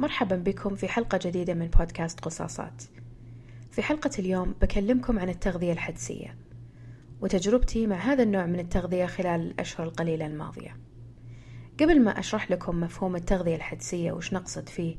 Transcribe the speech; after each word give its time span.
مرحبا 0.00 0.36
بكم 0.36 0.74
في 0.74 0.88
حلقة 0.88 1.18
جديدة 1.22 1.54
من 1.54 1.66
بودكاست 1.66 2.20
قصاصات. 2.20 2.82
في 3.70 3.82
حلقة 3.82 4.10
اليوم 4.18 4.54
بكلمكم 4.62 5.18
عن 5.18 5.28
التغذية 5.28 5.72
الحدسية 5.72 6.36
وتجربتي 7.20 7.86
مع 7.86 7.96
هذا 7.96 8.22
النوع 8.22 8.46
من 8.46 8.60
التغذية 8.60 9.06
خلال 9.06 9.40
الأشهر 9.40 9.86
القليلة 9.86 10.26
الماضية. 10.26 10.76
قبل 11.80 12.02
ما 12.02 12.18
أشرح 12.18 12.50
لكم 12.50 12.80
مفهوم 12.80 13.16
التغذية 13.16 13.56
الحدسية 13.56 14.12
وش 14.12 14.32
نقصد 14.32 14.68
فيه 14.68 14.96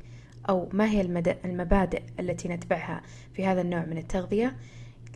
أو 0.50 0.70
ما 0.74 0.90
هي 0.90 1.02
المبادئ 1.46 2.04
التي 2.20 2.48
نتبعها 2.48 3.02
في 3.34 3.46
هذا 3.46 3.62
النوع 3.62 3.86
من 3.86 3.98
التغذية 3.98 4.58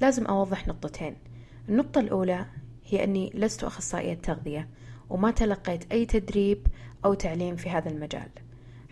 لازم 0.01 0.25
أوضح 0.25 0.67
نقطتين 0.67 1.15
النقطة 1.69 1.99
الأولى 1.99 2.45
هي 2.85 3.03
أني 3.03 3.31
لست 3.33 3.63
أخصائية 3.63 4.13
تغذية 4.13 4.69
وما 5.09 5.31
تلقيت 5.31 5.91
أي 5.91 6.05
تدريب 6.05 6.67
أو 7.05 7.13
تعليم 7.13 7.55
في 7.55 7.69
هذا 7.69 7.89
المجال 7.89 8.29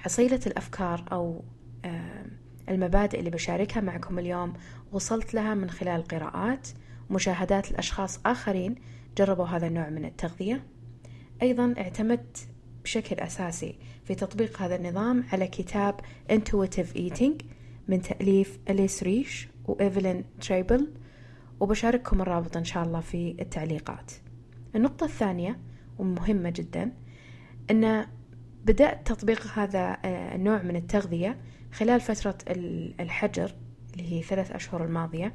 حصيلة 0.02 0.40
الأفكار 0.48 1.06
أو 1.12 1.44
المبادئ 2.70 3.20
اللي 3.20 3.30
بشاركها 3.30 3.82
معكم 3.82 4.20
اليوم 4.20 4.54
وصلت 4.92 5.34
لها 5.34 5.54
من 5.54 5.70
خلال 5.70 6.04
قراءات 6.04 6.68
ومشاهدات 7.10 7.72
لأشخاص 7.72 8.20
آخرين 8.26 8.76
جربوا 9.18 9.46
هذا 9.46 9.68
النوع 9.68 9.90
من 9.90 10.06
التغذية. 10.06 10.64
أيضا 11.42 11.76
اعتمدت 11.78 12.48
بشكل 12.84 13.16
أساسي 13.16 13.76
في 14.04 14.16
تطبيق 14.16 14.62
هذا 14.62 14.76
النظام 14.76 15.24
على 15.34 15.48
كتاب 15.48 16.00
Intuitive 16.32 16.98
Eating 16.98 17.44
من 17.88 18.02
تأليف 18.02 18.60
أليس 18.70 19.04
ريش 19.04 19.48
وإيفلين 19.66 20.24
تريبل 20.42 20.94
وبشارككم 21.60 22.22
الرابط 22.22 22.58
إن 22.58 22.64
شاء 22.64 22.84
الله 22.84 23.00
في 23.00 23.36
التعليقات. 23.40 24.12
النقطة 24.76 25.04
الثانية 25.04 25.60
ومهمة 26.00 26.50
جدا 26.50 26.92
أن 27.72 28.08
بدأت 28.66 29.08
تطبيق 29.08 29.48
هذا 29.48 29.98
آه، 30.06 30.36
النوع 30.36 30.62
من 30.62 30.76
التغذية 30.76 31.38
خلال 31.72 32.02
فترة 32.02 32.38
الحجر 33.00 33.56
اللي 33.94 34.14
هي 34.14 34.22
ثلاث 34.22 34.52
أشهر 34.52 34.86
الماضية. 34.86 35.34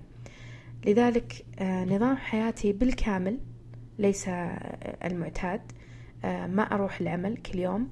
لذلك 0.87 1.45
آه، 1.59 1.85
نظام 1.85 2.17
حياتي 2.17 2.73
بالكامل 2.73 3.39
ليس 3.99 4.29
آه، 4.29 4.97
المعتاد. 5.05 5.61
ما 6.25 6.63
أروح 6.63 7.01
العمل 7.01 7.37
كل 7.37 7.59
يوم. 7.59 7.89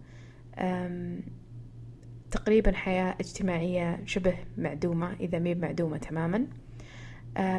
تقريبا 2.30 2.72
حياة 2.72 3.16
اجتماعية 3.20 4.00
شبه 4.06 4.34
معدومة 4.58 5.12
إذا 5.20 5.38
مي 5.38 5.54
معدومة 5.54 5.98
تماما. 5.98 6.46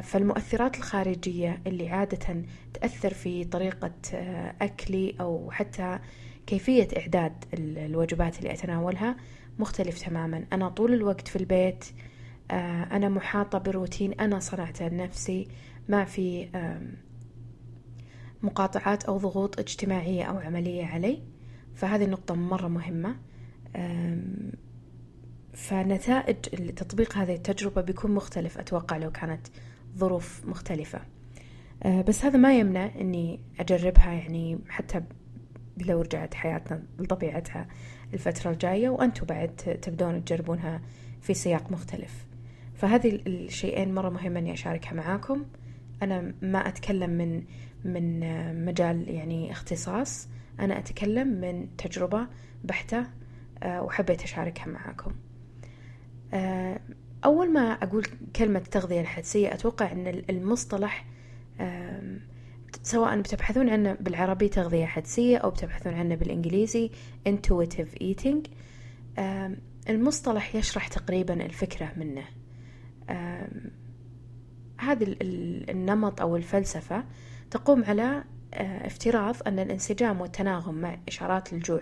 فالمؤثرات 0.04 0.78
الخارجية 0.78 1.62
اللي 1.68 1.90
عادة 1.90 2.44
تأثر 2.74 3.14
في 3.14 3.44
طريقة 3.44 3.94
أكلي 4.62 5.16
أو 5.20 5.52
حتى 5.52 6.00
كيفية 6.48 6.88
إعداد 6.98 7.34
الوجبات 7.54 8.40
اللي 8.40 8.54
أتناولها 8.54 9.16
مختلف 9.60 10.02
تماما. 10.02 10.46
أنا 10.54 10.70
طول 10.70 10.94
الوقت 10.94 11.28
في 11.28 11.36
البيت 11.36 11.86
آه، 12.52 12.84
أنا 12.84 13.10
محاطة 13.10 13.58
بروتين 13.58 14.14
أنا 14.14 14.40
صنعته 14.40 14.88
لنفسي 14.88 15.48
ما 15.90 16.06
في 16.06 16.48
مقاطعات 18.44 19.04
أو 19.04 19.18
ضغوط 19.18 19.60
اجتماعية 19.60 20.24
أو 20.24 20.38
عملية 20.38 20.86
علي. 20.86 21.24
فهذه 21.76 22.06
النقطة 22.06 22.36
مرة 22.36 22.68
مهمة. 22.68 23.16
فنتائج 25.54 26.36
تطبيق 26.76 27.18
هذه 27.18 27.36
التجربة 27.36 27.82
بيكون 27.82 28.12
مختلف 28.12 28.58
أتوقع 28.58 28.98
لو 28.98 29.12
كانت 29.12 29.48
ظروف 29.98 30.46
مختلفة. 30.46 31.02
آه، 31.84 32.02
بس 32.02 32.26
هذا 32.26 32.38
ما 32.38 32.60
يمنع 32.60 32.92
أني 33.02 33.40
أجربها 33.60 34.12
يعني 34.14 34.60
حتى 34.70 35.02
لو 35.78 36.02
رجعت 36.02 36.34
حياتنا 36.34 36.84
لطبيعتها 37.00 37.68
الفترة 38.14 38.52
الجاية 38.52 38.90
وأنتم 38.90 39.26
بعد 39.26 39.56
تبدون 39.82 40.26
تجربونها 40.26 40.82
في 41.22 41.34
سياق 41.34 41.72
مختلف. 41.72 42.26
فهذه 42.76 43.20
الشيئين 43.28 43.94
مرة 43.94 44.10
مهمة 44.10 44.40
أني 44.40 44.54
أشاركها 44.54 44.94
معاكم. 44.94 45.46
أنا 46.04 46.34
ما 46.42 46.68
أتكلم 46.68 47.10
من 47.10 47.44
من 47.86 48.66
مجال 48.66 49.10
يعني 49.10 49.52
اختصاص 49.52 50.28
أنا 50.60 50.80
أتكلم 50.80 51.28
من 51.28 51.76
تجربة 51.78 52.28
بحتة 52.64 53.06
آه، 53.64 53.82
وحبيت 53.82 54.24
أشاركها 54.24 54.66
معاكم. 54.68 55.12
آه، 56.34 56.80
أول 57.26 57.54
ما 57.54 57.60
أقول 57.60 58.06
كلمة 58.36 58.60
التغذية 58.60 59.02
الحدسية 59.02 59.54
أتوقع 59.54 59.92
أن 59.92 60.08
المصطلح 60.30 61.06
سواء 62.84 63.22
بتبحثون 63.22 63.70
عنه 63.70 63.98
بالعربي 64.00 64.50
تغذية 64.50 64.86
حدسية 64.86 65.38
أو 65.38 65.50
بتبحثون 65.50 65.94
عنه 65.94 66.16
بالإنجليزي 66.16 66.92
intuitive 67.30 68.04
eating. 68.04 68.50
المصطلح 69.90 70.56
يشرح 70.56 70.88
تقريبا 70.88 71.46
الفكرة 71.46 71.92
منه. 71.98 72.26
هذا 74.80 75.06
النمط 75.70 76.22
أو 76.22 76.36
الفلسفة 76.36 77.04
تقوم 77.52 77.84
على 77.84 78.24
آه، 78.54 78.88
افتراض 78.88 79.36
أن 79.48 79.60
الانسجام 79.60 80.22
والتناغم 80.22 80.76
مع 80.76 80.98
إشارات 81.08 81.54
الجوع 81.54 81.82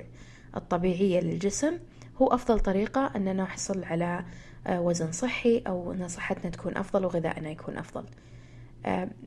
الطبيعية 0.56 1.20
للجسم 1.20 1.78
هو 2.22 2.28
أفضل 2.28 2.60
طريقة 2.60 3.12
أننا 3.16 3.34
نحصل 3.34 3.84
على 3.84 4.26
آه، 4.68 4.82
وزن 4.82 5.12
صحي 5.12 5.64
أو 5.68 5.92
أن 5.92 6.08
صحتنا 6.08 6.52
تكون 6.52 6.78
أفضل 6.78 7.06
وغذائنا 7.06 7.50
يكون 7.50 7.78
أفضل. 7.78 8.06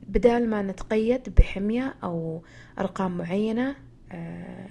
بدال 0.07 0.49
ما 0.49 0.61
نتقيد 0.61 1.35
بحمية 1.37 1.95
أو 2.03 2.43
أرقام 2.79 3.17
معينة 3.17 3.75
آه، 4.11 4.67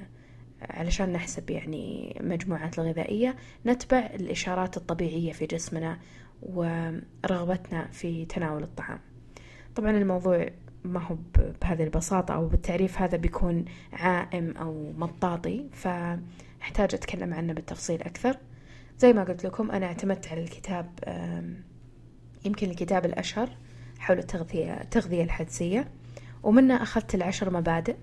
علشان 0.63 1.13
نحسب 1.13 1.51
يعني 1.51 2.17
مجموعات 2.21 2.79
الغذائية 2.79 3.37
نتبع 3.67 3.99
الإشارات 3.99 4.77
الطبيعية 4.77 5.33
في 5.33 5.47
جسمنا 5.47 5.99
ورغبتنا 6.43 7.89
في 7.93 8.25
تناول 8.25 8.63
الطعام. 8.63 8.99
طبعا 9.75 9.91
الموضوع 9.91 10.49
ما 10.85 11.01
هو 11.01 11.17
بهذه 11.63 11.85
البساطة 11.85 12.35
أو 12.35 12.49
بالتعريف 12.49 12.99
هذا 12.99 13.17
بيكون 13.17 13.65
عائم 13.93 14.57
أو 14.57 14.93
مطاطي 14.93 15.69
فأحتاج 15.73 16.95
أتكلم 16.95 17.35
عنه 17.35 17.53
بالتفصيل 17.53 18.03
أكثر. 18.03 18.37
زي 18.99 19.13
ما 19.13 19.25
قلت 19.25 19.45
لكم 19.45 19.71
أنا 19.71 19.87
اعتمدت 19.87 20.29
على 20.29 20.43
الكتاب 20.43 20.91
يمكن 22.45 22.71
الكتاب 22.71 23.05
الأشهر. 23.05 23.51
حول 23.99 24.19
التغذية 24.19 24.81
التغذية 24.81 25.25
الحدسية. 25.25 25.89
ومنها 26.43 26.83
أخذت 26.83 27.15
العشر 27.15 27.51
مبادئ 27.51 27.97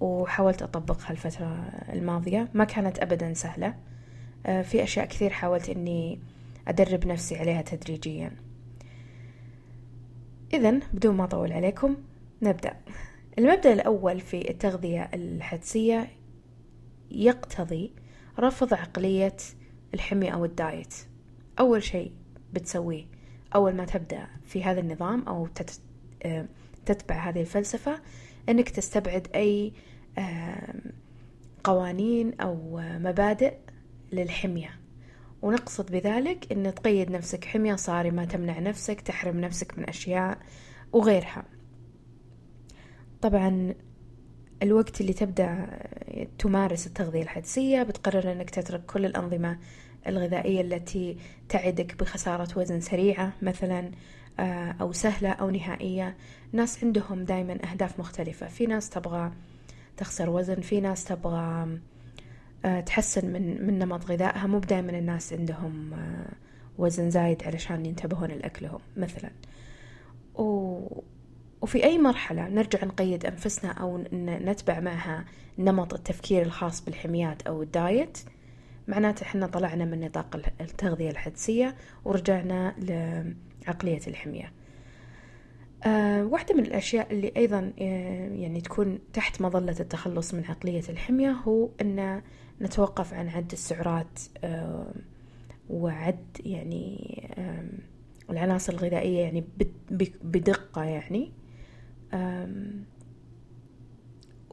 وحاولت 0.00 0.62
أطبقها 0.62 1.10
الفترة 1.10 1.46
الماضية. 1.92 2.48
ما 2.54 2.64
كانت 2.64 2.98
أبدا 2.98 3.34
سهلة. 3.34 3.74
آه، 4.46 4.62
في 4.62 4.82
أشياء 4.82 5.06
كثير 5.06 5.30
حاولت 5.30 5.68
أني 5.68 6.20
أدرب 6.68 7.06
نفسي 7.06 7.36
عليها 7.36 7.62
تدريجيا. 7.62 8.32
إذا 10.54 10.80
بدون 10.92 11.16
ما 11.16 11.24
أطول 11.24 11.52
عليكم 11.52 11.96
نبدأ. 12.42 12.76
المبدأ 13.38 13.72
الأول 13.72 14.20
في 14.20 14.50
التغذية 14.50 15.10
الحدسية 15.14 16.08
يقتضي 17.10 17.92
رفض 18.38 18.74
عقلية 18.74 19.36
الحمية 19.94 20.30
أو 20.30 20.44
الدايت. 20.44 20.94
أول 21.58 21.82
شيء 21.82 22.12
بتسويه 22.52 23.11
أول 23.54 23.74
ما 23.74 23.84
تبدأ 23.84 24.26
في 24.44 24.64
هذا 24.64 24.80
النظام 24.80 25.22
أو 25.22 25.48
آه، 26.22 26.46
تتبع 26.86 27.28
هذه 27.28 27.40
الفلسفة 27.40 28.00
أنك 28.48 28.68
تستبعد 28.68 29.28
أي 29.34 29.72
قوانين 31.64 32.40
أو 32.40 32.80
مبادئ 32.82 33.54
للحمية. 34.12 34.70
ونقصد 35.42 35.92
بذلك 35.92 36.52
أن 36.52 36.74
تقيد 36.74 37.10
نفسك 37.10 37.44
حمية 37.44 37.74
صارمة 37.74 38.24
تمنع 38.24 38.58
نفسك 38.58 39.00
تحرم 39.00 39.40
نفسك 39.40 39.78
من 39.78 39.88
أشياء 39.88 40.38
وغيرها. 40.92 41.44
طبعا 43.22 43.74
الوقت 44.62 45.00
اللي 45.00 45.12
تبدأ 45.12 45.68
تمارس 46.38 46.86
التغذية 46.86 47.22
الحدسية 47.22 47.82
بتقرر 47.82 48.32
أنك 48.32 48.50
تترك 48.50 48.86
كل 48.86 49.06
الأنظمة 49.06 49.58
الغذائية 50.06 50.60
التي 50.60 51.16
تعدك 51.48 51.98
بخسارة 52.00 52.58
وزن 52.58 52.80
سريعة 52.80 53.32
مثلا 53.42 53.90
آه، 54.40 54.74
أو 54.80 54.92
سهلة 54.92 55.30
أو 55.30 55.50
نهائية. 55.50 56.16
ناس 56.52 56.84
عندهم 56.84 57.24
دايما 57.24 57.58
أهداف 57.70 58.00
مختلفة. 58.00 58.46
في 58.46 58.66
ناس 58.66 58.90
تبغى 58.90 59.32
تخسر 59.96 60.30
وزن 60.30 60.60
في 60.60 60.80
ناس 60.80 61.04
تبغى 61.04 61.78
آه، 62.64 62.80
تحسن 62.80 63.32
من 63.32 63.66
من 63.66 63.78
نمط 63.78 64.04
غذائها. 64.10 64.46
مو 64.46 64.58
دائما 64.58 64.98
الناس 64.98 65.32
عندهم 65.32 65.94
آه، 65.94 66.32
وزن 66.78 67.10
زايد 67.10 67.42
علشان 67.44 67.86
ينتبهون 67.86 68.30
لأكلهم 68.30 68.80
مثلا. 68.96 69.30
و 70.34 70.78
وفي 71.62 71.84
أي 71.84 71.98
مرحلة 71.98 72.48
نرجع 72.48 72.84
نقيد 72.84 73.26
أنفسنا 73.26 73.70
أو 73.70 74.04
نتبع 74.12 74.80
معها 74.80 75.24
نمط 75.58 75.94
التفكير 75.94 76.42
الخاص 76.42 76.84
بالحميات 76.84 77.42
أو 77.42 77.62
الدايت. 77.62 78.18
معناته 78.88 79.22
إحنا 79.22 79.46
طلعنا 79.46 79.84
من 79.84 80.00
نطاق 80.00 80.54
التغذية 80.60 81.10
الحدسية 81.10 81.76
ورجعنا 82.04 82.74
لعقلية 82.78 84.00
الحمية. 84.06 84.52
أه 85.84 86.24
واحدة 86.24 86.54
من 86.54 86.66
الأشياء 86.66 87.12
اللي 87.12 87.32
أيضا 87.36 87.72
آه، 87.80 88.28
يعني 88.28 88.60
تكون 88.60 88.98
تحت 89.12 89.40
مظلة 89.40 89.76
التخلص 89.80 90.34
من 90.34 90.44
عقلية 90.44 90.82
الحمية 90.88 91.30
هو 91.30 91.68
أن 91.80 92.22
نتوقف 92.60 93.14
عن 93.14 93.28
عد 93.28 93.52
السعرات 93.52 94.20
أه 94.44 94.94
وعد 95.70 96.24
يعني 96.40 97.28
العناصر 98.30 98.72
الغذائية 98.72 99.18
يعني 99.20 99.44
بدقة 100.22 100.84
يعني. 100.84 101.32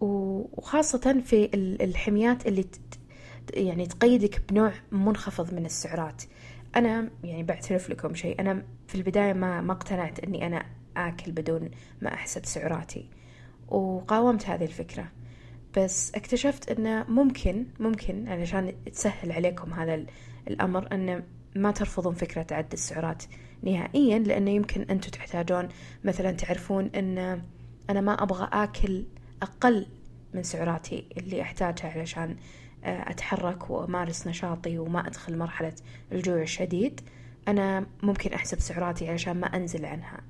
وخاصة 0.01 1.21
في 1.25 1.49
الحميات 1.55 2.47
اللي 2.47 2.65
يعني 3.53 3.85
تقيدك 3.85 4.41
بنوع 4.49 4.73
منخفض 4.91 5.53
من 5.53 5.65
السعرات. 5.65 6.23
أنا 6.75 7.09
يعني 7.23 7.43
بعترف 7.43 7.89
لكم 7.89 8.15
شيء 8.15 8.41
أنا 8.41 8.63
في 8.87 8.95
البداية 8.95 9.33
ما 9.33 9.61
ما 9.61 9.71
اقتنعت 9.73 10.19
إني 10.19 10.47
أنا 10.47 10.65
آكل 10.97 11.31
بدون 11.31 11.71
ما 12.01 12.13
أحسب 12.13 12.45
سعراتي 12.45 13.09
وقاومت 13.67 14.45
هذه 14.49 14.63
الفكرة. 14.63 15.11
بس 15.77 16.11
اكتشفت 16.15 16.71
انه 16.71 17.03
ممكن 17.03 17.65
ممكن 17.79 18.27
علشان 18.27 18.73
تسهل 18.85 19.31
عليكم 19.31 19.73
هذا 19.73 20.05
الأمر 20.47 20.87
انه 20.93 21.23
ما 21.55 21.71
ترفضون 21.71 22.13
فكرة 22.13 22.47
عد 22.51 22.73
السعرات 22.73 23.23
نهائيا 23.63 24.19
لأنه 24.19 24.51
يمكن 24.51 24.81
أنتم 24.81 25.09
تحتاجون 25.09 25.67
مثلا 26.03 26.31
تعرفون 26.31 26.85
إن 26.95 27.41
أنا 27.89 28.01
ما 28.01 28.23
أبغى 28.23 28.49
آكل 28.53 29.05
أقل 29.41 29.85
من 30.33 30.43
سعراتي 30.43 31.05
اللي 31.17 31.41
أحتاجها 31.41 31.91
علشان 31.91 32.35
آه، 32.83 33.09
أتحرك 33.11 33.69
وأمارس 33.69 34.27
نشاطي 34.27 34.79
وما 34.79 35.07
أدخل 35.07 35.37
مرحلة 35.37 35.73
الجوع 36.11 36.41
الشديد 36.41 37.01
أنا 37.47 37.85
ممكن 38.03 38.33
أحسب 38.33 38.59
سعراتي 38.59 39.09
علشان 39.09 39.39
ما 39.39 39.47
أنزل 39.47 39.85
عنها. 39.85 40.21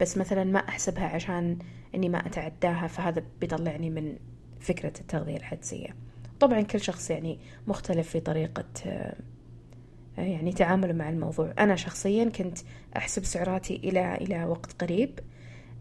بس 0.00 0.18
مثلا 0.18 0.44
ما 0.44 0.58
أحسبها 0.58 1.06
عشان 1.06 1.58
إني 1.94 2.08
ما 2.08 2.26
أتعداها 2.26 2.86
فهذا 2.86 3.22
بيطلعني 3.40 3.90
من 3.90 4.16
فكرة 4.60 4.92
التغذية 5.00 5.36
الحدسية. 5.36 5.88
طبعا 6.40 6.60
كل 6.62 6.80
شخص 6.80 7.10
يعني 7.10 7.38
مختلف 7.66 8.08
في 8.08 8.20
طريقة 8.20 8.64
آه، 8.86 9.14
يعني 10.18 10.52
تعامله 10.52 10.92
مع 10.92 11.08
الموضوع. 11.08 11.54
أنا 11.58 11.76
شخصيا 11.76 12.24
كنت 12.24 12.58
أحسب 12.96 13.24
سعراتي 13.24 13.76
إلى 13.76 14.14
إلى 14.14 14.44
وقت 14.44 14.82
قريب 14.82 15.20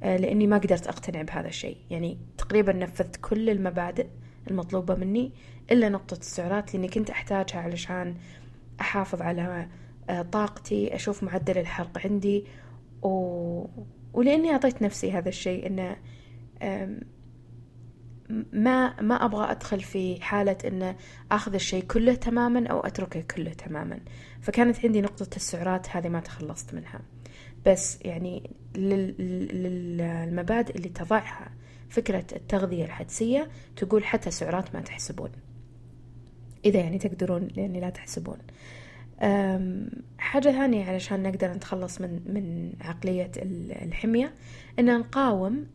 آه، 0.04 0.18
لأني 0.18 0.48
ما 0.48 0.58
قدرت 0.58 0.88
أقتنع 0.88 1.22
بهذا 1.22 1.48
الشيء. 1.48 1.78
يعني 1.90 2.18
تقريبا 2.38 2.74
نفذت 2.74 3.16
كل 3.16 3.50
المبادئ 3.50 4.08
المطلوبة 4.52 4.96
مني 4.96 5.32
إلا 5.72 5.90
نقطة 5.90 6.18
السعرات 6.18 6.74
لأني 6.74 6.88
كنت 6.88 7.10
أحتاجها 7.10 7.62
علشان 7.62 8.16
أحافظ 8.82 9.22
على 9.22 9.68
آه، 10.10 10.22
طاقتي 10.22 10.96
أشوف 10.96 11.24
معدل 11.24 11.58
الحرق 11.58 11.98
عندي 12.06 12.46
و... 13.02 13.66
ولأني 14.14 14.52
أعطيت 14.52 14.82
نفسي 14.82 15.12
هذا 15.12 15.30
الشيء 15.30 15.68
أنه 15.68 15.96
ما 18.54 19.02
ما 19.02 19.26
أبغى 19.26 19.52
أدخل 19.52 19.82
في 19.82 20.22
حالة 20.22 20.58
إن 20.66 20.96
آخذ 21.32 21.54
الشيء 21.54 21.84
كله 21.84 22.16
تماما 22.16 22.68
أو 22.68 22.80
أتركه 22.80 23.22
كله 23.22 23.54
تماما. 23.54 24.00
فكانت 24.42 24.86
عندي 24.86 25.02
نقطة 25.02 25.36
السعرات 25.36 25.90
هذه 25.90 26.10
ما 26.10 26.20
تخلصت 26.20 26.74
منها. 26.74 27.02
بس 27.66 28.00
يعني 28.02 28.56
للمبادئ 29.54 30.76
اللي 30.76 30.90
تضعها 30.90 31.52
فكرة 31.90 32.26
التغذية 32.36 32.86
الحدسية 32.86 33.50
تقول 33.76 34.06
حتى 34.06 34.32
سعرات 34.32 34.76
ما 34.76 34.82
تحسبون. 34.82 35.32
إذا 36.66 36.80
يعني 36.80 36.98
تقدرون 36.98 37.48
يعني 37.56 37.80
لا 37.80 37.90
تحسبون. 37.90 38.38
حاجة 40.18 40.50
ثانية 40.52 40.86
علشان 40.86 41.24
نقدر 41.24 41.52
نتخلص 41.52 42.02
من 42.02 42.20
من 42.26 42.74
عقلية 42.82 43.32
الحمية 43.82 44.34
إن 44.80 45.00
نقاوم 45.00 45.68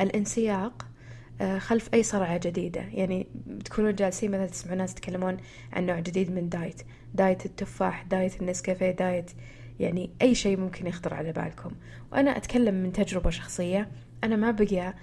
الانسياق 0.00 0.86
آه، 1.40 1.58
خلف 1.58 1.94
أي 1.94 2.02
صرعة 2.02 2.38
جديدة. 2.38 2.80
يعني 2.80 3.26
تكونون 3.64 3.94
جالسين 3.94 4.30
مثلا 4.30 4.46
تسمعون 4.46 4.78
ناس 4.78 4.92
يتكلمون 4.92 5.36
عن 5.72 5.86
نوع 5.86 6.00
جديد 6.00 6.30
من 6.30 6.48
دايت. 6.48 6.82
دايت 7.14 7.46
التفاح 7.46 8.02
دايت 8.02 8.42
النسكافيه 8.42 8.90
دايت 8.90 9.30
يعني 9.80 10.10
أي 10.22 10.34
شيء 10.34 10.56
ممكن 10.56 10.86
يخطر 10.86 11.14
على 11.14 11.32
بالكم. 11.32 11.70
وأنا 12.12 12.36
أتكلم 12.36 12.74
من 12.74 12.92
تجربة 12.92 13.30
شخصية. 13.30 13.88
أنا 14.24 14.36
ما 14.36 14.50
بقى 14.50 14.94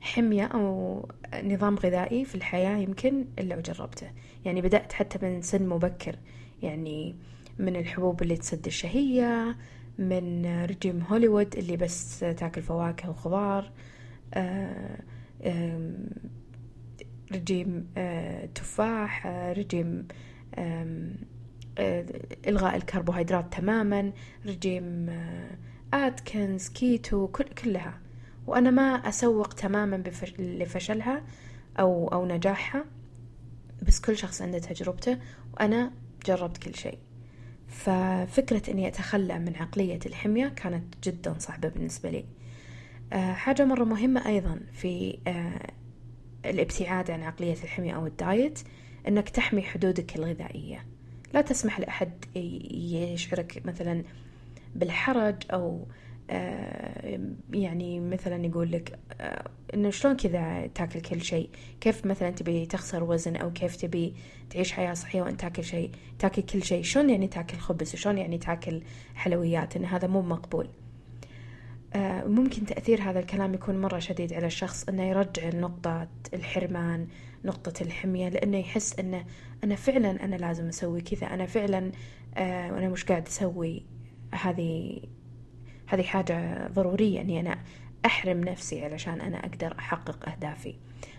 حمية 0.00 0.44
أو 0.44 1.08
نظام 1.44 1.76
غذائي 1.76 2.24
في 2.24 2.34
الحياة 2.34 2.76
يمكن 2.76 3.24
إلا 3.38 3.56
وجربته 3.56 4.10
يعني 4.44 4.62
بدأت 4.62 4.92
حتى 4.92 5.26
من 5.26 5.42
سن 5.42 5.68
مبكر 5.68 6.16
يعني 6.62 7.16
من 7.58 7.76
الحبوب 7.76 8.22
اللي 8.22 8.36
تسد 8.36 8.66
الشهية 8.66 9.56
من 9.98 10.46
رجيم 10.64 11.02
هوليوود 11.02 11.56
اللي 11.56 11.76
بس 11.76 12.18
تاكل 12.18 12.62
فواكه 12.62 13.10
وخضار 13.10 13.72
آه، 14.34 14.98
رجيم 17.32 17.86
آه، 17.96 18.46
تفاح 18.46 19.26
آه، 19.26 19.52
رجيم 19.52 20.08
إلغاء 22.48 22.76
الكربوهيدرات 22.76 23.52
تماما 23.54 24.12
رجيم 24.46 25.10
آتكنز 25.94 26.68
كيتو 26.68 27.28
كل 27.28 27.44
كلها. 27.44 28.00
وأنا 28.48 28.70
ما 28.70 28.82
أسوق 28.82 29.48
تماما 29.48 30.02
لفشلها 30.38 31.22
أو 31.80 32.08
أو 32.08 32.26
نجاحها 32.26 32.84
بس 33.82 34.00
كل 34.00 34.16
شخص 34.16 34.42
عنده 34.42 34.58
تجربته 34.58 35.18
وأنا 35.54 35.92
جربت 36.26 36.58
كل 36.58 36.74
شيء. 36.74 36.98
ففكرة 37.68 38.70
إني 38.70 38.88
أتخلى 38.88 39.38
من 39.38 39.56
عقلية 39.56 39.98
الحمية 40.06 40.48
كانت 40.48 40.94
جدا 41.04 41.34
صعبة 41.38 41.68
بالنسبة 41.68 42.10
لي. 42.10 42.24
آه، 43.12 43.32
حاجة 43.32 43.64
مرة 43.64 43.84
مهمة 43.84 44.26
أيضا 44.26 44.60
في 44.72 45.18
آه، 45.26 45.70
الابتعاد 46.44 47.10
عن 47.10 47.22
عقلية 47.22 47.52
الحمية 47.64 47.96
أو 47.96 48.06
الدايت 48.06 48.58
أنك 49.08 49.28
تحمي 49.28 49.62
حدودك 49.62 50.16
الغذائية. 50.16 50.86
لا 51.34 51.40
تسمح 51.40 51.80
لأحد 51.80 52.24
يشعرك 52.34 53.62
مثلا 53.64 54.04
بالحرج 54.74 55.36
أو 55.52 55.86
يعني 57.52 58.00
مثلا 58.00 58.46
يقول 58.46 58.72
لك 58.72 58.98
إنه 59.74 59.90
شلون 59.90 60.16
كذا 60.16 60.66
تاكل 60.66 61.00
كل 61.00 61.22
شيء؟ 61.22 61.50
كيف 61.80 62.06
مثلا 62.06 62.30
تبي 62.30 62.66
تخسر 62.66 63.04
وزن 63.04 63.36
أو 63.36 63.52
كيف 63.52 63.76
تبي 63.76 64.14
تعيش 64.50 64.72
حياة 64.72 64.94
صحية 64.94 65.22
وأنت 65.22 65.40
تاكل 65.40 65.64
شيء؟ 65.64 65.90
تاكل 66.18 66.42
كل 66.42 66.62
شيء. 66.62 66.82
شلون 66.82 67.10
يعني 67.10 67.28
تاكل 67.28 67.58
خبز؟ 67.58 67.94
وشلون 67.94 68.18
يعني 68.18 68.38
تاكل 68.38 68.82
حلويات؟ 69.14 69.76
إن 69.76 69.84
هذا 69.84 70.08
مو 70.08 70.22
مقبول. 70.22 70.68
آه، 71.94 72.24
ممكن 72.24 72.66
تأثير 72.66 73.02
هذا 73.02 73.20
الكلام 73.20 73.54
يكون 73.54 73.80
مرة 73.80 73.98
شديد 73.98 74.32
على 74.32 74.46
الشخص 74.46 74.88
أنه 74.88 75.02
يرجع 75.02 75.48
نقطة 75.48 76.08
الحرمان 76.34 77.06
نقطة 77.44 77.82
الحمية 77.82 78.28
لأنه 78.28 78.58
يحس 78.58 78.98
أنه 78.98 79.24
أنا 79.64 79.74
فعلا 79.74 80.24
أنا 80.24 80.36
لازم 80.36 80.68
أسوي 80.68 81.00
كذا 81.00 81.26
أنا 81.26 81.46
فعلا 81.46 81.92
آه، 82.36 82.72
وأنا 82.72 82.88
مش 82.88 83.04
قاعد 83.04 83.26
أسوي 83.26 83.84
هذه 84.34 85.00
هذه 85.88 86.02
حاجة 86.02 86.68
ضرورية 86.68 87.20
أني 87.20 87.40
أنا 87.40 87.58
أحرم 88.06 88.40
نفسي 88.40 88.84
علشان 88.84 89.20
أنا 89.20 89.38
أقدر 89.38 89.74
أحقق 89.78 90.28
أهدافي. 90.28 90.74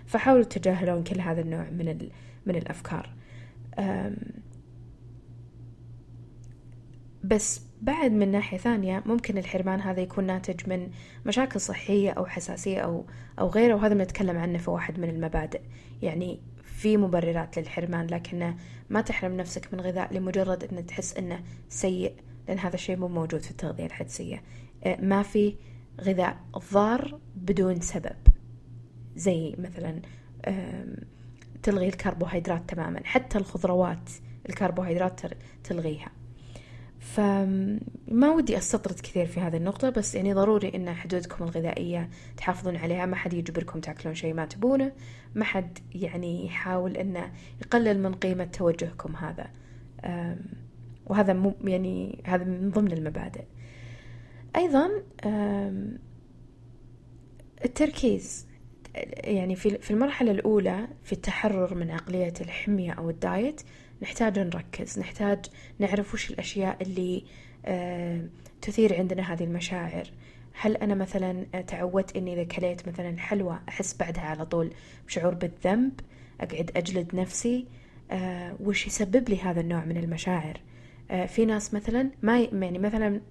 فحاولوا 0.06 0.44
تتجاهلون 0.44 1.04
كل 1.04 1.22
هذا 1.22 1.42
النوع 1.42 1.70
من 1.70 2.10
من 2.46 2.56
الأفكار. 2.56 3.10
بس 7.24 7.62
بعد 7.82 8.12
من 8.12 8.32
ناحية 8.32 8.58
ثانية 8.58 9.04
ممكن 9.06 9.38
الحرمان 9.38 9.82
هذا 9.82 10.02
يكون 10.02 10.24
ناتج 10.24 10.70
من 10.70 10.90
مشاكل 11.26 11.62
صحية 11.62 12.12
أو 12.12 12.26
حساسية 12.26 12.82
أو 12.82 13.06
أو 13.40 13.48
غيره 13.48 13.76
وهذا 13.76 13.94
بنتكلم 13.94 14.38
عنه 14.38 14.58
في 14.58 14.70
واحد 14.70 15.00
من 15.00 15.10
المبادئ. 15.10 15.62
يعني 16.02 16.40
في 16.64 16.98
مبررات 16.98 17.60
للحرمان 17.60 18.08
لكنه 18.08 18.56
ما 18.90 19.02
تحرم 19.02 19.38
نفسك 19.38 19.74
من 19.74 19.82
غذاء 19.82 20.14
لمجرد 20.14 20.64
أن 20.64 20.86
تحس 20.86 21.18
أنه 21.18 21.44
سيء. 21.70 22.14
لأن 22.50 22.60
هذا 22.60 22.76
الشيء 22.76 22.98
مو 22.98 23.08
موجود 23.08 23.42
في 23.42 23.52
التغذية 23.52 23.86
الحدسية. 23.86 24.44
آه، 24.84 25.02
ما 25.02 25.24
في 25.24 25.56
غذاء 26.02 26.38
ضار 26.74 27.20
بدون 27.36 27.82
سبب. 27.82 28.16
زي 29.16 29.56
مثلا 29.58 30.02
تلغي 31.64 31.88
الكربوهيدرات 31.88 32.70
تماما. 32.70 33.02
حتى 33.04 33.38
الخضروات 33.38 34.10
الكربوهيدرات 34.50 35.22
تلغيها. 35.64 36.12
فما 37.00 38.32
ودي 38.36 38.58
أستطرد 38.58 39.00
كثير 39.00 39.26
في 39.26 39.40
هذه 39.40 39.58
النقطة 39.58 39.90
بس 39.90 40.16
يعني 40.16 40.34
ضروري 40.34 40.72
إن 40.76 40.94
حدودكم 40.94 41.44
الغذائية 41.44 42.10
تحافظون 42.38 42.76
عليها. 42.76 43.06
ما 43.06 43.16
حد 43.16 43.34
يجبركم 43.34 43.80
تاكلون 43.80 44.16
شيء 44.16 44.34
ما 44.34 44.46
تبونه. 44.46 44.92
ما 45.36 45.46
حد 45.46 45.80
يعني 45.92 46.46
يحاول 46.46 46.98
إنه 46.98 47.32
يقلل 47.62 48.04
من 48.04 48.14
قيمة 48.14 48.44
توجهكم 48.44 49.16
هذا. 49.16 49.48
وهذا 51.10 51.34
مو 51.34 51.54
يعني 51.64 52.24
هذا 52.26 52.44
من 52.44 52.70
ضمن 52.70 52.92
المبادئ. 52.92 53.44
أيضا 54.56 54.90
التركيز. 57.66 58.48
يعني 59.24 59.56
في 59.56 59.92
المرحلة 59.92 60.32
الأولى 60.32 60.88
في 61.04 61.14
التحرر 61.14 61.76
من 61.76 61.92
عقلية 61.92 62.34
الحمية 62.42 62.92
أو 62.92 63.10
الدايت 63.10 63.62
نحتاج 64.02 64.40
نركز 64.40 65.00
نحتاج 65.00 65.46
نعرف 65.80 66.14
وش 66.14 66.32
الأشياء 66.32 66.78
اللي 66.82 67.24
تثير 68.62 68.96
عندنا 68.96 69.34
هذه 69.34 69.44
المشاعر. 69.44 70.12
هل 70.54 70.78
أنا 70.78 70.96
مثلا 70.96 71.46
تعودت 71.68 72.16
إني 72.16 72.34
إذا 72.34 72.44
كليت 72.44 72.88
مثلا 72.88 73.18
حلوى 73.18 73.60
أحس 73.70 73.98
بعدها 73.98 74.24
على 74.24 74.46
طول 74.46 74.74
بشعور 75.08 75.34
بالذنب 75.34 76.00
أقعد 76.42 76.72
أجلد 76.76 77.16
نفسي؟ 77.16 77.66
آه، 78.12 78.56
وش 78.60 78.88
يسبب 78.88 79.30
لي 79.30 79.42
هذا 79.42 79.62
النوع 79.62 79.86
من 79.86 79.98
المشاعر؟ 79.98 80.60
في 81.10 81.46
ناس 81.46 81.74
مثلا 81.74 82.10
ما 82.22 82.40
يعني 82.40 82.80
مثلا 82.80 83.22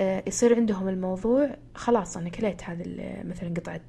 آه، 0.00 0.22
يصير 0.26 0.56
عندهم 0.56 0.88
الموضوع 0.88 1.56
خلاص 1.74 2.16
أنا 2.16 2.28
كليت 2.28 2.64
هذا 2.64 2.84
مثلا 3.24 3.54
قطعة 3.56 3.80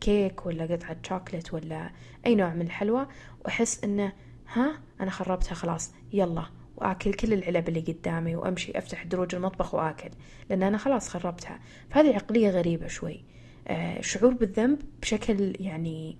كيك 0.00 0.46
ولا 0.46 0.64
قطعة 0.64 0.96
شوكلت 1.02 1.54
ولا 1.54 1.90
أي 2.26 2.34
نوع 2.34 2.54
من 2.54 2.62
الحلوى 2.62 3.06
وأحس 3.44 3.84
إنه 3.84 4.12
ها 4.52 4.80
أنا 5.00 5.10
خربتها 5.10 5.54
خلاص 5.54 5.92
يلا 6.12 6.44
وآكل 6.76 7.14
كل 7.14 7.32
العلب 7.32 7.68
اللي 7.68 7.80
قدامي 7.80 8.36
وأمشي 8.36 8.78
أفتح 8.78 9.04
دروج 9.04 9.34
المطبخ 9.34 9.74
وآكل 9.74 10.10
لأن 10.50 10.62
أنا 10.62 10.78
خلاص 10.78 11.08
خربتها. 11.08 11.60
فهذه 11.90 12.14
عقلية 12.14 12.50
غريبة 12.50 12.86
شوي. 12.86 13.24
آه، 13.68 14.00
شعور 14.00 14.34
بالذنب 14.34 14.78
بشكل 15.02 15.56
يعني 15.60 16.16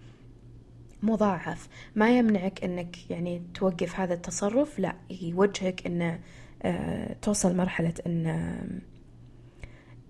مضاعف. 1.02 1.68
ما 1.94 2.18
يمنعك 2.18 2.64
إنك 2.64 3.10
يعني 3.10 3.42
توقف 3.54 4.00
هذا 4.00 4.14
التصرف 4.14 4.78
لا 4.78 4.94
يوجهك 5.10 5.86
إن 5.86 6.18
آه، 6.62 7.16
توصل 7.22 7.56
مرحلة 7.56 7.94
إن 8.06 8.80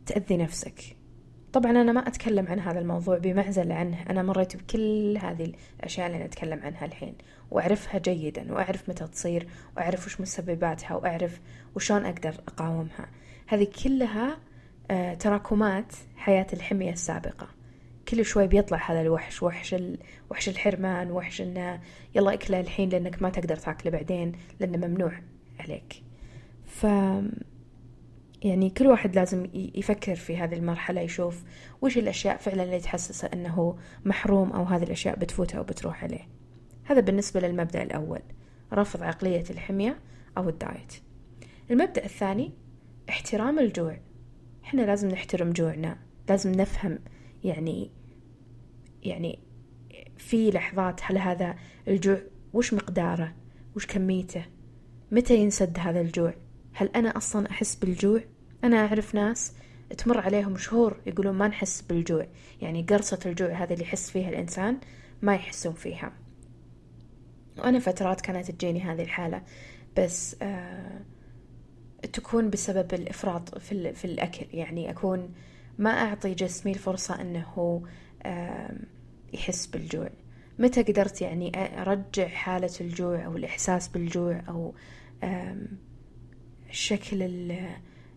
تأذي 0.07 0.37
نفسك. 0.37 0.97
طبعا 1.53 1.71
أنا 1.71 1.93
ما 1.93 2.09
أتكلم 2.09 2.47
عن 2.47 2.61
هذا 2.61 2.79
الموضوع 2.79 3.19
بمعزل 3.19 3.73
عنه. 3.73 4.03
أنا 4.11 4.23
مريت 4.23 4.57
بكل 4.57 5.19
هذه 5.23 5.53
الأشياء 5.81 6.07
اللي 6.07 6.25
نتكلم 6.25 6.61
عنها 6.63 6.85
الحين 6.85 7.15
وأعرفها 7.51 7.99
جيدا 7.99 8.53
وأعرف 8.53 8.89
متى 8.89 9.07
تصير 9.07 9.49
وأعرف 9.77 10.07
وش 10.07 10.21
مسبباتها 10.21 10.95
وأعرف 10.95 11.41
وشون 11.75 12.07
أقدر 12.07 12.35
أقاومها. 12.49 13.09
هذه 13.47 13.67
كلها 13.85 14.39
آه، 14.91 15.15
تراكمات 15.15 15.93
حياة 16.17 16.47
الحمية 16.53 16.93
السابقة. 16.93 17.49
كل 18.13 18.25
شوي 18.25 18.47
بيطلع 18.47 18.91
هذا 18.91 19.01
الوحش 19.01 19.43
وحش 19.43 19.75
ال... 19.75 19.99
وحش 20.31 20.49
الحرمان 20.49 21.11
وحش 21.11 21.41
إنه 21.41 21.81
يلا 22.15 22.35
اكله 22.35 22.61
الحين 22.61 22.89
لأنك 22.89 23.23
ما 23.23 23.31
تقدر 23.31 23.57
تاكله 23.57 23.93
بعدين 23.93 24.33
لأنه 24.61 24.87
ممنوع 24.87 25.13
عليك. 25.61 26.03
ف 26.67 26.85
يعني 28.43 28.71
كل 28.71 28.87
واحد 28.87 29.15
لازم 29.15 29.47
يفكر 29.55 30.15
في 30.15 30.37
هذه 30.37 30.55
المرحلة 30.55 31.01
يشوف 31.01 31.43
وش 31.83 31.99
الأشياء 31.99 32.37
فعلا 32.37 32.63
اللي 32.63 32.81
تحسسه 32.81 33.31
أنه 33.33 33.79
محروم 34.05 34.53
أو 34.53 34.65
هذه 34.65 34.83
الأشياء 34.83 35.19
بتفوته 35.19 35.59
أو 35.59 35.63
بتروح 35.63 36.05
عليه. 36.05 36.29
هذا 36.85 37.01
بالنسبة 37.01 37.41
للمبدأ 37.41 37.83
الأول 37.83 38.21
رفض 38.73 39.03
عقلية 39.03 39.45
الحمية 39.51 39.99
أو 40.39 40.49
الدايت. 40.49 40.95
المبدأ 41.71 42.05
الثاني 42.05 42.53
احترام 43.09 43.59
الجوع. 43.59 43.99
إحنا 44.65 44.83
لازم 44.83 45.09
نحترم 45.09 45.53
جوعنا 45.53 45.99
لازم 46.29 46.53
نفهم 46.53 46.99
يعني 47.45 47.91
يعني 49.03 49.39
في 50.17 50.51
لحظات 50.51 51.01
هل 51.05 51.19
هذا 51.19 51.57
الجوع 51.89 52.19
وش 52.53 52.75
مقداره؟ 52.75 53.35
وش 53.77 53.87
كميته؟ 53.87 54.45
متى 55.13 55.37
ينسد 55.37 55.79
هذا 55.79 56.01
الجوع؟ 56.01 56.35
هل 56.73 56.89
أنا 56.97 57.17
أصلا 57.17 57.51
أحس 57.51 57.75
بالجوع؟ 57.75 58.21
أنا 58.65 58.87
أعرف 58.87 59.15
ناس 59.15 59.53
تمر 59.99 60.21
عليهم 60.21 60.57
شهور 60.57 61.01
يقولون 61.07 61.35
ما 61.35 61.49
نحس 61.49 61.83
بالجوع 61.83 62.27
يعني 62.61 62.83
قرصة 62.83 63.19
الجوع 63.27 63.49
هذه 63.49 63.73
اللي 63.73 63.85
يحس 63.85 64.11
فيها 64.11 64.29
الإنسان 64.29 64.79
ما 65.23 65.35
يحسون 65.35 65.73
فيها. 65.73 66.13
وأنا 67.59 67.79
فترات 67.79 68.21
كانت 68.21 68.51
تجيني 68.51 68.81
هذه 68.81 69.03
الحالة 69.03 69.43
بس 69.97 70.37
آه 70.43 71.01
تكون 72.13 72.51
بسبب 72.51 72.95
الإفراط 72.95 73.59
في, 73.59 73.93
في 73.93 74.05
الأكل. 74.05 74.47
يعني 74.53 74.91
أكون 74.91 75.35
ما 75.79 75.91
أعطي 75.91 76.35
جسمي 76.35 76.73
الفرصة 76.73 77.21
أنه 77.21 77.83
آه 78.23 78.75
يحس 79.33 79.67
بالجوع. 79.67 80.11
متى 80.59 80.83
قدرت 80.83 81.23
يعني 81.23 81.53
أرجع 81.83 82.29
حالة 82.29 82.71
الجوع 82.81 83.25
أو 83.25 83.37
الإحساس 83.37 83.89
بالجوع 83.89 84.43
أو 84.49 84.75
الشكل 86.71 87.23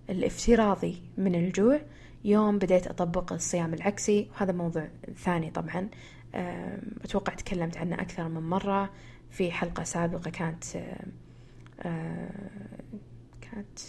الإفتراضي 0.10 1.02
من 1.18 1.36
الجوع؟ 1.36 1.82
يوم 2.24 2.58
بديت 2.58 2.88
أطبق 2.88 3.34
الصيام 3.34 3.74
العكسي 3.74 4.30
وهذا 4.32 4.52
موضوع 4.52 4.88
ثاني 5.18 5.52
طبعا. 5.52 5.90
أتوقع 7.04 7.34
تكلمت 7.34 7.78
عنه 7.78 7.96
أكثر 7.96 8.28
من 8.30 8.42
مرة. 8.42 8.94
في 9.30 9.52
حلقة 9.52 9.84
سابقة 9.84 10.30
كانت 10.32 10.64
كانت 13.42 13.80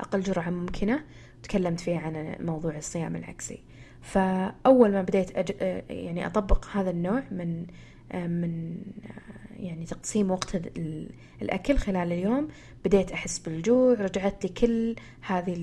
أقل 0.00 0.20
جرعة 0.20 0.50
ممكنة. 0.50 1.04
تكلمت 1.42 1.80
فيها 1.80 1.98
عن 1.98 2.36
موضوع 2.40 2.76
الصيام 2.76 3.16
العكسي. 3.16 3.62
فأول 4.04 4.92
ما 4.92 5.02
بديت 5.02 5.36
أج... 5.36 5.50
يعني 5.90 6.26
أطبق 6.26 6.66
هذا 6.72 6.90
النوع 6.90 7.22
من 7.30 7.66
من 8.14 8.76
يعني 9.56 9.84
تقسيم 9.84 10.30
وقت 10.30 10.56
الأكل 11.42 11.78
خلال 11.78 12.12
اليوم 12.12 12.48
بديت 12.84 13.12
أحس 13.12 13.38
بالجوع 13.38 13.94
رجعت 13.94 14.44
لي 14.44 14.50
كل 14.50 14.96
هذه 15.20 15.54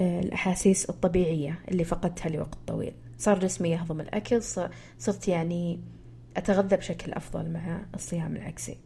الأحاسيس 0.00 0.90
الطبيعية 0.90 1.58
اللي 1.68 1.84
فقدتها 1.84 2.28
لوقت 2.28 2.58
طويل. 2.66 2.92
صار 3.18 3.38
جسمي 3.38 3.70
يهضم 3.70 4.00
الأكل 4.00 4.42
صرت 4.98 5.28
يعني 5.28 5.80
أتغذى 6.36 6.76
بشكل 6.76 7.12
أفضل 7.12 7.50
مع 7.50 7.82
الصيام 7.94 8.36
العكسي. 8.36 8.78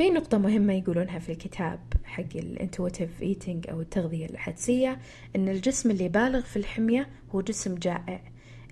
في 0.00 0.10
نقطة 0.10 0.38
مهمة 0.38 0.72
يقولونها 0.72 1.18
في 1.18 1.32
الكتاب 1.32 1.80
حق 2.04 2.36
ال 2.36 2.45
intuitive 2.45 3.22
eating 3.22 3.70
أو 3.70 3.80
التغذية 3.80 4.26
الحدسية 4.26 4.98
إن 5.36 5.48
الجسم 5.48 5.90
اللي 5.90 6.08
بالغ 6.08 6.40
في 6.40 6.56
الحمية 6.56 7.08
هو 7.30 7.40
جسم 7.40 7.74
جائع. 7.74 8.22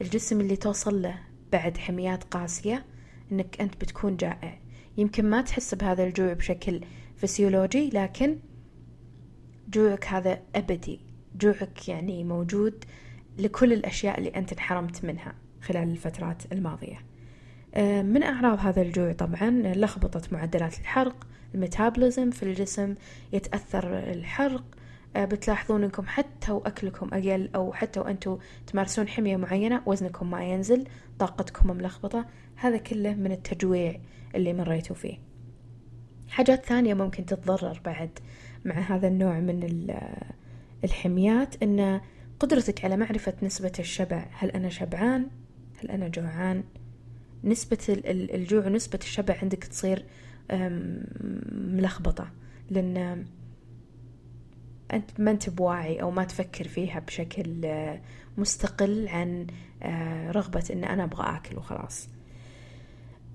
الجسم 0.01 0.41
اللي 0.41 0.57
توصل 0.57 1.03
له 1.03 1.19
بعد 1.53 1.77
حميات 1.77 2.25
قاسية 2.25 2.85
إنك 3.33 3.61
أنت 3.61 3.75
بتكون 3.75 4.17
جائع. 4.17 4.59
يمكن 4.99 5.31
ما 5.31 5.43
تحس 5.43 5.75
بهذا 5.75 6.05
الجوع 6.05 6.33
بشكل 6.33 6.81
فسيولوجي 7.17 7.91
لكن 7.91 8.39
جوعك 9.69 10.07
هذا 10.07 10.43
أبدي. 10.55 11.01
جوعك 11.41 11.89
يعني 11.89 12.25
موجود 12.25 12.85
لكل 13.39 13.73
الأشياء 13.73 14.19
اللي 14.19 14.31
أنت 14.31 14.53
انحرمت 14.53 15.05
منها 15.05 15.35
خلال 15.63 15.89
الفترات 15.89 16.53
الماضية. 16.53 17.08
من 18.03 18.23
أعراض 18.23 18.59
هذا 18.59 18.83
الجوع 18.83 19.13
طبعا 19.13 19.51
لخبطة 19.51 20.23
معدلات 20.33 20.79
الحرق 20.79 21.27
الميتابوليزم 21.55 22.31
في 22.31 22.43
الجسم 22.43 22.95
يتأثر 23.33 23.99
الحرق. 23.99 24.65
آه، 25.17 25.25
بتلاحظون 25.25 25.85
إنكم 25.85 26.07
حتى 26.07 26.53
وأكلكم 26.53 27.09
أقل 27.13 27.51
أو 27.55 27.73
حتى 27.73 28.01
وأنتم 28.01 28.39
تمارسون 28.67 29.09
حمية 29.09 29.37
معينة 29.37 29.83
وزنكم 29.87 30.31
ما 30.31 30.45
ينزل 30.45 30.87
طاقتكم 31.19 31.77
ملخبطة. 31.77 32.27
هذا 32.57 32.77
كله 32.77 33.15
من 33.15 33.33
التجويع 33.33 34.01
اللي 34.35 34.53
مريتوا 34.53 34.97
فيه. 34.97 35.19
حاجات 36.29 36.67
ثانية 36.67 36.95
ممكن 36.95 37.27
تتضرر 37.27 37.81
بعد 37.85 38.19
مع 38.65 38.75
هذا 38.75 39.09
النوع 39.09 39.41
من 39.41 39.87
الحميات 40.85 41.63
إن 41.63 42.01
قدرتك 42.41 42.85
على 42.85 42.97
معرفة 42.97 43.35
نسبة 43.43 43.73
الشبع 43.79 44.27
هل 44.33 44.51
أنا 44.51 44.69
شبعان؟ 44.69 45.27
هل 45.83 45.91
أنا 45.91 46.09
جوعان؟ 46.09 46.65
نسبة 47.45 47.79
الجوع 48.35 48.67
ونسبة 48.67 48.99
الشبع 49.03 49.37
عندك 49.43 49.65
تصير 49.65 50.05
ملخبطة. 51.53 52.31
لأن 52.71 53.25
أنت 54.93 55.21
ما 55.21 55.31
أنت 55.31 55.51
بواعي 55.51 56.03
أو 56.03 56.11
ما 56.11 56.25
تفكر 56.25 56.69
فيها 56.69 57.01
بشكل 57.01 57.65
آه، 57.65 58.01
مستقل 58.39 59.09
عن 59.09 59.47
آه، 59.83 60.31
رغبة 60.31 60.65
أن 60.73 60.85
أنا 60.85 61.05
أبغى 61.05 61.37
أكل 61.37 61.57
وخلاص. 61.57 62.09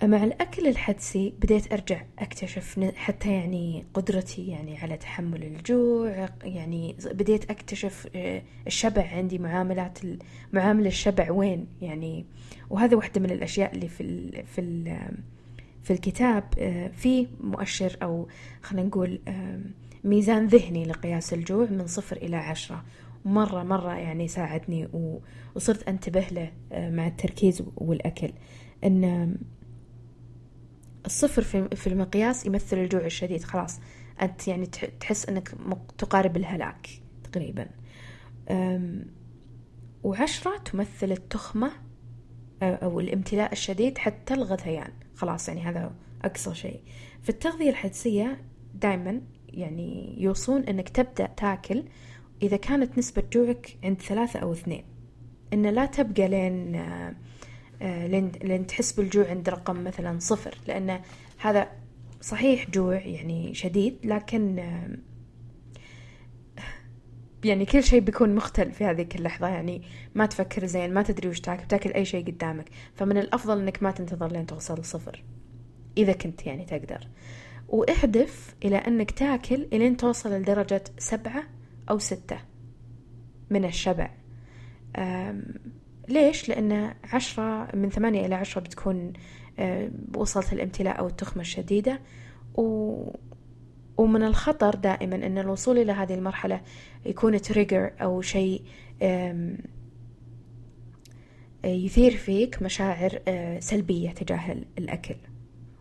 مع 0.03 0.24
الأكل 0.24 0.67
الحدسي 0.67 1.33
بديت 1.41 1.74
أرجع 1.74 2.01
أكتشف 2.19 2.79
حتى 2.95 3.33
يعني 3.33 3.86
قدرتي 3.93 4.48
يعني 4.48 4.77
على 4.77 4.98
تحمل 4.98 5.43
الجوع 5.43 6.29
يعني 6.43 6.95
بديت 7.05 7.51
أكتشف 7.51 8.07
آه، 8.15 8.43
الشبع 8.67 9.07
عندي 9.07 9.38
معاملات 9.38 10.00
معامل 10.53 10.88
الشبع 10.88 11.31
وين؟ 11.31 11.67
يعني 11.81 12.25
وهذا 12.73 12.97
واحدة 12.97 13.21
من 13.21 13.31
الأشياء 13.31 13.75
اللي 13.75 13.87
في 13.87 14.03
ال 14.03 14.45
في 14.45 14.61
ال 14.61 15.07
في 15.83 15.93
الكتاب 15.93 16.43
في 16.93 17.27
مؤشر 17.41 17.97
أو 18.03 18.27
خلينا 18.61 18.87
نقول 18.87 19.19
ميزان 20.03 20.47
ذهني 20.47 20.85
لقياس 20.85 21.33
الجوع 21.33 21.65
من 21.65 21.87
صفر 21.87 22.17
إلى 22.17 22.35
عشرة. 22.35 22.83
مرة 23.25 23.63
مرة 23.63 23.93
يعني 23.93 24.27
ساعدني 24.27 24.87
وصرت 25.55 25.83
أنتبه 25.87 26.27
له 26.31 26.51
آه، 26.71 26.89
مع 26.89 27.07
التركيز 27.07 27.63
والأكل. 27.75 28.33
أن 28.83 29.35
الصفر 31.05 31.41
في 31.75 31.87
المقياس 31.87 32.45
يمثل 32.45 32.77
الجوع 32.77 33.05
الشديد. 33.05 33.43
خلاص 33.43 33.79
أنت 34.21 34.47
يعني 34.47 34.65
تحس 34.99 35.29
أنك 35.29 35.55
تقارب 35.97 36.37
الهلاك 36.37 36.89
تقريبا. 37.23 37.67
وعشرة 40.03 40.57
تمثل 40.57 41.11
التخمة 41.11 41.67
آه، 41.67 41.82
أو 42.62 43.00
الامتلاء 43.00 43.51
الشديد 43.51 43.98
حتى 43.98 44.33
الغثيان. 44.33 44.91
خلاص 45.15 45.48
يعني 45.48 45.62
هذا 45.62 45.93
أقصى 46.24 46.55
شيء. 46.55 46.79
في 47.24 47.29
التغذية 47.29 47.69
الحدسية 47.69 48.41
دائما 48.74 49.22
يعني 49.50 50.15
يوصون 50.22 50.63
إنك 50.63 50.89
تبدأ 50.89 51.27
تاكل 51.38 51.83
إذا 52.41 52.57
كانت 52.57 52.98
نسبة 52.98 53.24
جوعك 53.33 53.77
عند 53.83 54.01
ثلاثة 54.01 54.39
أو 54.39 54.53
اثنين. 54.53 54.83
إن 55.53 55.65
لا 55.67 55.86
تبقى 55.86 56.27
لين 56.27 56.75
آه، 57.81 58.07
لين, 58.07 58.31
لين 58.43 58.67
تحس 58.67 58.91
بالجوع 58.91 59.29
عند 59.29 59.50
رقم 59.50 59.83
مثلا 59.83 60.19
صفر 60.19 60.57
لأن 60.67 61.00
هذا 61.38 61.67
صحيح 62.22 62.69
جوع 62.69 62.95
يعني 62.95 63.53
شديد 63.53 63.98
لكن 64.03 64.63
يعني 67.43 67.65
كل 67.65 67.83
شيء 67.83 68.00
بيكون 68.00 68.35
مختلف 68.35 68.77
في 68.77 68.85
هذيك 68.85 69.15
اللحظة 69.15 69.47
يعني 69.47 69.81
ما 70.15 70.25
تفكر 70.25 70.65
زين 70.65 70.93
ما 70.93 71.03
تدري 71.03 71.29
وش 71.29 71.39
تاكل 71.39 71.67
تاكل 71.67 71.91
أي 71.93 72.05
شيء 72.05 72.25
قدامك. 72.25 72.69
فمن 72.95 73.17
الأفضل 73.17 73.59
إنك 73.62 73.83
ما 73.83 73.91
تنتظر 73.91 74.31
لين 74.31 74.45
توصل 74.45 74.85
صفر 74.85 75.23
إذا 75.97 76.13
كنت 76.13 76.45
يعني 76.45 76.65
تقدر. 76.65 77.07
وأهدف 77.67 78.55
إلى 78.65 78.77
أنك 78.77 79.12
تاكل 79.12 79.67
إلين 79.73 79.97
توصل 79.97 80.33
لدرجة 80.33 80.83
سبعة 80.97 81.43
أو 81.89 81.97
ستة 81.97 82.38
من 83.50 83.65
الشبع. 83.65 84.12
ليش؟ 86.09 86.50
لأن 86.50 86.93
عشرة 87.13 87.75
من 87.75 87.89
ثمانية 87.89 88.25
إلى 88.25 88.35
عشرة 88.35 88.62
بتكون 88.62 89.13
وصلت 90.15 90.53
الامتلاء 90.53 91.00
أو 91.00 91.07
التخمة 91.07 91.41
الشديدة. 91.41 92.00
و... 92.55 93.09
ومن 93.97 94.23
الخطر 94.23 94.75
دائما 94.75 95.15
أن 95.15 95.38
الوصول 95.38 95.77
إلى 95.77 95.91
هذه 95.91 96.13
المرحلة 96.13 96.62
يكون 97.05 97.41
تريجر 97.41 97.91
أو 98.01 98.21
شيء 98.21 98.62
يثير 101.65 102.12
فيك 102.12 102.62
مشاعر 102.62 103.19
سلبية 103.59 104.12
تجاه 104.12 104.55
الأكل 104.77 105.15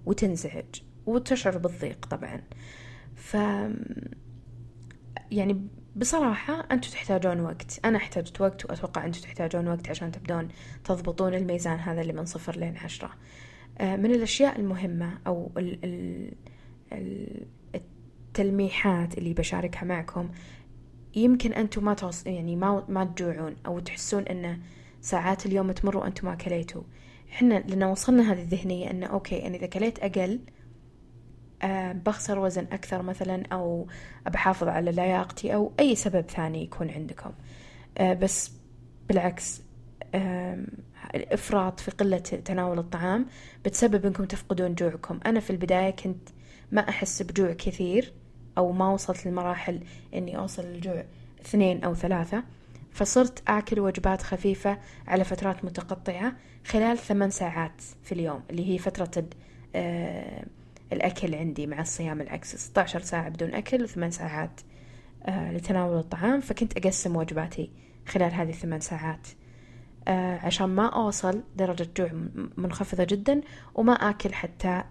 وتنزعج 0.06 0.64
وتشعر 1.06 1.58
بالضيق 1.58 2.06
طبعا. 2.06 2.42
ف 3.14 3.36
يعني 5.30 5.68
بصراحة 5.96 6.66
أنتوا 6.72 6.90
تحتاجون 6.90 7.40
وقت. 7.40 7.80
أنا 7.84 7.96
احتجت 7.96 8.40
وقت 8.40 8.64
وأتوقع 8.64 9.04
أنتوا 9.04 9.22
تحتاجون 9.22 9.68
وقت 9.68 9.88
عشان 9.90 10.12
تبدون 10.12 10.48
تضبطون 10.84 11.34
الميزان 11.34 11.78
هذا 11.78 12.00
اللي 12.00 12.12
من 12.12 12.24
صفر 12.24 12.56
لين 12.56 12.76
عشرة. 12.76 13.10
آه، 13.78 13.96
من 13.96 14.10
الأشياء 14.10 14.60
المهمة 14.60 15.18
أو 15.26 15.52
التلميحات 18.32 19.18
اللي 19.18 19.34
بشاركها 19.34 19.84
معكم 19.84 20.30
يمكن 21.14 21.52
أنتوا 21.52 21.82
ما 21.82 21.94
توص... 21.94 22.26
يعني 22.26 22.56
ما 22.56 22.84
ما 22.88 23.04
تجوعون 23.04 23.56
أو 23.66 23.78
تحسون 23.78 24.22
أن 24.22 24.58
ساعات 25.00 25.46
اليوم 25.46 25.72
تمر 25.72 25.96
وأنتم 25.96 26.26
ما 26.26 26.34
كليتوا. 26.34 26.82
إحنا 27.32 27.64
لنا 27.68 27.86
وصلنا 27.86 28.32
هذه 28.32 28.42
الذهنية 28.42 28.90
أنه 28.90 29.06
okay 29.06 29.46
أنا 29.46 29.56
إذا 29.56 29.66
كليت 29.66 29.98
أقل 29.98 30.40
أه 31.62 31.92
بخسر 31.92 32.38
وزن 32.38 32.66
أكثر 32.72 33.02
مثلا 33.02 33.42
أو 33.52 33.86
بحافظ 34.26 34.68
على 34.68 34.92
لياقتي 34.92 35.54
أو 35.54 35.72
أي 35.80 35.94
سبب 35.94 36.30
ثاني 36.30 36.62
يكون 36.62 36.90
عندكم. 36.90 37.30
أه 37.98 38.14
بس 38.14 38.52
بالعكس 39.08 39.62
أه 40.14 40.58
الإفراط 41.14 41.80
في 41.80 41.90
قلة 41.90 42.18
تناول 42.18 42.78
الطعام 42.78 43.26
بتسبب 43.64 44.06
أنكم 44.06 44.24
تفقدون 44.24 44.74
جوعكم. 44.74 45.20
أنا 45.26 45.40
في 45.40 45.50
البداية 45.50 45.90
كنت 45.90 46.28
ما 46.72 46.88
أحس 46.88 47.22
بجوع 47.22 47.52
كثير. 47.52 48.12
أو 48.58 48.72
ما 48.72 48.88
وصلت 48.88 49.26
لمراحل 49.26 49.80
إني 50.14 50.38
أوصل 50.38 50.62
للجوع 50.62 51.04
اثنين 51.40 51.84
أو 51.84 51.94
ثلاثة 51.94 52.42
فصرت 52.92 53.42
آكل 53.48 53.80
وجبات 53.80 54.22
خفيفة 54.22 54.78
على 55.08 55.24
فترات 55.24 55.64
متقطعة 55.64 56.32
خلال 56.66 56.98
ثمان 56.98 57.30
ساعات 57.30 57.82
في 58.02 58.12
اليوم 58.12 58.42
اللي 58.50 58.70
هي 58.74 58.78
فترة 58.78 59.24
آه 59.74 60.44
الأكل 60.92 61.34
عندي 61.34 61.66
مع 61.66 61.80
الصيام 61.80 62.20
العكسي 62.20 62.56
16 62.58 63.00
ساعة 63.00 63.28
بدون 63.28 63.54
أكل 63.54 63.82
وثمان 63.82 64.10
ساعات 64.10 64.60
آه 65.26 65.52
لتناول 65.52 65.98
الطعام 65.98 66.40
فكنت 66.40 66.76
أقسم 66.76 67.16
وجباتي 67.16 67.70
خلال 68.08 68.32
هذه 68.34 68.50
الثمان 68.50 68.80
ساعات 68.80 69.26
آه 70.08 70.38
عشان 70.38 70.66
ما 70.66 70.86
أوصل 70.86 71.42
درجة 71.56 71.88
جوع 71.96 72.10
منخفضة 72.56 73.04
جدا 73.04 73.40
وما 73.74 73.92
آكل 73.92 74.32
حتى 74.34 74.84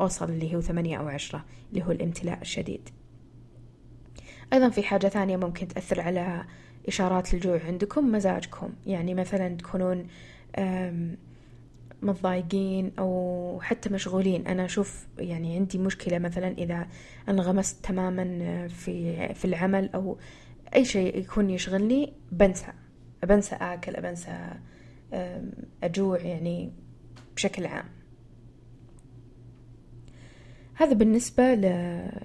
أوصل 0.00 0.30
اللي 0.30 0.54
هو 0.54 0.60
ثمانية 0.60 0.98
أو 0.98 1.08
عشرة 1.08 1.44
اللي 1.70 1.84
هو 1.84 1.90
الامتلاء 1.90 2.40
الشديد. 2.40 2.88
أيضا 4.52 4.68
في 4.68 4.82
حاجة 4.82 5.08
ثانية 5.08 5.36
ممكن 5.36 5.68
تأثر 5.68 6.00
على 6.00 6.44
إشارات 6.88 7.34
الجوع 7.34 7.60
عندكم 7.66 8.12
مزاجكم. 8.12 8.72
يعني 8.86 9.14
مثلا 9.14 9.56
تكونون 9.56 10.06
متضايقين 12.02 12.92
أو 12.98 13.60
حتى 13.62 13.88
مشغولين. 13.88 14.46
أنا 14.46 14.64
أشوف 14.64 15.06
يعني 15.18 15.56
عندي 15.56 15.78
مشكلة 15.78 16.18
مثلا 16.18 16.48
إذا 16.58 16.88
انغمست 17.28 17.84
تماما 17.84 18.68
في 18.68 19.34
في 19.34 19.44
العمل 19.44 19.90
أو 19.94 20.18
أي 20.74 20.84
شيء 20.84 21.18
يكون 21.18 21.50
يشغلني 21.50 22.12
بنسى. 22.32 22.72
بنسى 23.22 23.54
آكل 23.54 24.02
بنسى 24.02 24.50
أجوع 25.82 26.18
يعني 26.18 26.72
بشكل 27.36 27.66
عام. 27.66 27.95
هذا 30.78 30.94
بالنسبة 30.94 31.54
ل 31.54 31.64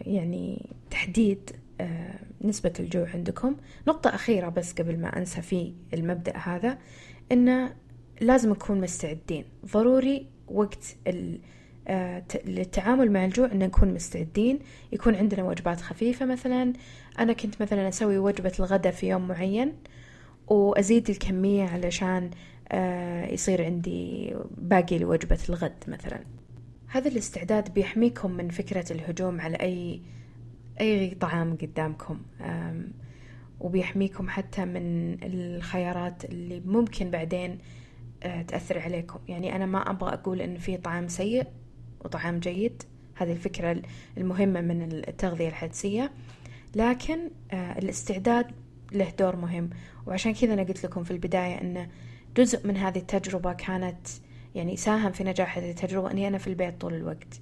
يعني 0.01 0.69
تحديد 0.89 1.51
آه، 1.81 2.19
نسبة 2.41 2.73
الجوع 2.79 3.09
عندكم. 3.13 3.55
نقطة 3.87 4.15
أخيرة 4.15 4.49
بس 4.49 4.73
قبل 4.73 4.99
ما 4.99 5.17
أنسى 5.17 5.41
في 5.41 5.73
المبدأ 5.93 6.37
هذا 6.37 6.77
إنه 7.31 7.73
لازم 8.21 8.49
نكون 8.49 8.81
مستعدين. 8.81 9.45
ضروري 9.73 10.27
وقت 10.47 10.95
آه، 11.87 12.23
للتعامل 12.45 13.11
مع 13.11 13.25
الجوع 13.25 13.51
إن 13.51 13.59
نكون 13.59 13.93
مستعدين. 13.93 14.59
يكون 14.91 15.15
عندنا 15.15 15.43
وجبات 15.43 15.81
خفيفة 15.81 16.25
مثلا. 16.25 16.73
أنا 17.19 17.33
كنت 17.33 17.61
مثلا 17.61 17.87
أسوي 17.87 18.17
وجبة 18.17 18.53
الغداء 18.59 18.93
في 18.93 19.09
يوم 19.09 19.27
معين 19.27 19.73
وأزيد 20.47 21.09
الكمية 21.09 21.63
علشان 21.63 22.29
آه، 22.71 23.25
يصير 23.25 23.65
عندي 23.65 24.33
باقي 24.57 24.97
لوجبة 24.97 25.39
الغد 25.49 25.83
مثلا. 25.87 26.40
هذا 26.91 27.07
الاستعداد 27.07 27.73
بيحميكم 27.73 28.31
من 28.31 28.49
فكرة 28.49 28.93
الهجوم 28.93 29.41
على 29.41 29.55
أي 29.55 30.01
أي 30.81 31.09
طعام 31.09 31.57
قدامكم. 31.57 32.19
وبيحميكم 33.59 34.29
حتى 34.29 34.65
من 34.65 35.17
الخيارات 35.23 36.25
اللي 36.25 36.61
ممكن 36.65 37.11
بعدين 37.11 37.57
آه، 38.23 38.41
تأثر 38.41 38.79
عليكم. 38.79 39.19
يعني 39.27 39.55
أنا 39.55 39.65
ما 39.65 39.89
أبغى 39.89 40.13
أقول 40.13 40.41
إن 40.41 40.57
في 40.57 40.77
طعام 40.77 41.07
سيء 41.07 41.47
وطعام 42.05 42.39
جيد. 42.39 42.83
هذه 43.15 43.31
الفكرة 43.31 43.81
المهمة 44.17 44.61
من 44.61 44.81
التغذية 44.81 45.47
الحدسية. 45.47 46.11
لكن 46.75 47.19
آه، 47.51 47.79
الاستعداد 47.79 48.45
له 48.91 49.09
دور 49.19 49.35
مهم. 49.35 49.69
وعشان 50.05 50.33
كذا 50.33 50.53
أنا 50.53 50.63
قلت 50.63 50.85
لكم 50.85 51.03
في 51.03 51.11
البداية 51.11 51.61
أن 51.61 51.87
جزء 52.37 52.67
من 52.67 52.77
هذه 52.77 52.97
التجربة 52.97 53.53
كانت 53.53 54.07
يعني 54.55 54.77
ساهم 54.77 55.11
في 55.11 55.23
نجاح 55.23 55.57
هذه 55.57 55.69
التجربة 55.69 56.11
أني 56.11 56.27
أنا 56.27 56.37
في 56.37 56.47
البيت 56.47 56.81
طول 56.81 56.93
الوقت. 56.93 57.41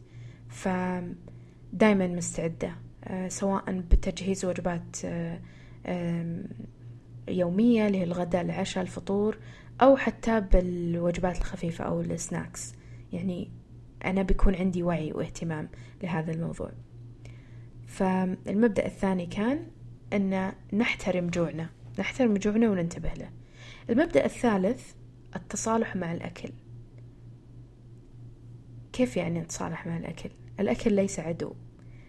فدايما 0.50 2.08
مستعدة 2.08 2.76
آه، 3.04 3.28
سواء 3.28 3.72
بتجهيز 3.72 4.46
وجبات 4.46 4.98
آه، 5.06 5.40
يومية 7.30 7.88
اللي 7.88 7.98
هي 7.98 8.04
الغداء 8.04 8.42
العشاء 8.42 8.84
الفطور 8.84 9.38
أو 9.82 9.98
حتى 9.98 10.42
بالوجبات 10.42 11.38
الخفيفة 11.38 11.84
أو 11.84 12.02
السناكس. 12.02 12.74
يعني 13.14 13.52
أنا 14.06 14.22
بيكون 14.22 14.56
عندي 14.56 14.84
وعي 14.84 15.12
واهتمام 15.12 15.70
لهذا 16.04 16.32
الموضوع. 16.32 16.72
فالمبدأ 17.88 18.86
الثاني 18.86 19.26
كان 19.26 19.68
أن 20.14 20.52
نحترم 20.74 21.28
جوعنا 21.28 21.70
نحترم 22.00 22.34
جوعنا 22.34 22.70
وننتبه 22.70 23.14
له. 23.14 23.30
المبدأ 23.90 24.26
الثالث 24.26 24.94
التصالح 25.36 25.96
مع 25.96 26.12
الأكل. 26.12 26.50
كيف 28.94 29.18
يعني 29.18 29.40
نتصالح 29.40 29.88
مع 29.88 29.98
الأكل؟ 29.98 30.30
الأكل 30.60 30.94
ليس 30.94 31.20
عدو. 31.20 31.54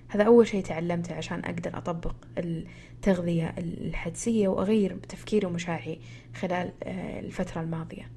هذا 0.08 0.24
أول 0.24 0.46
شيء 0.46 0.62
تعلمته 0.62 1.14
عشان 1.14 1.44
أقدر 1.44 1.78
أطبق 1.78 2.14
التغذية 2.38 3.54
الحدسية 3.58 4.48
وأغير 4.48 4.96
تفكيري 4.96 5.46
ومشاعري 5.46 6.00
خلال 6.34 6.72
آه، 6.82 7.20
الفترة 7.20 7.60
الماضية. 7.60 8.10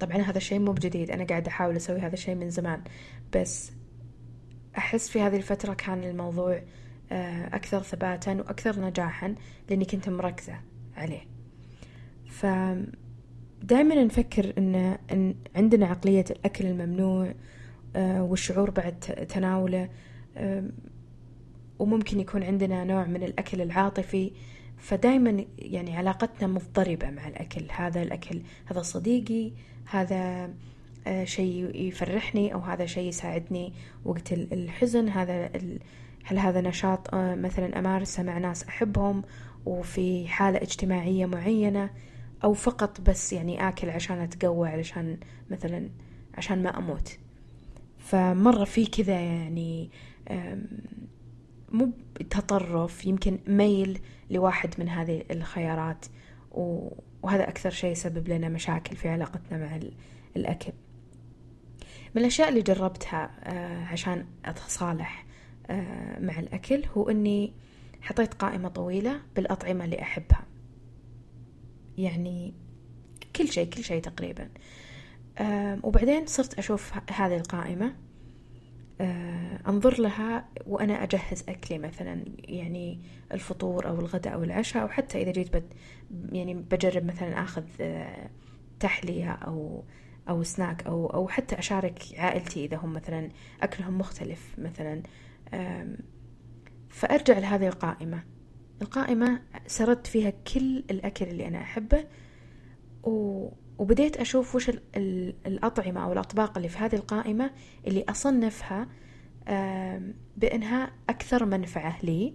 طبعا 0.00 0.16
هذا 0.16 0.36
الشيء 0.36 0.58
مو 0.58 0.72
بجديد. 0.72 1.10
أنا 1.10 1.24
قاعدة 1.24 1.48
أحاول 1.48 1.76
أسوي 1.76 1.98
هذا 1.98 2.14
الشيء 2.14 2.34
من 2.34 2.50
زمان. 2.50 2.82
بس 3.34 3.72
أحس 4.78 5.08
في 5.08 5.20
هذه 5.20 5.36
الفترة 5.36 5.74
كان 5.74 6.04
الموضوع 6.04 6.62
آه، 7.12 7.46
أكثر 7.46 7.82
ثباتا 7.82 8.32
وأكثر 8.32 8.80
نجاحا 8.80 9.34
لأني 9.70 9.84
كنت 9.84 10.08
مركزة 10.08 10.60
عليه. 10.96 11.26
ف 12.28 12.46
دائما 13.66 14.04
نفكر 14.04 14.52
إن, 14.58 14.96
إن 15.12 15.34
عندنا 15.56 15.86
عقلية 15.86 16.24
الأكل 16.30 16.66
الممنوع 16.66 17.34
آه، 17.96 18.22
والشعور 18.22 18.70
بعد 18.70 19.00
تناوله 19.28 19.88
وممكن 21.78 22.20
يكون 22.20 22.42
عندنا 22.42 22.84
نوع 22.84 23.04
من 23.04 23.22
الأكل 23.22 23.60
العاطفي. 23.60 24.32
فدائما 24.78 25.44
يعني 25.58 25.96
علاقتنا 25.96 26.48
مضطربة 26.48 27.10
مع 27.10 27.28
الأكل. 27.28 27.64
هذا 27.70 28.02
الأكل 28.02 28.40
هذا 28.66 28.82
صديقي 28.82 29.52
هذا 29.90 30.50
آه، 31.06 31.24
شيء 31.24 31.70
يفرحني 31.74 32.54
أو 32.54 32.58
هذا 32.58 32.86
شيء 32.86 33.08
يساعدني 33.08 33.72
وقت 34.04 34.32
الحزن. 34.32 35.08
هذا 35.08 35.50
هل 36.24 36.38
هذا 36.38 36.60
نشاط 36.60 37.14
آه، 37.14 37.34
مثلا 37.34 37.78
أمارسه 37.78 38.22
مع 38.22 38.38
ناس 38.38 38.64
أحبهم 38.64 39.22
وفي 39.66 40.28
حالة 40.28 40.58
اجتماعية 40.58 41.26
معينة. 41.26 41.90
أو 42.46 42.52
فقط 42.52 43.00
بس 43.00 43.32
يعني 43.32 43.68
آكل 43.68 43.90
عشان 43.90 44.18
أتقوى 44.18 44.68
علشان 44.68 45.18
مثلا 45.50 45.90
عشان 46.34 46.62
ما 46.62 46.78
أموت. 46.78 47.18
فمرة 47.98 48.64
في 48.64 48.86
كذا 48.86 49.20
يعني 49.20 49.90
مو 51.68 51.90
تطرف 52.30 53.06
يمكن 53.06 53.38
ميل 53.46 54.00
لواحد 54.30 54.74
من 54.78 54.88
هذه 54.88 55.24
الخيارات 55.30 56.06
وهذا 56.50 57.48
أكثر 57.48 57.70
شيء 57.70 57.90
يسبب 57.90 58.28
لنا 58.28 58.48
مشاكل 58.48 58.96
في 58.96 59.08
علاقتنا 59.08 59.58
مع 59.58 59.80
الأكل. 60.36 60.72
من 62.14 62.22
الأشياء 62.22 62.48
اللي 62.48 62.62
جربتها 62.62 63.30
آه، 63.44 63.84
عشان 63.84 64.26
أتصالح 64.44 65.26
آه، 65.70 66.20
مع 66.20 66.38
الأكل 66.38 66.84
هو 66.96 67.10
أني 67.10 67.52
حطيت 68.02 68.34
قائمة 68.34 68.68
طويلة 68.68 69.20
بالأطعمة 69.36 69.84
اللي 69.84 70.02
أحبها. 70.02 70.55
يعني 71.98 72.54
كل 73.36 73.48
شيء 73.48 73.70
كل 73.70 73.84
شيء 73.84 74.02
تقريبا. 74.02 74.48
وبعدين 75.82 76.26
صرت 76.26 76.58
أشوف 76.58 76.92
هذه 77.10 77.36
القائمة 77.36 77.94
أنظر 79.68 80.00
لها 80.00 80.48
وأنا 80.66 81.02
أجهز 81.02 81.44
أكلي 81.48 81.78
مثلا 81.78 82.24
يعني 82.38 83.00
الفطور 83.32 83.88
أو 83.88 84.00
الغداء 84.00 84.34
أو 84.34 84.42
العشاء 84.42 84.82
أو 84.82 84.88
حتى 84.88 85.22
إذا 85.22 85.32
جيت 85.32 85.56
بد 85.56 85.74
يعني 86.32 86.54
بجرب 86.54 87.04
مثلا 87.04 87.42
أخذ 87.42 87.64
آه، 87.80 88.30
تحلية 88.80 89.30
أو 89.30 89.84
أو 90.28 90.42
سناك 90.42 90.86
أو 90.86 91.06
أو 91.06 91.28
حتى 91.28 91.58
أشارك 91.58 92.02
عائلتي 92.18 92.64
إذا 92.64 92.76
هم 92.76 92.92
مثلا 92.92 93.28
أكلهم 93.62 93.98
مختلف 93.98 94.54
مثلا. 94.58 95.02
فأرجع 96.88 97.38
لهذه 97.38 97.66
القائمة. 97.66 98.22
القائمة 98.82 99.40
سردت 99.66 100.06
فيها 100.06 100.30
كل 100.30 100.84
الأكل 100.90 101.26
اللي 101.26 101.48
أنا 101.48 101.60
أحبه 101.60 102.04
و 103.02 103.48
وبديت 103.78 104.16
أشوف 104.16 104.54
وش 104.54 104.70
الأطعمة 105.46 106.04
أو 106.04 106.12
الأطباق 106.12 106.56
اللي 106.56 106.68
في 106.68 106.78
هذه 106.78 106.94
القائمة 106.94 107.50
اللي 107.86 108.04
أصنفها 108.08 108.88
بأنها 110.36 110.92
أكثر 111.08 111.44
منفعة 111.44 111.98
لي 112.02 112.34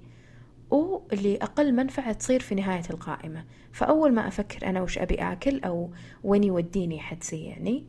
واللي 0.70 1.38
أقل 1.38 1.76
منفعة 1.76 2.14
تصير 2.14 2.40
في 2.40 2.56
نهاية 2.56 2.84
القائمة. 2.90 3.46
فأول 3.72 4.14
ما 4.14 4.28
أفكر 4.28 4.70
أنا 4.70 4.82
وش 4.82 4.98
أبي 4.98 5.16
أكل 5.16 5.60
أو 5.60 5.92
وين 6.24 6.44
يوديني 6.44 7.00
حدسي 7.00 7.46
يعني 7.46 7.86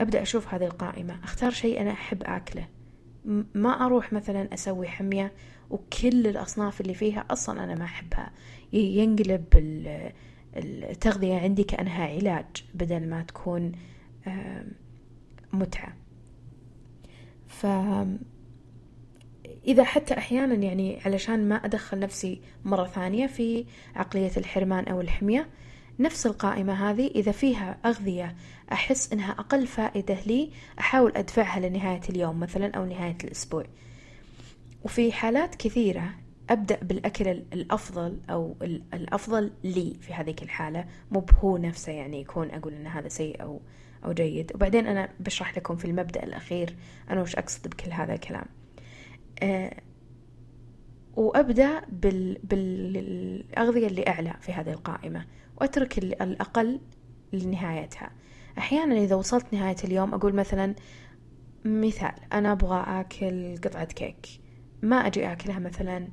أبدأ 0.00 0.22
أشوف 0.22 0.54
هذه 0.54 0.64
القائمة. 0.64 1.24
أختار 1.24 1.50
شيء 1.50 1.80
أنا 1.80 1.90
أحب 1.92 2.22
أكله. 2.22 2.68
ما 3.54 3.86
أروح 3.86 4.12
مثلا 4.12 4.54
أسوي 4.54 4.88
حمية 4.88 5.32
وكل 5.70 6.26
الأصناف 6.26 6.80
اللي 6.80 6.94
فيها 6.94 7.24
أصلا 7.30 7.64
أنا 7.64 7.74
ما 7.74 7.84
أحبها. 7.84 8.30
ينقلب 8.72 9.44
التغذية 10.56 11.38
عندي 11.40 11.64
كأنها 11.64 12.04
علاج 12.04 12.64
بدل 12.74 13.08
ما 13.08 13.22
تكون 13.22 13.72
متعة. 15.52 15.96
ف 17.46 17.66
إذا 19.66 19.84
حتى 19.84 20.18
أحيانا 20.18 20.54
يعني 20.54 21.00
علشان 21.04 21.48
ما 21.48 21.54
أدخل 21.54 21.98
نفسي 21.98 22.40
مرة 22.64 22.86
ثانية 22.86 23.26
في 23.26 23.64
عقلية 23.94 24.30
الحرمان 24.36 24.84
أو 24.84 25.00
الحمية 25.00 25.48
نفس 25.98 26.26
القائمة 26.26 26.90
هذه 26.90 27.06
إذا 27.06 27.32
فيها 27.32 27.78
أغذية 27.84 28.36
أحس 28.72 29.12
إنها 29.12 29.32
أقل 29.32 29.66
فائدة 29.66 30.16
لي 30.26 30.50
أحاول 30.78 31.12
أدفعها 31.16 31.60
لنهاية 31.60 32.00
اليوم 32.10 32.40
مثلا 32.40 32.76
أو 32.76 32.84
نهاية 32.84 33.16
الأسبوع. 33.24 33.64
وفي 34.84 35.12
حالات 35.12 35.54
كثيرة 35.54 36.14
أبدأ 36.50 36.78
بالأكل 36.82 37.28
الأفضل 37.28 38.20
أو 38.30 38.56
الأفضل 38.94 39.52
لي 39.64 39.96
في 40.00 40.12
هذه 40.12 40.34
الحالة 40.42 40.84
مو 41.10 41.26
هو 41.40 41.56
نفسه 41.56 41.92
يعني 41.92 42.20
يكون 42.20 42.50
أقول 42.50 42.72
أن 42.74 42.86
هذا 42.86 43.08
سيء 43.08 43.42
أو 43.42 43.60
أو 44.04 44.12
جيد. 44.12 44.52
وبعدين 44.54 44.86
أنا 44.86 45.08
بشرح 45.20 45.56
لكم 45.56 45.76
في 45.76 45.84
المبدأ 45.84 46.22
الأخير 46.22 46.76
أنا 47.10 47.22
وش 47.22 47.36
أقصد 47.36 47.68
بكل 47.68 47.92
هذا 47.92 48.14
الكلام. 48.14 48.44
أه 49.42 49.76
وأبدأ 51.16 51.82
بال... 51.88 52.38
بالأغذية 52.42 53.86
اللي 53.86 54.08
أعلى 54.08 54.34
في 54.40 54.52
هذه 54.52 54.70
القائمة. 54.70 55.24
وأترك 55.60 55.98
الأقل 55.98 56.80
لنهايتها. 57.32 58.10
أحيانا 58.58 58.98
إذا 58.98 59.16
وصلت 59.16 59.52
نهاية 59.52 59.76
اليوم 59.84 60.14
أقول 60.14 60.34
مثلا 60.34 60.74
مثال 61.64 62.14
أنا 62.32 62.52
أبغى 62.52 62.84
أكل 63.00 63.56
قطعة 63.56 63.84
كيك. 63.84 64.26
ما 64.82 64.96
أجي 64.96 65.32
أكلها 65.32 65.58
مثلا 65.58 66.08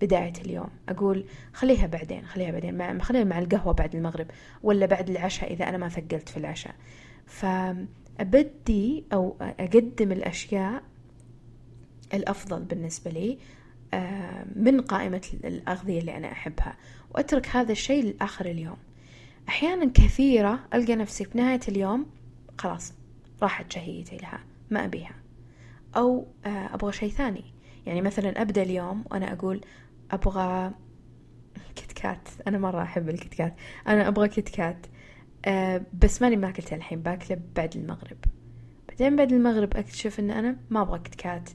بداية 0.00 0.32
اليوم. 0.44 0.68
أقول 0.88 1.24
خليها 1.52 1.86
بعدين 1.86 2.26
خليها 2.26 2.50
بعدين 2.50 2.74
مع 2.74 2.98
خليها 2.98 3.24
مع 3.24 3.38
القهوة 3.38 3.72
بعد 3.72 3.94
المغرب 3.94 4.26
ولا 4.62 4.86
بعد 4.86 5.10
العشاء 5.10 5.52
إذا 5.52 5.68
أنا 5.68 5.78
ما 5.78 5.88
ثقلت 5.88 6.28
في 6.28 6.36
العشاء. 6.36 6.74
فأبدي 7.26 9.04
أو 9.12 9.36
أقدم 9.40 10.12
الأشياء 10.12 10.82
الأفضل 12.14 12.62
بالنسبة 12.64 13.10
لي 13.10 13.38
من 14.56 14.80
قائمة 14.80 15.28
الأغذية 15.44 16.00
اللي 16.00 16.16
أنا 16.16 16.32
أحبها. 16.32 16.76
وأترك 17.14 17.48
هذا 17.48 17.72
الشيء 17.72 18.04
لآخر 18.04 18.46
اليوم. 18.46 18.76
أحيانا 19.48 19.90
كثيرة 19.94 20.60
ألقى 20.74 20.96
نفسي 20.96 21.24
في 21.24 21.38
نهاية 21.38 21.60
اليوم 21.68 22.06
خلاص 22.58 22.94
راحت 23.42 23.72
شهيتي 23.72 24.16
لها 24.16 24.44
ما 24.70 24.84
أبيها. 24.84 25.14
أو 25.96 26.26
أبغى 26.46 26.92
شيء 26.92 27.10
ثاني. 27.10 27.44
يعني 27.86 28.02
مثلا 28.02 28.42
أبدأ 28.42 28.62
اليوم 28.62 29.04
وأنا 29.10 29.32
أقول 29.32 29.60
أبغى 30.10 30.72
Kit 31.76 31.92
Kat. 31.92 32.28
أنا 32.48 32.58
مرة 32.58 32.82
أحب 32.82 33.08
ال 33.08 33.14
Kit 33.14 33.34
Kat. 33.34 33.54
أنا 33.88 34.08
أبغى 34.08 34.28
Kit 34.28 34.48
Kat. 34.48 34.86
أه 35.44 35.82
بس 36.02 36.22
ماني 36.22 36.36
ماكلته 36.36 36.76
الحين 36.76 37.02
باكله 37.02 37.40
بعد 37.56 37.76
المغرب. 37.76 38.16
بعدين 38.88 39.16
بعد 39.16 39.32
المغرب 39.32 39.76
أكتشف 39.76 40.20
أن 40.20 40.30
أنا 40.30 40.56
ما 40.70 40.82
أبغى 40.82 40.98
Kit 40.98 41.14
Kat. 41.14 41.50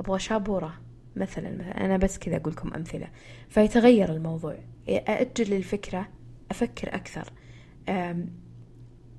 أبغى 0.00 0.18
شابورة 0.18 0.80
مثلا, 1.16 1.50
مثلا. 1.50 1.84
أنا 1.84 1.96
بس 1.96 2.18
كذا 2.18 2.36
أقول 2.36 2.52
لكم 2.52 2.74
أمثلة. 2.74 3.08
فيتغير 3.48 4.12
الموضوع. 4.12 4.58
أأجل 4.88 5.52
الفكرة 5.52 6.08
أفكر 6.50 6.94
أكثر. 6.94 7.32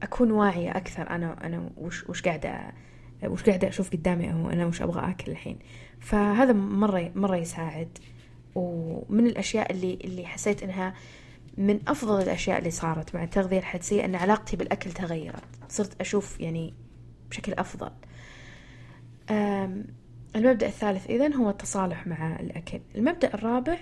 أكون 0.03 0.31
واعية 0.31 0.77
أكثر. 0.77 1.09
أنا 1.09 1.45
أنا 1.45 1.69
وش 1.77 2.09
وش 2.09 2.21
قاعدة 2.21 2.73
وش 3.23 3.43
قاعدة 3.43 3.67
أشوف 3.67 3.91
قدامي 3.91 4.33
أو 4.33 4.49
أنا 4.49 4.65
وش 4.65 4.81
أبغى 4.81 5.11
أكل 5.11 5.31
الحين. 5.31 5.59
فهذا 5.99 6.53
مرة 6.53 7.11
مرة 7.15 7.35
يساعد. 7.35 7.97
ومن 8.55 9.27
الأشياء 9.27 9.71
اللي 9.71 9.99
اللي 10.03 10.25
حسيت 10.25 10.63
إنها 10.63 10.93
من 11.57 11.79
أفضل 11.87 12.21
الأشياء 12.21 12.59
اللي 12.59 12.71
صارت 12.71 13.15
مع 13.15 13.23
التغذية 13.23 13.59
الحدسية 13.59 14.05
أن 14.05 14.15
علاقتي 14.15 14.57
بالأكل 14.57 14.91
تغيرت. 14.91 15.43
صرت 15.69 16.01
أشوف 16.01 16.39
يعني 16.39 16.73
بشكل 17.29 17.53
أفضل. 17.53 17.91
المبدأ 20.35 20.67
الثالث 20.67 21.09
إذن 21.09 21.33
هو 21.33 21.49
التصالح 21.49 22.07
مع 22.07 22.39
الأكل. 22.39 22.79
المبدأ 22.95 23.33
الرابع 23.33 23.77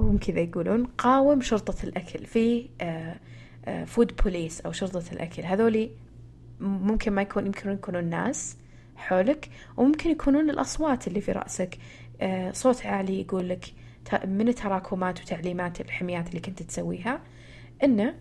هم 0.00 0.18
كذا 0.18 0.40
يقولون 0.40 0.84
قاوم 0.84 1.40
شرطة 1.40 1.84
الأكل 1.84 2.26
في 2.26 2.68
فود 3.86 4.16
بوليس 4.24 4.60
أو 4.60 4.72
شرطة 4.72 5.12
الأكل. 5.12 5.42
هذولي 5.42 5.90
ممكن 6.60 7.12
ما 7.12 7.22
يكون 7.22 7.46
يمكن 7.46 7.70
يكونون 7.70 8.02
الناس 8.02 8.56
حولك 8.96 9.48
وممكن 9.76 10.10
يكونون 10.10 10.50
الأصوات 10.50 11.08
اللي 11.08 11.20
في 11.20 11.32
رأسك. 11.32 11.78
آه، 12.20 12.52
صوت 12.52 12.86
عالي 12.86 13.20
يقول 13.20 13.48
لك 13.48 13.64
من 14.24 14.48
التراكمات 14.48 15.20
وتعليمات 15.20 15.80
الحميات 15.80 16.28
اللي 16.28 16.40
كنت 16.40 16.62
تسويها؟ 16.62 17.20
إنه 17.84 18.14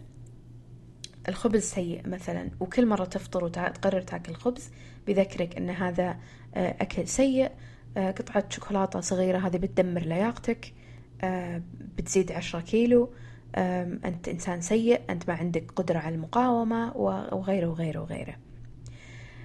الخبز 1.30 1.62
سيء 1.62 2.08
مثلا 2.08 2.50
وكل 2.60 2.86
مرة 2.86 3.06
تفطر 3.06 3.44
وتقرر 3.44 4.02
تاكل 4.02 4.34
خبز 4.34 4.70
بيذكرك 5.08 5.58
إن 5.58 5.70
هذا 5.70 6.18
آه، 6.56 6.76
أكل 6.82 7.08
سيء. 7.08 7.52
آه، 7.98 8.12
قطعة 8.12 8.46
شوكولاتة 8.50 9.00
صغيرة 9.00 9.38
هذه 9.38 9.58
بتدمر 9.58 10.02
لياقتك. 10.02 10.74
بتزيد 11.98 12.32
عشرة 12.32 12.60
كيلو. 12.60 13.14
أنت 13.56 14.28
إنسان 14.28 14.62
سيء 14.62 15.02
أنت 15.10 15.30
ما 15.30 15.34
عندك 15.34 15.72
قدرة 15.72 16.00
على 16.00 16.16
المقاومة 16.16 16.98
وغيره 16.98 17.68
وغيره 17.68 18.00
وغيره. 18.00 18.36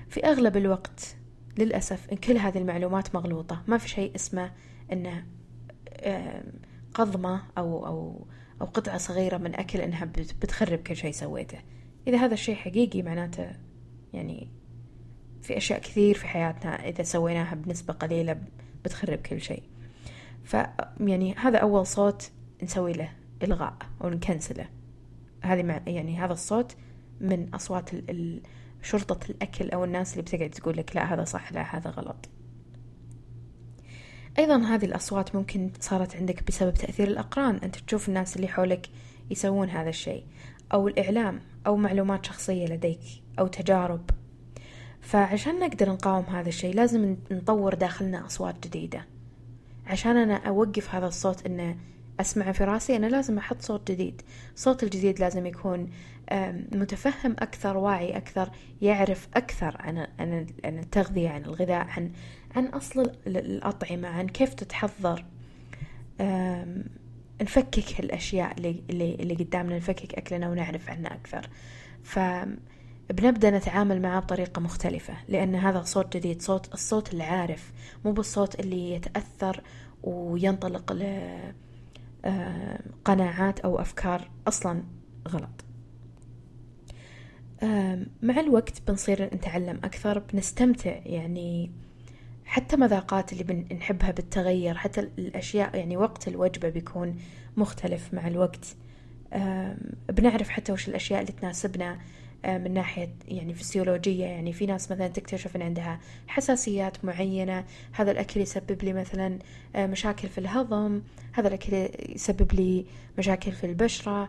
في 0.09 0.25
أغلب 0.27 0.57
الوقت 0.57 1.17
للأسف 1.59 2.11
إن 2.13 2.17
كل 2.17 2.37
هذه 2.37 2.59
المعلومات 2.59 3.15
مغلوطة. 3.15 3.63
ما 3.67 3.79
في 3.79 3.89
شيء 3.89 4.15
اسمه 4.15 4.53
أنه 4.93 5.25
قضمة 6.95 7.43
أو, 7.59 7.87
أو, 7.87 8.27
أو 8.61 8.67
قطعة 8.67 8.99
صغيرة 8.99 9.37
من 9.37 9.55
أكل 9.55 9.81
أنها 9.81 10.05
بتخرب 10.15 10.79
كل 10.79 10.97
شيء 10.97 11.13
سويته. 11.13 11.59
إذا 12.09 12.19
هذا 12.19 12.35
الشيء 12.35 12.55
حقيقي 12.55 13.03
معناته 13.03 13.51
يعني 14.13 14.49
في 15.43 15.57
أشياء 15.57 15.81
كثير 15.81 16.15
في 16.15 16.27
حياتنا 16.27 16.89
إذا 16.89 17.03
سويناها 17.03 17.55
بنسبة 17.55 17.95
قليلة 17.95 18.43
بتخرب 18.85 19.19
كل 19.19 19.41
شيء. 19.41 19.63
ف 20.45 20.57
يعني 21.01 21.35
هذا 21.35 21.59
أول 21.59 21.87
صوت 21.87 22.31
نسوي 22.63 22.93
له 22.93 23.13
إلغاء 23.43 23.77
أو 24.03 24.09
نكنسله. 24.09 24.67
هذه 25.43 25.63
مع 25.63 25.81
يعني 25.87 26.19
هذا 26.19 26.33
الصوت 26.33 26.77
من 27.21 27.55
أصوات 27.55 27.91
شرطة 28.83 29.31
الأكل 29.31 29.71
أو 29.71 29.85
الناس 29.85 30.13
اللي 30.13 30.23
بتقعد 30.23 30.51
تقول 30.51 30.77
لك 30.77 30.97
لا 30.97 31.15
هذا 31.15 31.25
صح 31.25 31.53
لا 31.53 31.77
هذا 31.77 31.91
غلط. 31.91 32.29
أيضا 34.39 34.57
هذه 34.57 34.85
الأصوات 34.85 35.35
ممكن 35.37 35.71
صارت 35.81 36.17
عندك 36.17 36.47
بسبب 36.47 36.75
تأثير 36.75 37.09
الأقران. 37.09 37.57
أنت 37.57 37.77
تشوف 37.77 38.09
الناس 38.09 38.37
اللي 38.37 38.49
حولك 38.49 38.89
يسوون 39.31 39.69
هذا 39.69 39.89
الشيء 39.89 40.25
أو 40.73 40.89
الإعلام 40.89 41.41
أو 41.67 41.77
معلومات 41.77 42.27
شخصية 42.27 42.67
لديك 42.67 43.01
أو 43.39 43.47
تجارب. 43.47 44.11
فعشان 45.01 45.61
نقدر 45.61 45.91
نقاوم 45.91 46.25
هذا 46.25 46.49
الشيء 46.49 46.75
لازم 46.75 47.17
نطور 47.31 47.75
داخلنا 47.75 48.27
أصوات 48.27 48.67
جديدة. 48.67 49.14
عشان 49.87 50.17
أنا 50.17 50.37
أوقف 50.37 50.95
هذا 50.95 51.07
الصوت 51.07 51.47
إنه 51.47 51.77
أسمعه 52.21 52.53
في 52.53 52.65
راسي 52.65 52.97
أنا 52.97 53.07
لازم 53.07 53.39
أحط 53.39 53.63
صوت 53.63 53.91
جديد. 53.91 54.23
الصوت 54.55 54.83
الجديد 54.83 55.21
لازم 55.21 55.47
يكون 55.47 55.91
متفهم 56.73 57.33
أكثر 57.33 57.77
واعي 57.77 58.17
أكثر 58.17 58.51
يعرف 58.83 59.29
أكثر 59.35 59.77
عن 59.81 60.07
عن 60.19 60.47
التغذية 60.65 61.29
عن 61.29 61.45
الغذاء 61.45 61.87
عن 61.87 62.13
عن 62.57 62.67
أصل 62.67 63.13
الأطعمة 63.27 64.09
عن 64.09 64.27
كيف 64.29 64.55
تتحضر. 64.55 65.25
نفكك 67.43 68.01
الأشياء 68.01 68.53
اللي, 68.59 68.83
اللي, 68.91 69.15
اللي 69.15 69.35
قدامنا 69.35 69.77
نفكك 69.77 70.15
أكلنا 70.15 70.49
ونعرف 70.49 70.91
عنها 70.91 71.15
أكثر. 71.15 71.49
فبنبدأ 73.09 73.51
نتعامل 73.51 74.03
معه 74.03 74.21
بطريقة 74.21 74.61
مختلفة 74.61 75.15
لأن 75.29 75.55
هذا 75.55 75.83
صوت 75.83 76.17
جديد 76.17 76.43
صوت 76.43 76.75
الصوت 76.75 77.15
العارف 77.15 77.73
مو 78.05 78.13
بالصوت 78.13 78.61
اللي 78.61 78.93
يتأثر 78.95 79.63
وينطلق 80.03 80.93
لقناعات 82.25 83.61
أو 83.61 83.81
أفكار 83.81 84.31
أصلا 84.49 84.83
غلط. 85.29 85.65
مع 88.23 88.41
الوقت 88.41 88.83
بنصير 88.89 89.35
نتعلم 89.35 89.81
أكثر 89.85 90.19
بنستمتع 90.19 91.01
يعني 91.07 91.71
حتى 92.45 92.77
مذاقات 92.77 93.33
اللي 93.33 93.45
بنحبها 93.45 94.11
بتتغير 94.11 94.75
حتى 94.75 95.01
الأشياء 95.01 95.77
يعني 95.77 95.97
وقت 95.97 96.29
الوجبة 96.29 96.69
بيكون 96.69 97.17
مختلف 97.57 98.15
مع 98.15 98.27
الوقت. 98.27 98.77
بنعرف 100.09 100.49
حتى 100.49 100.73
وش 100.73 100.89
الأشياء 100.89 101.21
اللي 101.21 101.33
تناسبنا 101.33 101.99
من 102.47 102.75
ناحية 102.75 103.15
يعني 103.29 103.55
فسيولوجية 103.55 104.25
يعني 104.25 104.53
في 104.53 104.67
ناس 104.67 104.91
مثلا 104.93 105.09
تكتشف 105.09 105.57
أن 105.57 105.63
عندها 105.63 106.01
حساسيات 106.27 107.05
معينة 107.05 107.65
هذا 107.93 108.11
الأكل 108.11 108.41
يسبب 108.41 108.83
لي 108.83 108.93
مثلا 108.93 109.39
مشاكل 109.77 110.29
في 110.29 110.39
الهضم 110.39 111.03
هذا 111.33 111.49
الأكل 111.49 111.89
يسبب 112.09 112.53
لي 112.53 112.87
مشاكل 113.19 113.53
في 113.53 113.65
البشرة 113.67 114.29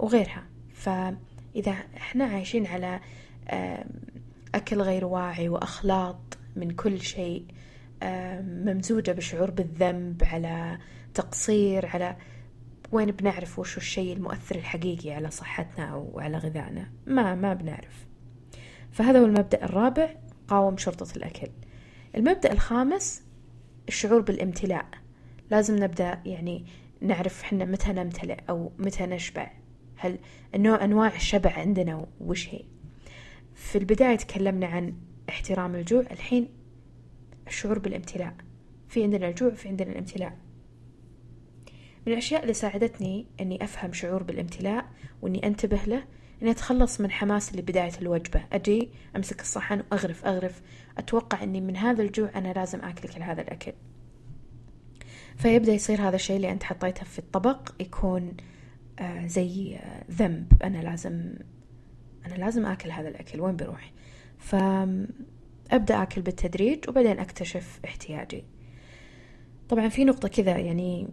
وغيرها. 0.00 0.42
فإذا 0.74 1.72
إحنا 1.96 2.24
عايشين 2.24 2.66
على 2.66 3.00
أكل 4.54 4.80
غير 4.82 5.04
واعي 5.04 5.48
وأخلاط 5.48 6.38
من 6.56 6.70
كل 6.70 7.00
شيء 7.00 7.44
ممزوجة 8.42 9.12
بشعور 9.12 9.50
بالذنب 9.50 10.22
على 10.24 10.78
تقصير 11.14 11.86
على 11.86 12.16
وين 12.94 13.10
بنعرف 13.10 13.58
وش 13.58 13.76
الشيء 13.76 14.12
المؤثر 14.12 14.56
الحقيقي 14.56 15.12
على 15.12 15.30
صحتنا 15.30 15.84
أو 15.84 16.20
على 16.20 16.38
غذائنا؟ 16.38 16.90
ما 17.06 17.34
ما 17.34 17.54
بنعرف. 17.54 18.06
فهذا 18.92 19.20
هو 19.20 19.24
المبدأ 19.24 19.64
الرابع 19.64 20.14
قاوم 20.48 20.76
شرطة 20.76 21.16
الأكل. 21.16 21.48
المبدأ 22.16 22.52
الخامس 22.52 23.22
الشعور 23.88 24.20
بالامتلاء. 24.20 24.86
لازم 25.50 25.76
نبدأ 25.84 26.22
يعني 26.26 26.66
نعرف 27.00 27.42
حنا 27.42 27.64
متى 27.64 27.92
نمتلئ 27.92 28.38
أو 28.48 28.72
متى 28.78 29.06
نشبع. 29.06 29.50
هل 29.96 30.18
النوع 30.54 30.84
أنواع 30.84 31.14
الشبع 31.14 31.52
عندنا 31.52 32.06
وش 32.20 32.48
هي؟ 32.54 32.64
في 33.54 33.78
البداية 33.78 34.16
تكلمنا 34.16 34.66
عن 34.66 34.94
احترام 35.28 35.74
الجوع. 35.74 36.04
الحين 36.10 36.48
الشعور 37.46 37.78
بالامتلاء. 37.78 38.34
في 38.88 39.02
عندنا 39.02 39.28
الجوع 39.28 39.50
في 39.50 39.68
عندنا 39.68 39.90
الامتلاء. 39.92 40.38
من 42.06 42.12
الأشياء 42.12 42.42
اللي 42.42 42.54
ساعدتني 42.54 43.26
أني 43.40 43.64
أفهم 43.64 43.92
شعور 43.92 44.22
بالامتلاء 44.22 44.86
وأني 45.22 45.46
أنتبه 45.46 45.80
له 45.86 46.04
أني 46.42 46.50
أتخلص 46.50 47.00
من 47.00 47.10
حماس 47.10 47.56
لبداية 47.56 47.92
الوجبة. 48.02 48.44
أجي 48.52 48.90
أمسك 49.16 49.40
الصحن 49.40 49.82
وأغرف 49.92 50.24
أغرف. 50.24 50.62
أتوقع 50.98 51.42
أني 51.42 51.60
من 51.60 51.76
هذا 51.76 52.02
الجوع 52.02 52.30
أنا 52.34 52.52
لازم 52.52 52.80
آكل 52.80 53.08
كل 53.08 53.22
هذا 53.22 53.42
الأكل. 53.42 53.72
فيبدأ 55.36 55.72
يصير 55.72 56.00
هذا 56.00 56.16
الشيء 56.16 56.36
اللي 56.36 56.52
أنت 56.52 56.62
حطيته 56.62 57.04
في 57.04 57.18
الطبق 57.18 57.72
يكون 57.80 58.36
آه 58.98 59.26
زي 59.26 59.76
آه 59.76 60.04
ذنب. 60.10 60.52
أنا 60.64 60.78
لازم 60.78 61.34
أنا 62.26 62.34
لازم 62.34 62.66
آكل 62.66 62.90
هذا 62.90 63.08
الأكل. 63.08 63.40
وين 63.40 63.56
بروح؟ 63.56 63.92
فأبدأ 64.38 66.02
آكل 66.02 66.20
بالتدريج 66.20 66.88
وبعدين 66.88 67.18
أكتشف 67.18 67.80
احتياجي. 67.84 68.44
طبعا 69.68 69.88
في 69.88 70.04
نقطة 70.04 70.28
كذا 70.28 70.58
يعني 70.58 71.08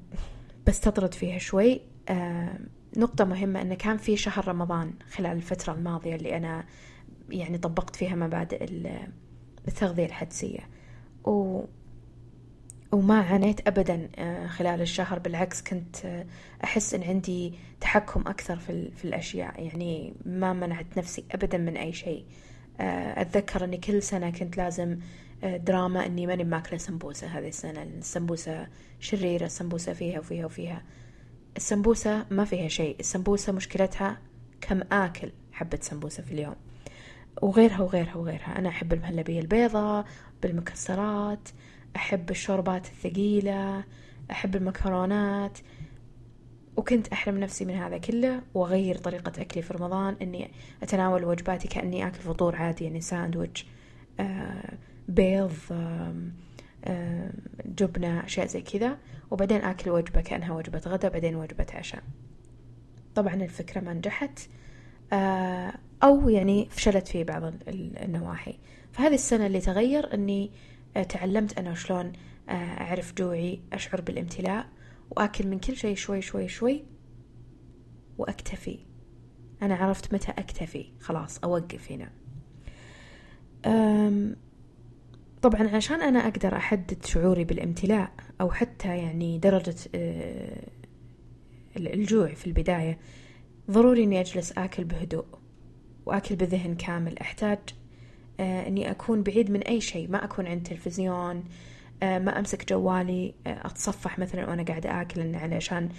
بستطرد 0.67 1.13
فيها 1.13 1.38
شوي. 1.38 1.82
آه 2.10 2.60
نقطة 2.97 3.26
مهمة 3.26 3.62
أنه 3.62 3.76
كان 3.76 3.97
في 3.97 4.17
شهر 4.17 4.47
رمضان 4.47 4.93
خلال 5.12 5.32
الفترة 5.38 5.74
الماضية 5.74 6.15
اللي 6.15 6.38
أنا 6.38 6.65
يعني 7.30 7.58
طبقت 7.58 7.95
فيها 7.95 8.15
مبادئ 8.15 8.65
التغذية 9.67 10.06
الحدسية. 10.06 10.69
و 11.24 11.63
وما 12.91 13.21
عانيت 13.21 13.67
أبدا 13.67 14.10
خلال 14.47 14.82
الشهر. 14.82 15.19
بالعكس 15.19 15.62
كنت 15.62 16.26
أحس 16.63 16.93
أن 16.93 17.04
عندي 17.04 17.54
تحكم 17.82 18.21
أكثر 18.28 18.56
في, 18.56 18.91
في 18.91 19.06
الأشياء. 19.06 19.63
يعني 19.63 20.13
ما 20.26 20.54
منعت 20.54 20.97
نفسي 20.97 21.24
أبدا 21.32 21.58
من 21.58 21.78
أي 21.78 21.93
شيء. 21.93 22.26
أتذكر 22.79 23.63
أني 23.63 23.77
كل 23.77 24.03
سنة 24.03 24.29
كنت 24.29 24.57
لازم 24.57 24.99
دراما 25.43 26.05
أني 26.05 26.27
ماني 26.27 26.43
ماكلة 26.43 26.77
سمبوسة 26.77 27.27
هذه 27.27 27.47
السنة. 27.47 27.84
السمبوسة 27.84 28.67
شريرة 28.99 29.45
السمبوسة 29.45 29.93
فيها 29.93 30.19
وفيها 30.19 30.45
وفيها. 30.45 30.84
السمبوسة 31.57 32.25
ما 32.31 32.45
فيها 32.45 32.67
شيء. 32.67 32.95
السمبوسة 32.99 33.53
مشكلتها 33.53 34.17
كم 34.62 34.81
آكل 34.91 35.31
حبة 35.51 35.79
سمبوسة 35.81 36.23
في 36.23 36.31
اليوم. 36.31 36.55
وغيرها 37.41 37.81
وغيرها 37.81 38.15
وغيرها. 38.15 38.57
أنا 38.57 38.69
أحب 38.69 38.93
المهلبية 38.93 39.39
البيضة 39.39 40.05
بالمكسرات 40.43 41.49
أحب 41.95 42.29
الشوربات 42.29 42.86
الثقيلة 42.86 43.84
أحب 44.31 44.55
المكرونات. 44.55 45.57
وكنت 46.77 47.07
أحرم 47.07 47.38
نفسي 47.38 47.65
من 47.65 47.75
هذا 47.75 47.97
كله 47.97 48.41
وأغير 48.53 48.97
طريقة 48.97 49.41
أكلي 49.41 49.63
في 49.63 49.73
رمضان 49.73 50.15
إني 50.21 50.51
أتناول 50.84 51.25
وجباتي 51.25 51.67
كأني 51.67 52.07
أكل 52.07 52.19
فطور 52.19 52.55
عادي 52.55 52.84
يعني 52.84 53.01
ساندويتش 53.01 53.65
آه 54.19 54.73
بيض 55.07 55.53
آه 55.71 56.13
آه 56.86 57.31
جبنة 57.65 58.25
أشياء 58.25 58.47
زي 58.47 58.62
كذا. 58.62 58.97
وبعدين 59.31 59.62
آكل 59.62 59.89
وجبة 59.89 60.21
كأنها 60.21 60.53
وجبة 60.53 60.81
غدا 60.88 61.10
بعدين 61.10 61.36
وجبة 61.36 61.65
عشاء. 61.73 62.03
طبعا 63.15 63.34
الفكرة 63.34 63.81
ما 63.81 63.93
نجحت 63.93 64.39
آه 65.13 65.73
أو 66.03 66.29
يعني 66.29 66.67
فشلت 66.69 67.07
في 67.07 67.23
بعض 67.23 67.53
النواحي. 67.67 68.57
فهذه 68.91 69.13
السنة 69.13 69.45
اللي 69.45 69.60
تغير 69.60 70.13
أني 70.13 70.51
تعلمت 71.10 71.57
أنا 71.57 71.73
شلون 71.73 72.12
أعرف 72.49 73.13
جوعي 73.13 73.60
أشعر 73.73 74.01
بالامتلاء. 74.01 74.65
وآكل 75.12 75.47
من 75.47 75.60
كل 75.60 75.76
شيء 75.76 75.95
شوي 75.95 76.21
شوي 76.21 76.47
شوي 76.47 76.84
وأكتفي. 78.17 78.80
أنا 79.62 79.76
عرفت 79.76 80.13
متى 80.13 80.32
أكتفي. 80.32 80.86
خلاص 81.00 81.39
أوقف 81.43 81.91
هنا. 81.91 82.10
طبعا 85.41 85.76
عشان 85.76 86.02
أنا 86.02 86.19
أقدر 86.19 86.56
أحدد 86.56 87.06
شعوري 87.06 87.43
بالامتلاء 87.43 88.12
أو 88.41 88.52
حتى 88.52 88.97
يعني 88.97 89.38
درجة 89.38 89.76
الجوع 91.78 92.28
في 92.34 92.47
البداية 92.47 93.00
ضروري 93.71 94.04
إني 94.04 94.19
أجلس 94.19 94.52
آكل 94.58 94.84
بهدوء 94.84 95.26
وآكل 96.06 96.36
بذهن 96.36 96.76
كامل. 96.76 97.19
أحتاج 97.19 97.60
إني 98.39 98.91
أكون 98.91 99.24
بعيد 99.24 99.52
من 99.52 99.62
أي 99.62 99.82
شيء. 99.82 100.10
ما 100.10 100.24
أكون 100.24 100.47
عند 100.47 100.63
تلفزيون 100.63 101.43
ما 102.03 102.39
أمسك 102.39 102.69
جوالي 102.69 103.33
أتصفح 103.45 104.19
مثلا 104.19 104.49
وأنا 104.49 104.63
قاعدة 104.63 105.01
آكل 105.01 105.35
علشان 105.35 105.89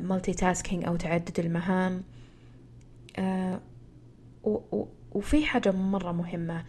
مالتي 0.00 0.32
تاسكينج 0.32 0.84
أو 0.84 0.96
تعدد 0.96 1.40
المهام. 1.40 2.02
وفي 5.12 5.44
حاجة 5.44 5.70
مرة 5.70 6.12
مهمة 6.12 6.64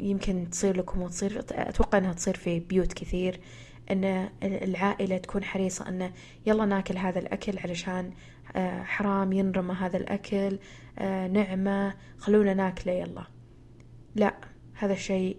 يمكن 0.00 0.50
تصير 0.50 0.76
لكم 0.76 1.02
وتصير 1.02 1.44
أتوقع 1.50 1.98
إنها 1.98 2.12
تصير 2.12 2.36
في 2.36 2.60
بيوت 2.60 2.92
كثير 2.92 3.40
إن 3.90 4.28
العائلة 4.42 5.18
تكون 5.18 5.44
حريصة 5.44 5.88
انه 5.88 6.12
يلا 6.46 6.64
ناكل 6.64 6.98
هذا 6.98 7.18
الأكل 7.18 7.58
علشان 7.58 8.10
حرام 8.84 9.32
ينرمى 9.32 9.74
هذا 9.74 9.96
الأكل 9.96 10.58
نعمة 11.32 11.94
خلونا 12.18 12.54
ناكله 12.54 12.92
يلا. 12.92 13.26
لا 14.14 14.34
هذا 14.74 14.92
الشيء 14.92 15.36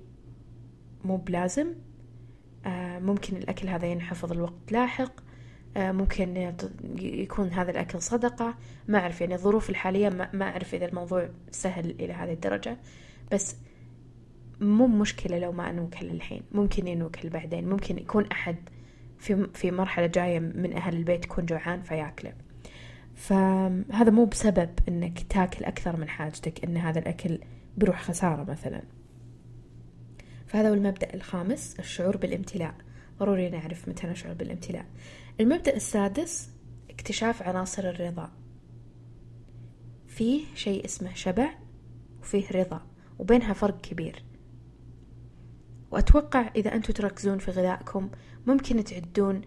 مو 1.03 1.17
بلازم. 1.17 1.67
آه 1.67 1.75
ممكن 2.99 3.37
الأكل 3.37 3.67
هذا 3.67 3.85
ينحفظ 3.87 4.31
الوقت 4.31 4.71
لاحق 4.71 5.11
آه 5.77 5.91
ممكن 5.91 6.51
يكون 6.99 7.47
هذا 7.49 7.71
الأكل 7.71 8.01
صدقة. 8.01 8.55
ما 8.87 8.99
أعرف 8.99 9.21
يعني 9.21 9.35
الظروف 9.35 9.69
الحالية 9.69 10.09
ما 10.09 10.49
أعرف 10.49 10.73
إذا 10.75 10.85
الموضوع 10.85 11.29
سهل 11.51 11.89
إلى 11.89 12.13
هذه 12.13 12.33
الدرجة. 12.33 12.77
بس 13.31 13.55
مو 14.61 14.87
مشكلة 14.87 15.39
لو 15.39 15.51
ما 15.51 15.71
نوكل 15.71 16.05
الحين. 16.05 16.41
ممكن 16.51 16.87
ينوكل 16.87 17.29
بعدين. 17.29 17.69
ممكن 17.69 17.97
يكون 17.97 18.25
أحد 18.31 18.55
في 19.19 19.47
في 19.53 19.71
مرحلة 19.71 20.07
جاية 20.07 20.39
من 20.39 20.73
أهل 20.73 20.95
البيت 20.95 21.25
يكون 21.25 21.45
جوعان 21.45 21.81
فياكله. 21.81 22.33
فهذا 23.15 24.09
مو 24.11 24.25
بسبب 24.25 24.69
إنك 24.89 25.19
تاكل 25.19 25.65
أكثر 25.65 25.97
من 25.97 26.09
حاجتك 26.09 26.63
إن 26.63 26.77
هذا 26.77 26.99
الأكل 26.99 27.39
بروح 27.77 28.01
خسارة 28.01 28.43
مثلا. 28.43 28.83
فهذا 30.47 30.69
هو 30.69 30.73
المبدأ 30.73 31.13
الخامس 31.13 31.75
الشعور 31.79 32.17
بالامتلاء. 32.17 32.75
ضروري 33.19 33.49
نعرف 33.49 33.89
متى 33.89 34.07
نشعر 34.07 34.33
بالامتلاء. 34.33 34.85
المبدأ 35.39 35.75
السادس 35.75 36.49
اكتشاف 36.89 37.43
عناصر 37.43 37.89
الرضا. 37.89 38.31
فيه 40.07 40.41
شيء 40.55 40.85
اسمه 40.85 41.13
شبع 41.13 41.49
وفيه 42.21 42.51
رضا 42.51 42.87
وبينها 43.19 43.53
فرق 43.53 43.81
كبير. 43.81 44.23
وأتوقع 45.91 46.51
إذا 46.55 46.75
أنتم 46.75 46.93
تركزون 46.93 47.37
في 47.37 47.51
غذائكم 47.51 48.09
ممكن 48.47 48.83
تعدون 48.83 49.41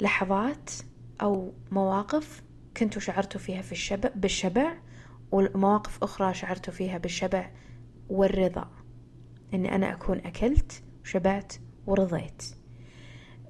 لحظات 0.00 0.70
أو 1.22 1.54
مواقف 1.70 2.42
كنتوا 2.76 3.00
شعرتوا 3.00 3.40
فيها 3.40 3.62
في 3.62 3.72
الشبع 3.72 4.10
بالشبع 4.14 4.74
ومواقف 5.32 6.02
أخرى 6.02 6.34
شعرتوا 6.34 6.72
فيها 6.72 6.98
بالشبع 6.98 7.50
والرضا. 8.08 8.70
إني 9.54 9.74
أنا 9.74 9.92
أكون 9.92 10.18
أكلت 10.18 10.82
وشبعت 11.04 11.52
ورضيت. 11.86 12.42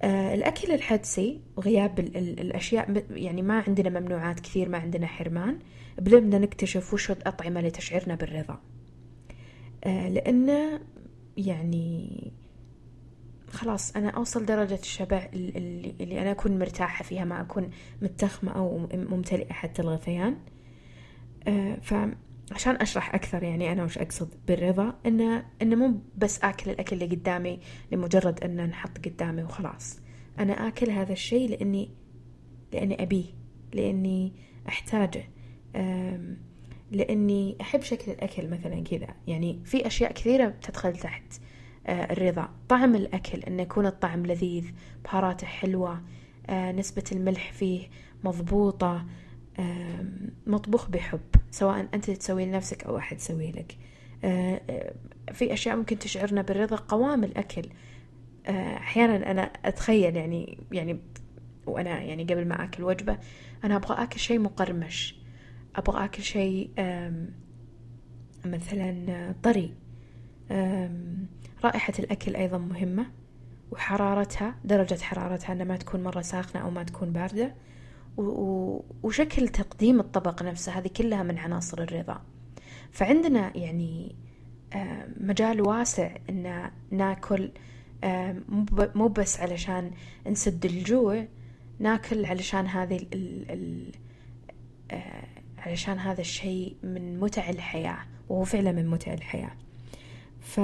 آه 0.02 0.34
الأكل 0.34 0.72
الحدسي 0.72 1.40
وغياب 1.56 1.98
ال 1.98 2.16
ال 2.16 2.40
الأشياء 2.40 3.04
يعني 3.10 3.42
ما 3.42 3.64
عندنا 3.66 4.00
ممنوعات 4.00 4.40
كثير 4.40 4.68
ما 4.68 4.78
عندنا 4.78 5.06
حرمان. 5.06 5.58
بدأنا 5.98 6.38
نكتشف 6.38 6.94
وش 6.94 7.10
الأطعمة 7.10 7.60
اللي 7.60 7.70
تشعرنا 7.70 8.14
بالرضا. 8.14 8.60
آه 9.84 10.08
لأن 10.08 10.80
يعني 11.36 12.32
خلاص 13.48 13.96
أنا 13.96 14.10
أوصل 14.10 14.46
درجة 14.46 14.78
الشبع 14.82 15.28
اللي, 15.32 15.94
اللي 16.00 16.22
أنا 16.22 16.30
أكون 16.30 16.58
مرتاحة 16.58 17.04
فيها 17.04 17.24
ما 17.24 17.40
أكون 17.40 17.70
متخمة 18.02 18.52
أو 18.52 18.88
ممتلئة 18.94 19.52
حتى 19.52 19.82
الغثيان. 19.82 20.36
آه 21.46 21.76
فعشان 22.52 22.76
أشرح 22.76 23.14
أكثر 23.14 23.42
يعني 23.42 23.72
أنا 23.72 23.84
وش 23.84 23.98
أقصد 23.98 24.28
بالرضا 24.48 24.94
إنه 25.06 25.44
إنه 25.62 25.76
مو 25.76 26.00
بس 26.16 26.40
آكل 26.44 26.70
الأكل 26.70 27.02
اللي 27.02 27.16
قدامي 27.16 27.60
لمجرد 27.92 28.44
إنه 28.44 28.64
نحط 28.66 28.98
قدامي 28.98 29.42
وخلاص. 29.42 30.00
أنا 30.38 30.68
آكل 30.68 30.90
هذا 30.90 31.12
الشيء 31.12 31.50
لأني 31.50 31.90
لأني 32.72 33.02
أبيه 33.02 33.24
لأني 33.72 34.32
أحتاجه. 34.68 35.24
لأني 36.90 37.56
أحب 37.60 37.82
شكل 37.82 38.12
الأكل 38.12 38.48
مثلا 38.48 38.84
كذا. 38.84 39.14
يعني 39.26 39.60
في 39.64 39.86
أشياء 39.86 40.12
كثيرة 40.12 40.48
تدخل 40.48 40.96
تحت 40.96 41.40
آه، 41.86 42.12
الرضا. 42.12 42.48
طعم 42.68 42.94
الأكل 42.94 43.38
أنه 43.38 43.62
يكون 43.62 43.86
الطعم 43.86 44.26
لذيذ 44.26 44.64
بهاراته 45.04 45.46
حلوة 45.46 46.02
آه، 46.46 46.72
نسبة 46.72 47.04
الملح 47.12 47.52
فيه 47.52 47.88
مضبوطة 48.24 49.06
مطبوخ 50.46 50.90
بحب. 50.90 51.20
سواء 51.52 51.88
أنت 51.94 52.10
تسوي 52.10 52.46
لنفسك 52.46 52.84
أو 52.84 52.98
أحد 52.98 53.16
يسوي 53.16 53.50
لك. 53.50 53.76
آه، 54.24 54.60
في 55.32 55.52
أشياء 55.52 55.76
ممكن 55.76 55.98
تشعرنا 55.98 56.42
بالرضا 56.42 56.76
قوام 56.76 57.24
الأكل. 57.24 57.68
أحيانا 58.48 59.30
أنا 59.30 59.42
أتخيل 59.42 60.16
يعني 60.16 60.58
يعني 60.72 60.98
وأنا 61.66 62.00
يعني 62.02 62.24
قبل 62.24 62.48
ما 62.48 62.64
أكل 62.64 62.82
وجبة 62.82 63.18
أنا 63.64 63.76
أبغى 63.76 64.02
أكل 64.02 64.20
شيء 64.20 64.38
مقرمش. 64.38 65.16
أبغى 65.76 66.04
أكل 66.04 66.22
شيء 66.22 66.70
مثلا 68.44 69.34
طري. 69.42 69.74
رائحة 71.64 71.92
الأكل 71.98 72.36
أيضا 72.36 72.58
مهمة 72.58 73.06
وحرارتها 73.70 74.54
درجة 74.64 75.02
حرارتها 75.02 75.52
أنها 75.52 75.64
ما 75.64 75.76
تكون 75.76 76.02
مرة 76.02 76.20
ساخنة 76.20 76.62
أو 76.62 76.70
ما 76.70 76.82
تكون 76.82 77.12
باردة. 77.12 77.54
وشكل 79.02 79.48
تقديم 79.48 80.00
الطبق 80.00 80.42
نفسه 80.42 80.72
هذه 80.72 80.88
كلها 80.96 81.22
من 81.22 81.38
عناصر 81.38 81.82
الرضا. 81.82 82.22
فعندنا 82.90 83.56
يعني 83.56 84.14
مجال 85.20 85.60
واسع 85.60 86.16
إن 86.30 86.70
ناكل 86.90 87.50
مو 88.94 89.08
بس 89.08 89.40
علشان 89.40 89.90
نسد 90.26 90.64
الجوع 90.64 91.26
ناكل 91.78 92.24
علشان 92.24 92.66
هذه 92.66 92.96
ال 92.96 93.50
ال 93.50 93.92
علشان 95.58 95.98
هذا 95.98 96.20
الشيء 96.20 96.76
من 96.82 97.20
متع 97.20 97.50
الحياة 97.50 97.98
وهو 98.28 98.44
فعلا 98.44 98.72
من 98.72 98.86
متع 98.86 99.14
الحياة. 99.14 99.52
ف 100.40 100.58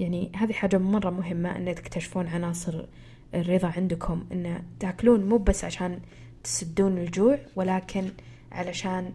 يعني 0.00 0.32
هذه 0.36 0.52
حاجة 0.52 0.78
مرة 0.78 1.10
مهمة 1.10 1.56
أن 1.56 1.74
تكتشفون 1.74 2.26
عناصر 2.26 2.86
الرضا 3.34 3.68
عندكم 3.76 4.26
أن 4.32 4.62
تاكلون 4.80 5.28
مو 5.28 5.36
بس 5.36 5.64
عشان 5.64 6.00
تسدون 6.46 6.98
الجوع 6.98 7.38
ولكن 7.56 8.10
علشان 8.52 9.12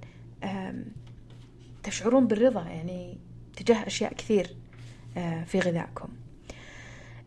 تشعرون 1.84 2.28
بالرضا 2.28 2.62
يعني 2.62 3.17
تجاه 3.56 3.88
أشياء 3.88 4.13
كثير 4.13 4.56
في 5.46 5.60
غذائكم. 5.60 6.08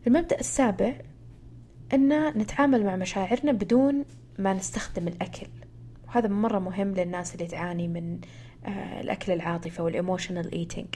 المبدأ 0.07 0.39
السابع 0.39 0.93
أن 1.93 2.29
نتعامل 2.37 2.85
مع 2.85 2.95
مشاعرنا 2.95 3.51
بدون 3.51 4.05
ما 4.39 4.53
نستخدم 4.53 5.07
الأكل. 5.07 5.47
وهذا 6.07 6.27
مرة 6.27 6.59
مهم 6.59 6.93
للناس 6.93 7.35
اللي 7.35 7.47
تعاني 7.47 7.87
من 7.87 8.19
الأكل 9.01 9.31
العاطفي 9.31 9.83
وال 9.83 9.95
emotional 9.95 10.51
eating 10.51 10.95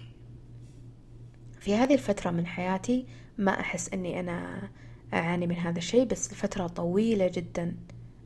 في 1.60 1.76
هذه 1.76 1.93
الفترة 1.93 2.32
من 2.32 2.45
حياتي 2.45 3.06
ما 3.38 3.60
أحس 3.60 3.93
أني 3.93 4.19
أنا 4.19 4.69
أعاني 5.13 5.48
من 5.48 5.56
هذا 5.56 5.78
الشيء 5.78 6.06
بس 6.06 6.34
لفترة 6.34 6.67
طويلة 6.67 7.32
جدا 7.34 7.76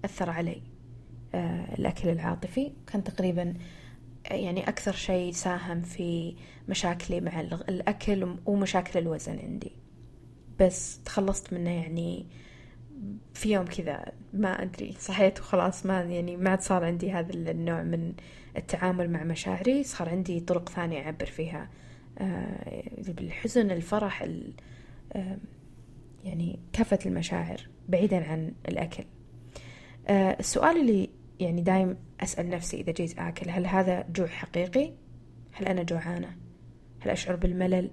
أثر 0.05 0.29
علي. 0.29 0.51
آه، 0.51 0.72
الأكل 1.35 2.09
العاطفي. 2.09 2.71
كان 2.87 3.03
تقريبا 3.03 3.53
يعني 4.31 4.69
أكثر 4.69 4.91
شيء 4.91 5.31
ساهم 5.31 5.81
في 5.81 6.35
مشاكلي 6.69 7.21
مع 7.21 7.39
الأكل 7.41 8.35
ومشاكل 8.45 8.99
الوزن 8.99 9.39
عندي. 9.39 9.71
بس 10.59 11.03
تخلصت 11.03 11.53
منه 11.53 11.69
يعني 11.69 12.27
في 13.33 13.53
يوم 13.53 13.65
كذا 13.65 14.11
ما 14.33 14.63
أدري 14.63 14.95
صحيت 14.99 15.39
وخلاص 15.39 15.85
ما 15.85 16.01
يعني 16.01 16.37
ما 16.37 16.57
صار 16.59 16.85
عندي 16.85 17.11
هذا 17.11 17.33
النوع 17.33 17.83
من 17.83 18.13
التعامل 18.57 19.09
مع 19.09 19.23
مشاعري. 19.23 19.83
صار 19.83 20.09
عندي 20.09 20.39
طرق 20.39 20.69
ثانية 20.69 21.01
أعبر 21.01 21.25
فيها 21.25 21.69
آه، 22.17 22.83
بالحزن 22.97 23.71
الفرح 23.71 24.27
آه، 25.13 25.37
يعني 26.23 26.59
كافة 26.73 26.99
المشاعر 27.05 27.67
بعيدا 27.89 28.31
عن 28.31 28.53
الأكل. 28.67 29.03
آه، 30.07 30.37
السؤال 30.39 30.77
اللي 30.77 31.09
يعني 31.43 31.61
دايم 31.61 31.97
أسأل 32.19 32.49
نفسي 32.49 32.81
إذا 32.81 32.91
جيت 32.91 33.19
آكل 33.19 33.49
هل 33.49 33.67
هذا 33.67 34.05
جوع 34.15 34.27
حقيقي؟ 34.27 34.91
هل 35.51 35.65
أنا 35.65 35.83
جوعانة؟ 35.83 36.37
هل 36.99 37.09
أشعر 37.09 37.35
بالملل؟ 37.35 37.91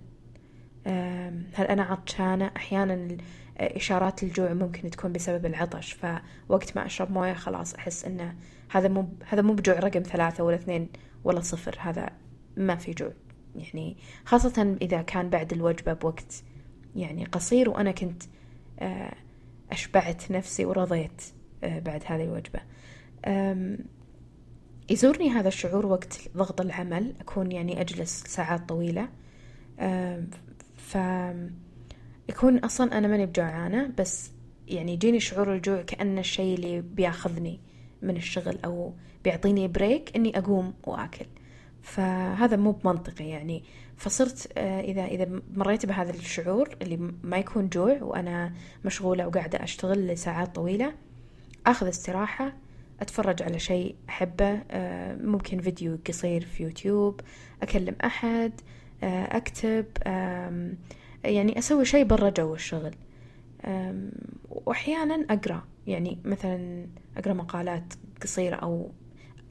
هل 1.54 1.66
أنا 1.66 1.82
عطشانة؟ 1.82 2.50
أحيانا 2.56 3.16
إشارات 3.60 4.22
الجوع 4.22 4.52
ممكن 4.52 4.90
تكون 4.90 5.12
بسبب 5.12 5.46
العطش 5.46 5.92
فوقت 5.92 6.76
ما 6.76 6.86
أشرب 6.86 7.10
موية 7.10 7.32
خلاص 7.32 7.74
أحس 7.74 8.04
أنه 8.04 8.34
هذا 8.70 8.88
مو 8.88 9.08
هذا 9.26 9.42
مو 9.42 9.52
بجوع 9.52 9.78
رقم 9.78 10.02
ثلاثة 10.02 10.44
ولا 10.44 10.56
اثنين 10.56 10.88
ولا 11.24 11.40
صفر 11.40 11.76
هذا 11.80 12.10
ما 12.56 12.76
في 12.76 12.92
جوع 12.92 13.12
يعني 13.56 13.96
خاصة 14.24 14.76
إذا 14.82 15.02
كان 15.02 15.30
بعد 15.30 15.52
الوجبة 15.52 15.92
بوقت 15.92 16.42
يعني 16.96 17.24
قصير 17.24 17.70
وأنا 17.70 17.92
كنت 17.92 18.22
آه، 18.78 19.14
أشبعت 19.72 20.30
نفسي 20.30 20.64
ورضيت 20.64 21.22
آه، 21.64 21.78
بعد 21.78 22.02
هذه 22.06 22.24
الوجبة 22.24 22.60
يزورني 24.90 25.30
هذا 25.30 25.48
الشعور 25.48 25.86
وقت 25.86 26.20
ضغط 26.36 26.60
العمل 26.60 27.14
أكون 27.20 27.52
يعني 27.52 27.80
أجلس 27.80 28.24
ساعات 28.26 28.68
طويلة. 28.68 29.08
ف 30.76 30.98
يكون 32.28 32.58
أصلا 32.58 32.98
أنا 32.98 33.08
ماني 33.08 33.26
بجوعانة 33.26 33.90
بس 33.98 34.30
يعني 34.68 34.92
يجيني 34.92 35.20
شعور 35.20 35.54
الجوع 35.54 35.82
كأن 35.82 36.18
الشيء 36.18 36.54
اللي 36.54 36.80
بياخذني 36.80 37.60
من 38.02 38.16
الشغل 38.16 38.58
أو 38.64 38.92
بيعطيني 39.24 39.68
بريك 39.68 40.16
إني 40.16 40.38
أقوم 40.38 40.74
وآكل. 40.86 41.26
فهذا 41.82 42.56
مو 42.56 42.72
بمنطقي 42.72 43.28
يعني. 43.28 43.64
فصرت 43.96 44.52
آه، 44.58 44.80
إذا 44.80 45.04
إذا 45.04 45.40
مريت 45.54 45.86
بهذا 45.86 46.10
الشعور 46.10 46.76
اللي 46.82 47.12
ما 47.22 47.38
يكون 47.38 47.68
جوع 47.68 48.02
وأنا 48.02 48.52
مشغولة 48.84 49.26
وقاعدة 49.26 49.64
أشتغل 49.64 50.06
لساعات 50.06 50.54
طويلة 50.54 50.92
أخذ 51.66 51.88
استراحة 51.88 52.52
أتفرج 53.00 53.42
على 53.42 53.58
شيء 53.58 53.96
أحبه 54.08 54.62
آه، 54.70 55.16
ممكن 55.16 55.60
فيديو 55.60 55.98
قصير 56.08 56.44
في 56.44 56.62
يوتيوب 56.62 57.20
أكلم 57.62 57.96
أحد 58.04 58.52
آه، 59.02 59.36
أكتب 59.36 59.86
يعني 61.24 61.58
أسوي 61.58 61.84
شيء 61.84 62.04
برا 62.04 62.30
جو 62.30 62.54
الشغل. 62.54 62.94
وأحيانا 64.48 65.26
أقرأ 65.30 65.62
يعني 65.86 66.18
مثلا 66.24 66.86
أقرأ 67.16 67.32
مقالات 67.32 67.94
قصيرة 68.22 68.56
أو 68.56 68.90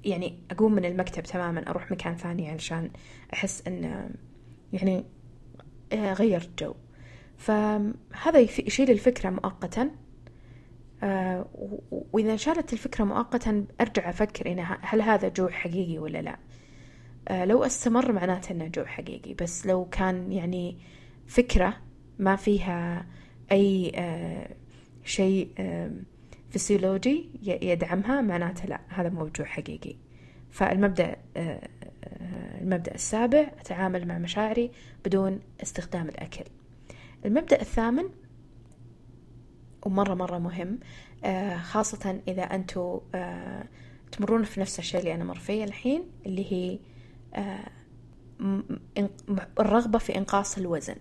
يعني 0.05 0.37
أقوم 0.51 0.73
من 0.73 0.85
المكتب 0.85 1.23
تماما 1.23 1.69
أروح 1.69 1.91
مكان 1.91 2.15
ثاني 2.15 2.49
علشان 2.49 2.91
أحس 3.33 3.67
أن 3.67 4.09
يعني 4.73 5.05
آه، 5.93 6.13
غيرت 6.13 6.63
جو. 6.63 6.73
فهذا 7.37 8.39
يشيل 8.39 8.91
الفكرة 8.91 9.29
مؤقتا. 9.29 9.91
آه، 11.03 11.45
وإذا 12.13 12.35
شالت 12.35 12.73
الفكرة 12.73 13.03
مؤقتا 13.03 13.65
أرجع 13.81 14.09
أفكر 14.09 14.51
إن 14.51 14.65
هل 14.81 15.01
هذا 15.01 15.29
جوع 15.29 15.49
حقيقي 15.51 15.99
ولا 15.99 16.21
لا. 16.21 16.37
آه، 17.27 17.45
لو 17.45 17.63
استمر 17.63 18.11
معناته 18.11 18.51
إنه 18.51 18.67
جوع 18.67 18.85
حقيقي 18.85 19.33
بس 19.33 19.67
لو 19.67 19.85
كان 19.85 20.31
يعني 20.31 20.77
فكرة 21.27 21.77
ما 22.19 22.35
فيها 22.35 23.05
أي 23.51 23.91
شيء 25.03 25.49
فسيولوجي 26.49 27.29
يدعمها 27.43 28.21
معناته 28.21 28.65
لا 28.65 28.81
هذا 28.89 29.09
موضوع 29.09 29.45
حقيقي. 29.45 29.95
فالمبدأ 30.51 31.15
المبدأ 32.61 32.95
السابع 32.95 33.39
أتعامل 33.59 34.07
مع 34.07 34.17
مشاعري 34.17 34.71
بدون 35.05 35.39
استخدام 35.63 36.09
الأكل. 36.09 36.45
المبدأ 37.25 37.61
الثامن 37.61 38.09
ومرة 39.85 40.13
مرة 40.13 40.37
مهم. 40.37 40.79
خاصة 41.61 42.21
إذا 42.27 42.43
أنتوا 42.43 42.99
تمرون 44.11 44.43
في 44.43 44.59
نفس 44.59 44.79
الشيء 44.79 44.99
اللي 44.99 45.13
أنا 45.13 45.23
مر 45.23 45.39
فيه 45.39 45.63
الحين 45.63 46.03
اللي 46.25 46.53
هي 46.53 46.79
الرغبة 49.59 49.99
في 49.99 50.17
إنقاص 50.17 50.57
الوزن. 50.57 50.95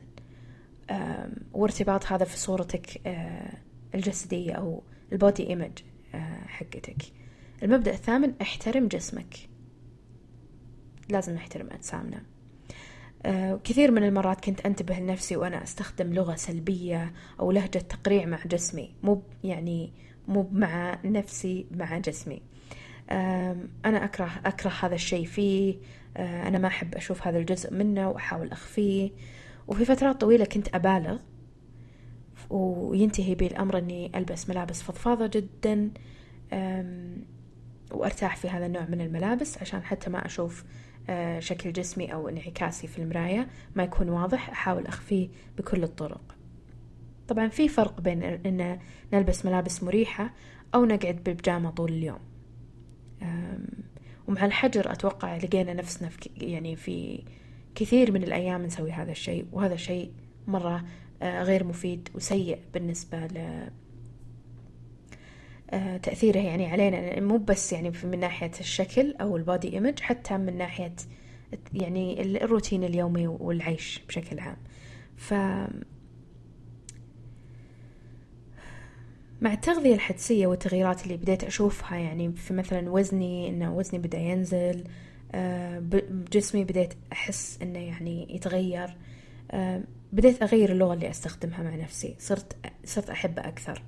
وارتباط 1.52 2.06
هذا 2.06 2.24
في 2.24 2.38
صورتك 2.38 3.00
الجسدية 3.94 4.52
أو 4.52 4.82
البودي 5.12 5.46
إيمج 5.46 5.78
حقتك. 6.46 7.02
المبدأ 7.62 7.90
الثامن 7.90 8.34
احترم 8.42 8.88
جسمك. 8.88 9.36
لازم 11.08 11.34
نحترم 11.34 11.70
أجسامنا. 11.70 12.22
كثير 13.64 13.90
من 13.90 14.02
المرات 14.02 14.44
كنت 14.44 14.60
أنتبه 14.60 14.98
لنفسي 14.98 15.36
وأنا 15.36 15.62
أستخدم 15.62 16.12
لغة 16.12 16.34
سلبية 16.34 17.12
أو 17.40 17.52
لهجة 17.52 17.78
تقريع 17.78 18.26
مع 18.26 18.38
جسمي 18.46 18.94
مو 19.02 19.22
يعني 19.44 19.92
مو 20.28 20.48
مع 20.52 20.98
نفسي 21.04 21.66
مع 21.70 21.98
جسمي. 21.98 22.42
أنا 23.84 24.04
أكره 24.04 24.30
أكره 24.44 24.72
هذا 24.82 24.94
الشيء 24.94 25.26
فيه. 25.26 25.76
أنا 26.16 26.58
ما 26.58 26.68
أحب 26.68 26.94
أشوف 26.94 27.26
هذا 27.26 27.38
الجزء 27.38 27.74
منه 27.74 28.08
وأحاول 28.08 28.50
أخفيه. 28.52 29.10
وفي 29.68 29.84
فترات 29.84 30.20
طويلة 30.20 30.44
كنت 30.44 30.74
أبالغ 30.74 31.18
وينتهي 32.50 33.34
بي 33.34 33.46
الأمر 33.46 33.78
أني 33.78 34.18
ألبس 34.18 34.50
ملابس 34.50 34.82
فضفاضة 34.82 35.26
جدا 35.26 35.90
وأرتاح 37.92 38.36
في 38.36 38.48
هذا 38.48 38.66
النوع 38.66 38.86
من 38.88 39.00
الملابس 39.00 39.58
عشان 39.58 39.82
حتى 39.82 40.10
ما 40.10 40.26
أشوف 40.26 40.64
شكل 41.38 41.72
جسمي 41.72 42.12
أو 42.12 42.28
انعكاسي 42.28 42.86
في 42.86 42.98
المراية 42.98 43.48
ما 43.76 43.82
يكون 43.82 44.08
واضح 44.08 44.50
أحاول 44.50 44.86
أخفيه 44.86 45.28
بكل 45.58 45.82
الطرق. 45.82 46.36
طبعا 47.28 47.48
في 47.48 47.68
فرق 47.68 48.00
بين 48.00 48.22
أن 48.22 48.78
نلبس 49.12 49.46
ملابس 49.46 49.82
مريحة 49.82 50.34
أو 50.74 50.84
نقعد 50.84 51.24
بالبجامة 51.24 51.70
طول 51.70 51.92
اليوم. 51.92 52.20
ومع 54.28 54.44
الحجر 54.44 54.92
أتوقع 54.92 55.36
لقينا 55.36 55.72
نفسنا 55.72 56.08
في 56.08 56.30
يعني 56.36 56.76
في 56.76 57.24
كثير 57.74 58.12
من 58.12 58.22
الأيام 58.22 58.62
نسوي 58.62 58.92
هذا 58.92 59.10
الشيء 59.10 59.46
وهذا 59.52 59.76
شيء 59.76 60.12
مرة 60.46 60.84
غير 61.22 61.64
مفيد 61.64 62.08
وسيء 62.14 62.58
بالنسبة 62.74 63.26
ل 63.26 63.68
تأثيره 66.02 66.38
يعني 66.38 66.66
علينا 66.66 67.20
مو 67.20 67.36
بس 67.36 67.72
يعني 67.72 67.92
من 68.04 68.20
ناحية 68.20 68.50
الشكل 68.60 69.14
أو 69.20 69.36
البادي 69.36 69.72
إيمج 69.72 70.00
حتى 70.00 70.36
من 70.36 70.58
ناحية 70.58 70.94
يعني 71.74 72.22
الروتين 72.22 72.84
اليومي 72.84 73.26
والعيش 73.26 74.02
بشكل 74.08 74.38
عام. 74.38 74.56
ف 75.16 75.34
مع 79.40 79.52
التغذية 79.52 79.94
الحدسية 79.94 80.46
والتغييرات 80.46 81.04
اللي 81.04 81.16
بديت 81.16 81.44
أشوفها 81.44 81.98
يعني 81.98 82.32
في 82.32 82.54
مثلا 82.54 82.90
وزني 82.90 83.48
إنه 83.48 83.76
وزني 83.76 83.98
بدأ 83.98 84.18
ينزل 84.18 84.84
جسمي 86.32 86.64
بديت 86.64 86.94
أحس 87.12 87.58
إنه 87.62 87.78
يعني 87.78 88.34
يتغير 88.34 88.96
بديت 90.12 90.42
أغير 90.42 90.72
اللغة 90.72 90.94
اللي 90.94 91.10
أستخدمها 91.10 91.62
مع 91.62 91.74
نفسي 91.76 92.16
صرت 92.18 92.56
صرت 92.84 93.10
أحبها 93.10 93.48
أكثر. 93.48 93.82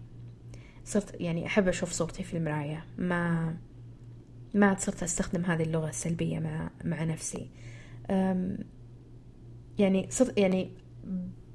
صرت 0.91 1.21
يعني 1.21 1.47
أحب 1.47 1.69
أشوف 1.69 1.93
صورتي 1.93 2.23
في 2.23 2.37
المراية. 2.37 2.85
ما 2.99 3.55
ما 4.55 4.77
صرت 4.79 5.03
أستخدم 5.03 5.45
هذه 5.45 5.63
اللغة 5.63 5.89
السلبية 5.89 6.39
مع 6.39 6.71
مع 6.85 7.05
نفسي. 7.05 7.51
يعني 9.79 10.07
صرت 10.11 10.39
يعني 10.39 10.71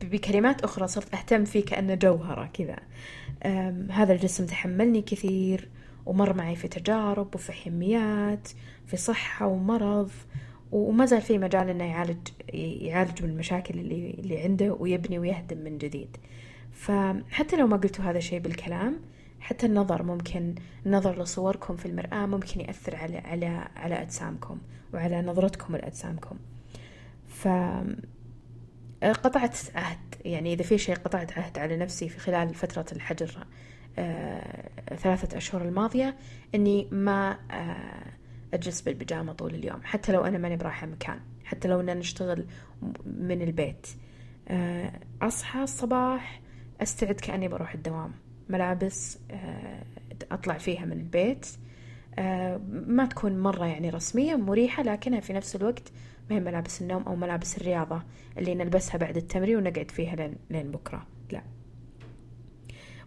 بكلمات 0.01 0.63
أخرى 0.63 0.87
صرت 0.87 1.13
أهتم 1.13 1.45
فيه 1.45 1.65
كأنه 1.65 1.95
جوهرة 1.95 2.45
كذا. 2.45 2.79
هذا 3.91 4.13
الجسم 4.13 4.45
تحملني 4.45 5.01
كثير 5.01 5.69
ومر 6.05 6.33
معي 6.33 6.55
في 6.55 6.67
تجارب 6.67 7.35
وفي 7.35 7.51
حميات 7.51 8.49
في 8.85 8.97
صحة 8.97 9.47
ومرض 9.47 10.11
وما 10.71 11.05
زال 11.05 11.21
في 11.21 11.37
مجال 11.37 11.69
إنه 11.69 11.83
يعالج 11.83 12.27
يعالج 12.53 13.23
من 13.23 13.29
المشاكل 13.29 13.79
اللي 13.79 14.11
اللي 14.19 14.37
عنده 14.37 14.73
ويبني 14.73 15.19
ويهدم 15.19 15.57
من 15.57 15.77
جديد. 15.77 16.17
فحتى 16.71 17.55
لو 17.55 17.67
ما 17.67 17.77
قلتوا 17.77 18.05
هذا 18.05 18.17
الشيء 18.17 18.39
بالكلام 18.39 18.99
حتى 19.45 19.65
النظر 19.65 20.03
ممكن 20.03 20.55
النظر 20.85 21.21
لصوركم 21.21 21.75
في 21.75 21.85
المرآة 21.85 22.25
ممكن 22.25 22.61
يأثر 22.61 22.95
على 22.95 23.17
على 23.17 23.67
على 23.75 24.01
أجسامكم 24.01 24.57
وعلى 24.93 25.21
نظرتكم 25.21 25.75
لأجسامكم. 25.75 26.37
ف 27.27 27.47
قطعت 29.03 29.57
عهد. 29.75 29.97
يعني 30.25 30.53
إذا 30.53 30.63
في 30.63 30.77
شيء 30.77 30.95
قطعت 30.95 31.37
عهد 31.37 31.59
على 31.59 31.77
نفسي 31.77 32.09
في 32.09 32.19
خلال 32.19 32.55
فترة 32.55 32.85
الحجر 32.91 33.47
آه 33.97 34.69
ثلاثة 34.95 35.37
أشهر 35.37 35.61
الماضية 35.61 36.15
إني 36.55 36.87
ما 36.91 37.37
آه 37.51 38.13
أجلس 38.53 38.81
بالبيجامة 38.81 39.33
طول 39.33 39.55
اليوم 39.55 39.79
حتى 39.83 40.11
لو 40.11 40.21
أنا 40.25 40.37
ماني 40.37 40.57
برايحة 40.57 40.87
مكان 40.87 41.19
حتى 41.43 41.67
لو 41.67 41.79
أنا 41.79 41.93
نشتغل 41.93 42.45
من 43.05 43.41
البيت. 43.41 43.87
آه، 44.47 44.91
أصحى 45.21 45.63
الصباح 45.63 46.41
أستعد 46.81 47.15
كأني 47.15 47.47
بروح 47.47 47.73
الدوام. 47.73 48.11
ملابس 48.49 49.17
آه، 49.31 49.83
أطلع 50.31 50.57
فيها 50.57 50.85
من 50.85 50.91
البيت. 50.91 51.47
آه، 52.19 52.61
ما 52.87 53.05
تكون 53.05 53.39
مرة 53.39 53.65
يعني 53.65 53.89
رسمية 53.89 54.35
مريحة 54.35 54.83
لكنها 54.83 55.19
في 55.19 55.33
نفس 55.33 55.55
الوقت 55.55 55.91
ما 56.29 56.35
هي 56.35 56.39
ملابس 56.39 56.81
النوم 56.81 57.03
أو 57.03 57.15
ملابس 57.15 57.57
الرياضة 57.57 58.03
اللي 58.37 58.55
نلبسها 58.55 58.97
بعد 58.97 59.17
التمرين 59.17 59.57
ونقعد 59.57 59.91
فيها 59.91 60.15
لين, 60.49 60.71
بكرة. 60.71 61.07
لا. 61.31 61.41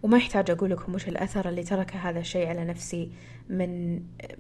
وما 0.02 0.16
يحتاج 0.18 0.50
أقول 0.50 0.70
لكم 0.70 0.94
وش 0.94 1.08
الأثر 1.08 1.48
اللي 1.48 1.62
تركه 1.62 1.98
هذا 1.98 2.18
الشيء 2.18 2.46
على 2.46 2.64
نفسي 2.64 3.12
من 3.48 3.94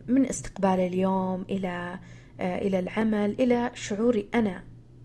من 0.06 0.26
استقبال 0.26 0.80
اليوم 0.80 1.42
إلى 1.50 1.98
آه، 2.40 2.58
إلى 2.58 2.78
العمل 2.78 3.36
إلى 3.40 3.70
شعوري 3.74 4.28
أنا 4.34 4.64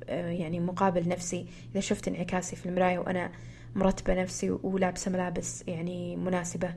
يعني 0.10 0.60
مقابل 0.60 1.08
نفسي. 1.10 1.46
إذا 1.72 1.80
شفت 1.80 2.08
انعكاسي 2.08 2.56
في 2.56 2.66
المراية 2.66 3.00
وأنا 3.00 3.32
مرتبة 3.76 4.21
نفسي 4.21 4.51
ولابسة 4.51 5.11
ملابس 5.11 5.63
يعني 5.67 6.15
مناسبة. 6.15 6.74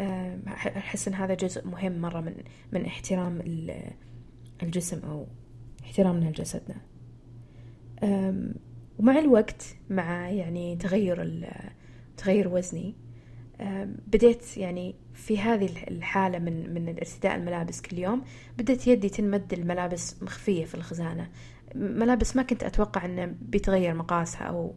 آه، 0.00 0.38
أحس 0.48 1.08
إن 1.08 1.14
هذا 1.14 1.34
جزء 1.34 1.66
مهم 1.66 1.98
مرة 1.98 2.20
من 2.20 2.34
من 2.72 2.86
احترام 2.86 3.40
الجسم 4.62 5.00
أو 5.08 5.26
احترامنا 5.84 6.28
لجسدنا. 6.28 6.76
ومع 8.98 9.18
الوقت 9.18 9.76
مع 9.90 10.30
يعني 10.30 10.76
تغير 10.76 11.48
تغير 12.16 12.48
وزني 12.48 12.94
بديت 14.06 14.56
يعني 14.56 14.94
في 15.14 15.38
هذه 15.38 15.70
الحالة 15.88 16.38
من 16.38 16.74
من 16.74 16.88
ارتداء 16.88 17.36
الملابس 17.36 17.80
كل 17.80 17.98
يوم 17.98 18.22
بدأت 18.58 18.86
يدي 18.86 19.08
تنمد 19.08 19.52
الملابس 19.52 20.22
مخفية 20.22 20.64
في 20.64 20.74
الخزانة. 20.74 21.28
ملابس 21.74 22.36
ما 22.36 22.42
كنت 22.42 22.62
أتوقع 22.62 23.04
أنه 23.04 23.34
بيتغير 23.40 23.94
مقاسها 23.94 24.42
أو 24.42 24.74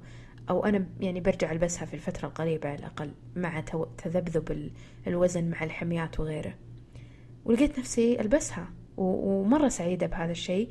أو 0.51 0.65
أنا 0.65 0.85
يعني 0.99 1.19
برجع 1.19 1.51
ألبسها 1.51 1.85
في 1.85 1.93
الفترة 1.93 2.27
القريبة 2.27 2.69
على 2.69 2.79
الأقل 2.79 3.11
مع 3.35 3.59
تذبذب 3.97 4.71
الوزن 5.07 5.49
مع 5.49 5.63
الحميات 5.63 6.19
وغيره. 6.19 6.53
ولقيت 7.45 7.79
نفسي 7.79 8.21
ألبسها 8.21 8.67
ومرة 8.97 9.67
سعيدة 9.67 10.07
بهذا 10.07 10.31
الشيء. 10.31 10.69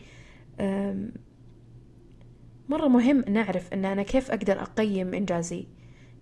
مرة 2.68 2.88
مهم 2.88 3.24
نعرف 3.28 3.72
أن 3.72 3.84
أنا 3.84 4.02
كيف 4.02 4.30
أقدر 4.30 4.62
أقيم 4.62 5.14
إنجازي. 5.14 5.66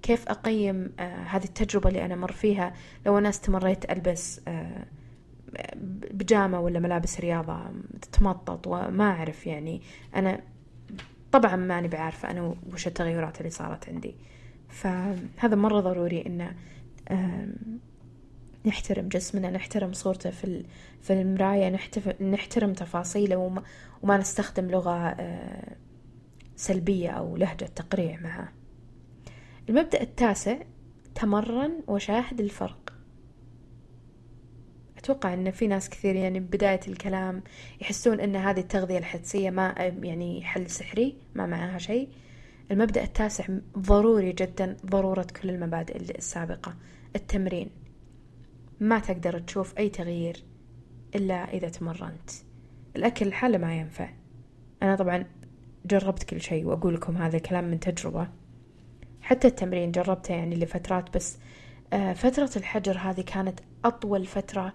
كيف 0.02 0.28
أقيم 0.28 0.92
آه 0.98 1.22
هذه 1.22 1.44
التجربة 1.44 1.88
اللي 1.88 2.04
أنا 2.04 2.16
مر 2.16 2.32
فيها 2.32 2.74
لو 3.06 3.18
أنا 3.18 3.28
استمريت 3.28 3.90
ألبس 3.90 4.40
آه 4.48 4.86
بجامة 6.12 6.61
ولا 6.61 6.80
ملابس 6.80 7.20
رياضة 7.20 7.61
تتمطط 8.02 8.66
وما 8.66 9.04
أعرف 9.11 9.46
يعني. 9.46 9.82
أنا 10.14 10.40
طبعا 11.32 11.56
ماني 11.56 11.88
بعارفة 11.88 12.30
أنا 12.30 12.54
وش 12.72 12.86
التغيرات 12.86 13.38
اللي 13.38 13.50
صارت 13.50 13.88
عندي. 13.88 14.14
فهذا 14.68 15.54
مرة 15.54 15.80
ضروري 15.80 16.26
إنه 16.26 16.54
نحترم 18.66 19.08
جسمنا 19.08 19.50
نحترم 19.50 19.92
صورته 19.92 20.30
في 20.30 20.64
في 21.02 21.12
المراية 21.12 21.78
نحترم 22.20 22.72
تفاصيله 22.72 23.36
وما, 23.36 23.62
وما 24.02 24.16
نستخدم 24.16 24.70
لغة 24.70 25.08
آه، 25.08 25.76
سلبية 26.56 27.10
أو 27.10 27.36
لهجة 27.36 27.64
تقريع 27.64 28.20
معه. 28.20 28.52
المبدأ 29.68 30.00
التاسع 30.00 30.56
تمرن 31.14 31.82
وشاهد 31.86 32.40
الفرق. 32.40 32.97
أتوقع 35.11 35.34
أن 35.34 35.50
في 35.50 35.66
ناس 35.66 35.90
كثير 35.90 36.16
يعني 36.16 36.40
بداية 36.40 36.80
الكلام 36.88 37.42
يحسون 37.80 38.20
أن 38.20 38.36
هذه 38.36 38.61
التغذية 38.61 38.98
الحدسية 38.98 39.50
ما 39.50 39.74
يعني 40.02 40.44
حل 40.44 40.70
سحري 40.70 41.16
ما 41.34 41.46
معها 41.46 41.78
شيء. 41.78 42.09
المبدأ 42.70 43.02
التاسع 43.02 43.44
ضروري 43.78 44.32
جدا 44.32 44.76
ضرورة 44.86 45.26
كل 45.42 45.50
المبادئ 45.50 45.96
السابقة 45.96 46.74
التمرين. 47.16 47.70
ما 48.80 48.98
تقدر 48.98 49.38
تشوف 49.38 49.78
أي 49.78 49.88
تغيير 49.88 50.44
إلا 51.14 51.34
إذا 51.34 51.68
تمرنت. 51.68 52.30
الأكل 52.96 53.26
الحالة 53.26 53.59
ما 53.59 53.74
ينفع. 53.74 54.11
أنا 54.82 54.96
طبعا 54.96 55.24
جربت 55.86 56.22
كل 56.22 56.40
شيء 56.40 56.64
وأقول 56.64 56.94
لكم 56.94 57.16
هذا 57.16 57.36
الكلام 57.36 57.64
من 57.64 57.80
تجربة. 57.80 58.28
حتى 59.20 59.48
التمرين 59.48 59.92
جربته 59.92 60.34
يعني 60.34 60.56
لفترات 60.56 61.16
بس 61.16 61.38
آه، 61.92 62.12
فترة 62.12 62.50
الحجر 62.56 62.98
هذه 62.98 63.20
كانت 63.20 63.61
أطول 63.84 64.26
فترة 64.26 64.72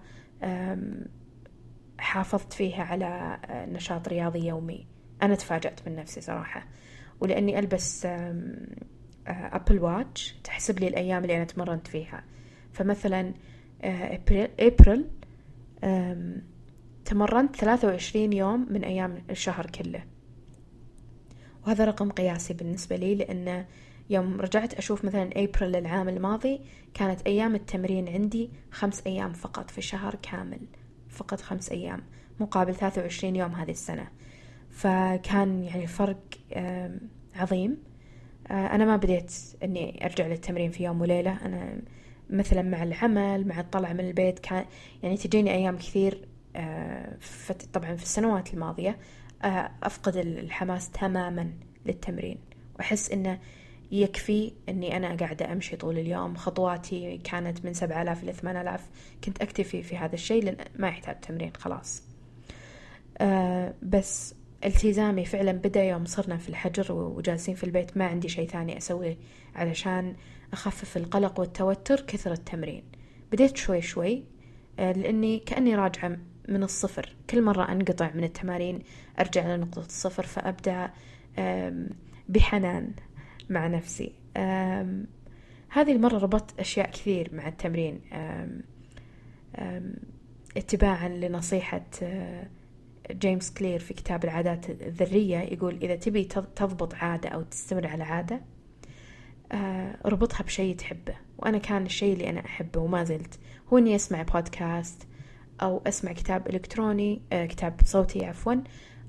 حافظت 1.98 2.52
فيها 2.52 2.82
على 2.84 3.38
آه، 3.44 3.66
نشاط 3.66 4.08
رياضي 4.08 4.46
يومي. 4.46 4.86
أنا 5.22 5.34
تفاجأت 5.34 5.88
من 5.88 5.96
نفسي 5.96 6.20
صراحة. 6.20 6.66
ولأني 7.20 7.58
ألبس 7.58 8.06
أبل 9.26 9.78
واتش 9.78 10.34
تحسب 10.44 10.80
لي 10.80 10.88
الأيام 10.88 11.22
اللي 11.22 11.36
أنا 11.36 11.44
تمرنت 11.44 11.86
فيها. 11.86 12.24
فمثلا 12.72 13.34
أبريل 14.60 15.10
تمرنت 17.04 17.56
ثلاثة 17.56 17.88
وعشرين 17.88 18.32
يوم 18.32 18.66
من 18.72 18.84
أيام 18.84 19.24
الشهر 19.30 19.66
كله. 19.66 20.04
وهذا 21.66 21.84
رقم 21.84 22.10
قياسي 22.10 22.54
بالنسبة 22.54 22.96
لي 22.96 23.14
لأنه 23.14 23.66
يوم 24.10 24.40
رجعت 24.40 24.74
أشوف 24.74 25.04
مثلا 25.04 25.30
أبريل 25.36 25.76
العام 25.76 26.08
الماضي 26.08 26.60
كانت 26.94 27.20
أيام 27.26 27.54
التمرين 27.54 28.08
عندي 28.08 28.50
خمس 28.70 29.02
أيام 29.06 29.32
فقط 29.32 29.70
في 29.70 29.82
شهر 29.82 30.14
كامل 30.14 30.60
فقط 31.08 31.40
خمس 31.40 31.72
أيام 31.72 32.02
مقابل 32.40 32.74
ثلاثة 32.74 33.02
وعشرين 33.02 33.36
يوم 33.36 33.52
هذه 33.52 33.70
السنة. 33.70 34.08
فكان 34.70 35.64
يعني 35.64 35.86
فرق 35.86 36.20
عظيم. 37.34 37.76
آه، 38.50 38.66
أنا 38.66 38.84
ما 38.84 38.96
بديت 38.96 39.32
أني 39.62 40.04
أرجع 40.04 40.26
للتمرين 40.26 40.70
في 40.70 40.84
يوم 40.84 41.00
وليلة. 41.00 41.46
أنا 41.46 41.82
مثلا 42.30 42.62
مع 42.62 42.82
العمل 42.82 43.46
مع 43.46 43.60
الطلعة 43.60 43.92
من 43.92 44.00
البيت 44.00 44.38
كان 44.38 44.64
يعني 45.02 45.16
تجيني 45.16 45.54
أيام 45.54 45.76
كثير 45.76 46.28
آه، 46.56 47.16
طبعا 47.72 47.96
في 47.96 48.02
السنوات 48.02 48.54
الماضية 48.54 48.98
آه، 49.42 49.70
أفقد 49.82 50.16
الحماس 50.16 50.90
تماما 50.90 51.52
للتمرين. 51.86 52.38
وأحس 52.78 53.10
أنه 53.10 53.38
يكفي 53.94 54.52
أني 54.68 54.96
أنا 54.96 55.16
قاعدة 55.16 55.52
أمشي 55.52 55.76
طول 55.76 55.98
اليوم. 55.98 56.36
خطواتي 56.36 57.18
كانت 57.18 57.64
من 57.64 57.74
سبعة 57.74 58.02
آلاف 58.02 58.22
إلى 58.22 58.32
ثمان 58.32 58.56
آلاف. 58.56 58.88
كنت 59.24 59.42
أكتفي 59.42 59.82
في 59.82 59.96
هذا 59.96 60.14
الشيء 60.14 60.44
لأن 60.44 60.56
ما 60.76 60.88
يحتاج 60.88 61.20
تمرين 61.20 61.52
خلاص. 61.56 62.02
أه 63.18 63.74
بس 63.82 64.34
التزامي 64.64 65.24
فعلا 65.24 65.52
بدأ 65.52 65.84
يوم 65.84 66.04
صرنا 66.04 66.36
في 66.36 66.48
الحجر 66.48 66.92
وجالسين 66.92 67.54
في 67.54 67.64
البيت. 67.64 67.96
ما 67.96 68.04
عندي 68.06 68.28
شيء 68.28 68.48
ثاني 68.48 68.78
أسويه 68.78 69.16
علشان 69.54 70.16
أخفف 70.52 70.96
القلق 70.96 71.40
والتوتر 71.40 72.00
كثر 72.00 72.32
التمرين. 72.32 72.82
بديت 73.32 73.56
شوي 73.56 73.82
شوي 73.82 74.24
أه 74.78 74.92
لأني 74.92 75.38
كأني 75.38 75.74
راجعة 75.74 76.18
من 76.48 76.62
الصفر. 76.62 77.16
كل 77.30 77.42
مرة 77.42 77.72
أنقطع 77.72 78.10
من 78.14 78.24
التمارين 78.24 78.78
أرجع 79.20 79.54
لنقطة 79.54 79.86
الصفر 79.86 80.26
فأبدأ 80.26 80.90
بحنان. 82.28 82.92
مع 83.50 83.66
نفسي. 83.66 84.12
هذه 85.68 85.92
المرة 85.92 86.18
ربطت 86.18 86.60
أشياء 86.60 86.90
كثير 86.90 87.30
مع 87.32 87.48
التمرين. 87.48 88.00
اتباعا 90.56 91.08
لنصيحة 91.08 91.86
أه، 92.02 92.46
جيمس 93.10 93.54
كلير 93.54 93.78
في 93.78 93.94
كتاب 93.94 94.24
العادات 94.24 94.70
الذرية 94.70 95.38
يقول 95.38 95.78
إذا 95.82 95.96
تبي 95.96 96.24
تضبط 96.56 96.94
عادة 96.94 97.28
أو 97.28 97.42
تستمر 97.42 97.86
على 97.86 98.04
عادة 98.04 98.40
أه، 99.52 99.98
ربطها 100.06 100.42
بشيء 100.42 100.76
تحبه. 100.76 101.14
وأنا 101.38 101.58
كان 101.58 101.86
الشيء 101.86 102.12
اللي 102.12 102.30
أنا 102.30 102.44
أحبه 102.44 102.80
وما 102.80 103.04
زلت. 103.04 103.38
هو 103.72 103.78
إني 103.78 103.94
أسمع 103.94 104.22
بودكاست 104.22 105.08
أو 105.62 105.82
أسمع 105.86 106.12
كتاب 106.12 106.48
إلكتروني 106.48 107.22
أه، 107.32 107.46
كتاب 107.46 107.80
صوتي 107.84 108.26
عفوا 108.26 108.54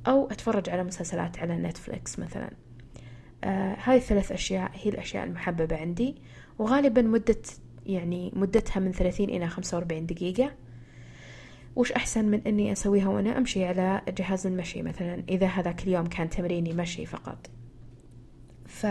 أو 0.08 0.28
أتفرج 0.28 0.70
على 0.70 0.84
مسلسلات 0.84 1.40
على 1.40 1.58
Netflix 1.58 2.20
مثلا. 2.20 2.52
آه 3.46 3.76
هاي 3.84 3.98
الثلاث 3.98 4.32
أشياء 4.32 4.72
هي 4.74 4.90
الأشياء 4.90 5.24
المحببة 5.24 5.78
عندي. 5.78 6.16
وغالبا 6.60 7.02
مدة 7.02 7.42
يعني 7.86 8.32
مدتها 8.36 8.80
من 8.80 8.92
ثلاثين 8.92 9.30
إلى 9.30 9.48
خمسة 9.48 9.78
وأربعين 9.78 10.06
دقيقة. 10.06 10.52
وش 11.76 11.92
أحسن 11.92 12.26
من 12.26 12.42
أني 12.48 12.72
أسويها 12.72 13.08
وأنا 13.10 13.38
أمشي 13.38 13.66
على 13.66 14.02
جهاز 14.08 14.48
المشي 14.48 14.82
مثلا؟ 14.82 15.24
إذا 15.30 15.48
هذاك 15.48 15.84
اليوم 15.84 16.06
كان 16.06 16.30
تمريني 16.30 16.74
مشي 16.74 17.06
فقط. 17.06 17.50
ف 18.66 18.84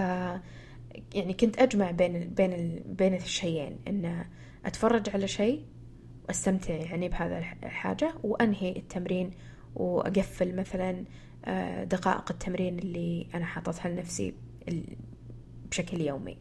يعني 1.14 1.32
كنت 1.40 1.58
أجمع 1.58 1.90
بين 1.90 2.16
ال 2.16 2.28
بين 2.28 2.52
ال 2.52 2.82
بين 2.86 3.14
الشيئين 3.14 3.78
إن 3.88 4.24
أتفرج 4.64 5.10
على 5.10 5.28
شيء 5.28 5.64
وأستمتع 6.28 6.74
يعني 6.74 7.08
بهذا 7.08 7.38
الحاجة 7.38 8.14
وأنهي 8.22 8.76
التمرين 8.76 9.30
وأقفل 9.74 10.56
مثلا 10.56 11.04
آه، 11.44 11.84
دقائق 11.84 12.30
التمرين 12.30 12.78
اللي 12.78 13.26
أنا 13.34 13.44
حاطتها 13.44 13.88
لنفسي 13.88 14.34
بشكل 15.70 16.00
يومي. 16.00 16.36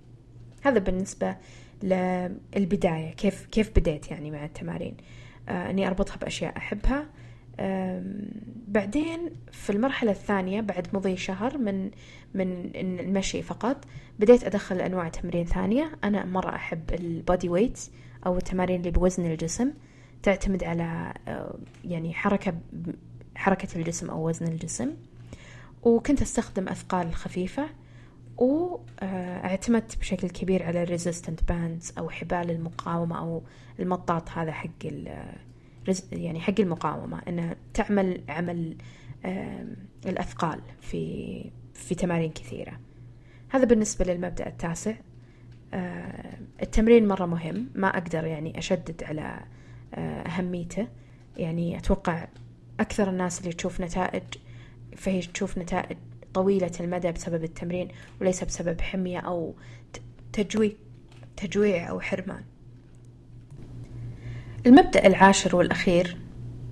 هذا 0.63 0.79
بالنسبة 0.79 1.37
للبداية 1.83 3.13
كيف 3.13 3.45
كيف 3.45 3.69
بديت 3.75 4.11
يعني 4.11 4.31
مع 4.31 4.45
التمارين؟ 4.45 4.97
آه 5.49 5.69
أني 5.69 5.87
أربطها 5.87 6.17
بأشياء 6.17 6.57
أحبها. 6.57 7.09
بعدين 8.67 9.29
في 9.51 9.69
المرحلة 9.69 10.11
الثانية 10.11 10.61
بعد 10.61 10.87
مضي 10.93 11.17
شهر 11.17 11.57
من 11.57 11.91
من 12.33 12.71
المشي 12.75 13.41
فقط 13.41 13.85
بديت 14.19 14.43
أدخل 14.43 14.81
أنواع 14.81 15.09
تمرين 15.09 15.45
ثانية. 15.45 15.91
أنا 16.03 16.25
مرة 16.25 16.55
أحب 16.55 16.93
البودي 16.93 17.49
ويت 17.49 17.79
أو 18.25 18.37
التمارين 18.37 18.79
اللي 18.79 18.91
بوزن 18.91 19.25
الجسم. 19.25 19.71
تعتمد 20.23 20.63
على 20.63 21.13
آه، 21.27 21.57
يعني 21.85 22.13
حركة 22.13 22.53
حركة 23.35 23.67
الجسم 23.79 24.09
أو 24.09 24.27
وزن 24.27 24.47
الجسم. 24.47 24.91
وكنت 25.83 26.21
أستخدم 26.21 26.67
أثقال 26.67 27.15
خفيفة. 27.15 27.69
واعتمدت 28.37 29.97
بشكل 29.97 30.29
كبير 30.29 30.63
على 30.63 30.83
ال 30.83 30.89
resistance 30.89 31.43
bands 31.43 31.93
أو 31.97 32.09
حبال 32.09 32.51
المقاومة 32.51 33.19
أو 33.19 33.41
المطاط 33.79 34.29
هذا 34.29 34.51
حق 34.51 34.69
يعني 36.11 36.39
حق 36.39 36.59
المقاومة 36.59 37.21
أنها 37.27 37.55
تعمل 37.73 38.21
عمل 38.29 38.77
الأثقال 40.05 40.61
في 40.81 41.51
في 41.73 41.95
تمارين 41.95 42.31
كثيرة. 42.31 42.79
هذا 43.49 43.65
بالنسبة 43.65 44.05
للمبدأ 44.05 44.47
التاسع. 44.47 44.93
التمرين 46.61 47.07
مرة 47.07 47.25
مهم. 47.25 47.69
ما 47.75 47.87
أقدر 47.87 48.25
يعني 48.25 48.57
أشدد 48.57 49.03
على 49.03 49.39
أهميته. 50.27 50.87
يعني 51.37 51.77
أتوقع 51.77 52.27
أكثر 52.79 53.09
الناس 53.09 53.41
اللي 53.41 53.53
تشوف 53.53 53.81
نتائج 53.81 54.23
فهي 54.97 55.21
تشوف 55.21 55.57
نتائج 55.57 55.97
طويلة 56.33 56.71
المدى 56.79 57.11
بسبب 57.11 57.43
التمرين 57.43 57.87
وليس 58.21 58.43
بسبب 58.43 58.81
حمية 58.81 59.19
أو 59.19 59.53
تجويع 60.33 60.71
تجويع 61.37 61.89
أو 61.89 61.99
حرمان. 61.99 62.41
المبدأ 64.65 65.07
العاشر 65.07 65.55
والأخير 65.55 66.17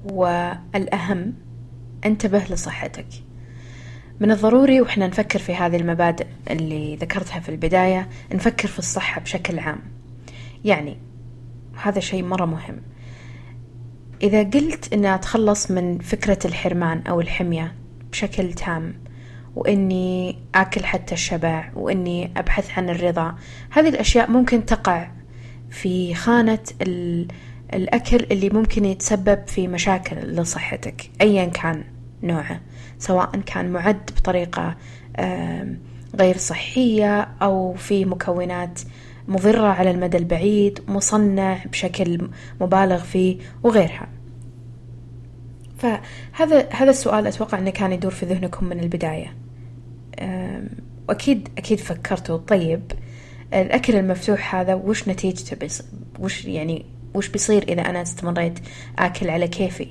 والأهم 0.05 1.33
انتبه 2.05 2.43
لصحتك. 2.49 3.07
من 4.19 4.31
الضروري 4.31 4.81
وإحنا 4.81 5.07
نفكر 5.07 5.39
في 5.39 5.55
هذه 5.55 5.75
المبادئ 5.75 6.27
اللي 6.49 6.95
ذكرتها 6.95 7.39
في 7.39 7.49
البداية 7.49 8.09
نفكر 8.33 8.67
في 8.67 8.79
الصحة 8.79 9.21
بشكل 9.21 9.59
عام. 9.59 9.79
يعني 10.65 10.97
هذا 11.83 11.99
شيء 11.99 12.23
مرة 12.23 12.45
مهم. 12.45 12.81
إذا 14.23 14.43
قلت 14.43 14.93
أني 14.93 15.15
أتخلص 15.15 15.71
من 15.71 15.99
فكرة 15.99 16.39
الحرمان 16.45 17.01
أو 17.07 17.21
الحمية 17.21 17.75
بشكل 18.11 18.53
تام 18.53 18.93
وإني 19.55 20.39
آكل 20.55 20.85
حتى 20.85 21.13
الشبع 21.13 21.69
وإني 21.75 22.31
أبحث 22.37 22.77
عن 22.77 22.89
الرضا. 22.89 23.35
هذه 23.69 23.89
الأشياء 23.89 24.31
ممكن 24.31 24.65
تقع 24.65 25.11
في 25.69 26.15
خانة 26.15 26.59
الأكل 27.73 28.25
اللي 28.31 28.49
ممكن 28.49 28.85
يتسبب 28.85 29.47
في 29.47 29.67
مشاكل 29.67 30.15
لصحتك 30.15 31.09
أيا 31.21 31.45
كان 31.45 31.83
نوعه 32.23 32.59
سواء 32.99 33.29
كان 33.45 33.71
معد 33.71 34.11
بطريقة 34.17 34.75
غير 36.15 36.37
صحية 36.37 37.21
أو 37.41 37.73
في 37.73 38.05
مكونات 38.05 38.79
مضرة 39.27 39.67
على 39.67 39.91
المدى 39.91 40.17
البعيد 40.17 40.79
مصنع 40.87 41.57
بشكل 41.65 42.29
مبالغ 42.61 42.97
فيه 42.97 43.37
وغيرها. 43.63 44.07
فهذا 45.77 46.69
هذا 46.71 46.89
السؤال 46.89 47.27
أتوقع 47.27 47.59
أنه 47.59 47.69
كان 47.69 47.91
يدور 47.91 48.11
في 48.11 48.25
ذهنكم 48.25 48.65
من 48.65 48.79
البداية. 48.79 49.40
وأكيد 51.09 51.49
أكيد 51.57 51.79
فكرتوا 51.79 52.37
طيب 52.37 52.91
الأكل 53.53 53.95
المفتوح 53.95 54.55
هذا 54.55 54.73
وش 54.73 55.09
نتيجته 55.09 55.65
بس؟ 55.65 55.83
وش 56.19 56.45
يعني 56.45 56.85
وش 57.13 57.27
بيصير 57.27 57.63
إذا 57.63 57.81
أنا 57.81 58.01
استمريت 58.01 58.59
آكل 58.99 59.29
على 59.29 59.47
كيفي؟ 59.47 59.87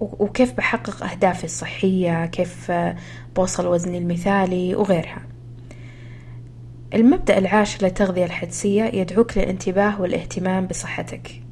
وكيف 0.00 0.52
بحقق 0.52 1.04
أهدافي 1.04 1.44
الصحية؟ 1.44 2.26
كيف 2.26 2.72
بوصل 3.36 3.66
وزني 3.66 3.98
المثالي؟ 3.98 4.74
وغيرها. 4.74 5.22
المبدأ 6.94 7.38
العاشر 7.38 7.86
للتغذية 7.86 8.24
الحدسية 8.24 8.84
يدعوك 8.84 9.38
للانتباه 9.38 10.00
والاهتمام 10.00 10.66
بصحتك. 10.66 11.42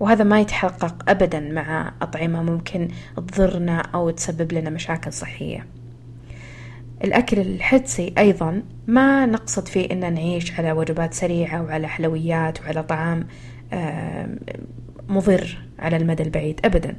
وهذا 0.00 0.24
ما 0.24 0.40
يتحقق 0.40 1.10
أبدا 1.10 1.40
مع 1.40 1.92
أطعمة 2.02 2.42
ممكن 2.42 2.88
تضرنا 3.16 3.80
أو 3.80 4.10
تسبب 4.10 4.52
لنا 4.52 4.70
مشاكل 4.70 5.12
صحية. 5.12 5.66
الأكل 7.04 7.38
الحدسي 7.38 8.14
أيضا 8.18 8.62
ما 8.86 9.26
نقصد 9.26 9.68
فيه 9.68 9.90
إن 9.92 10.14
نعيش 10.14 10.60
على 10.60 10.72
وجبات 10.72 11.14
سريعة 11.14 11.62
وعلى 11.62 11.88
حلويات 11.88 12.60
وعلى 12.60 12.82
طعام 12.82 13.26
مضر 15.08 15.58
على 15.78 15.96
المدى 15.96 16.22
البعيد 16.22 16.60
أبدا. 16.64 16.96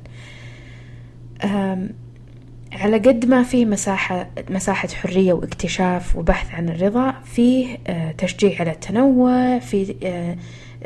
على 2.71 2.97
قد 2.97 3.25
ما 3.25 3.43
فيه 3.43 3.65
مساحة 3.65 4.29
مساحة 4.49 4.87
حرية 4.87 5.33
واكتشاف 5.33 6.15
وبحث 6.15 6.53
عن 6.53 6.69
الرضا 6.69 7.11
فيه 7.11 7.77
آه، 7.87 8.11
تشجيع 8.11 8.59
على 8.59 8.71
التنوع 8.71 9.59
في 9.59 9.95
آه، 10.03 10.37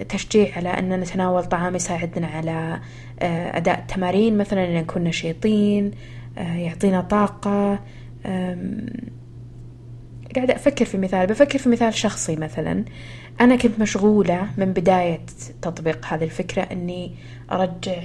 تشجيع 0.09 0.55
على 0.55 0.69
أن 0.69 0.99
نتناول 0.99 1.43
طعام 1.43 1.75
يساعدنا 1.75 2.27
على 2.27 2.79
آه، 3.19 3.57
أداء 3.57 3.79
التمارين 3.79 4.37
مثلا 4.37 4.65
أن 4.65 4.73
نكون 4.73 5.03
نشيطين 5.03 5.91
يعطينا 6.37 7.01
طاقة. 7.01 7.79
قاعدة 10.35 10.55
أفكر 10.55 10.85
في 10.85 10.97
مثال 10.97 11.27
بفكر 11.27 11.59
في 11.59 11.69
مثال 11.69 11.93
شخصي 11.93 12.35
مثلا. 12.35 12.85
أنا 13.41 13.55
كنت 13.55 13.79
مشغولة 13.79 14.47
من 14.57 14.73
بداية 14.73 15.25
تطبيق 15.61 16.05
هذه 16.05 16.23
الفكرة 16.23 16.61
أني 16.61 17.15
أرجع 17.51 18.01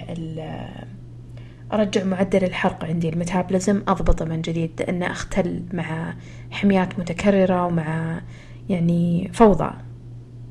أرجع 1.73 2.05
معدل 2.05 2.45
الحرق 2.45 2.85
عندي 2.85 3.09
الميتابوليزم 3.09 3.83
أضبطه 3.89 4.25
من 4.25 4.43
جديد 4.43 4.71
لأن 4.81 5.03
أختل 5.03 5.63
مع 5.73 6.15
حميات 6.51 6.99
متكررة 6.99 7.67
ومع 7.67 8.21
يعني 8.69 9.31
فوضى. 9.33 9.71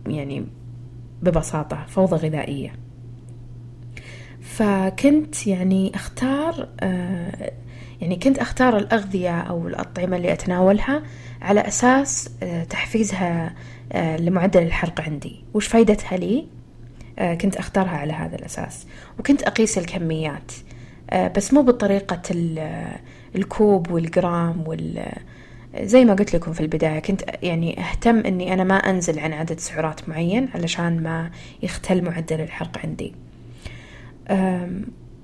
يعني 0.08 0.46
ببساطة 1.22 1.86
فوضى 1.88 2.16
غذائية. 2.28 2.74
فكنت 4.42 5.48
يعني 5.48 5.96
أختار 5.96 6.68
آه 6.80 7.52
يعني 8.02 8.16
كنت 8.16 8.38
أختار 8.40 8.78
الأغذية 8.78 9.40
أو 9.40 9.68
الأطعمة 9.68 10.18
اللي 10.18 10.34
أتناولها 10.34 11.04
على 11.42 11.60
أساس 11.60 12.30
آه 12.44 12.64
تحفيزها 12.64 13.56
آه 13.92 14.18
لمعدل 14.18 14.62
الحرق 14.64 15.02
عندي. 15.02 15.44
وش 15.54 15.68
فايدتها 15.68 16.18
لي؟ 16.18 16.48
كنت 17.42 17.56
أختارها 17.56 17.98
على 17.98 18.14
هذا 18.14 18.36
الأساس. 18.36 18.88
وكنت 19.20 19.44
أقيس 19.44 19.78
الكميات. 19.78 20.52
بس 21.36 21.54
مو 21.54 21.62
بطريقة 21.62 22.22
الكوب 23.36 23.92
والجرام 23.92 24.68
وال 24.68 25.12
زي 25.82 26.06
ما 26.06 26.14
قلت 26.14 26.36
لكم 26.36 26.54
في 26.54 26.62
البداية 26.62 27.00
كنت 27.00 27.22
يعني 27.44 27.80
أهتم 27.80 28.18
أني 28.18 28.54
أنا 28.54 28.64
ما 28.64 28.76
أنزل 28.76 29.20
عن 29.20 29.34
عدد 29.34 29.60
سعرات 29.60 30.10
معين 30.10 30.50
علشان 30.56 31.04
ما 31.04 31.32
يختل 31.64 32.04
معدل 32.04 32.42
الحرق 32.42 32.78
عندي. 32.84 33.14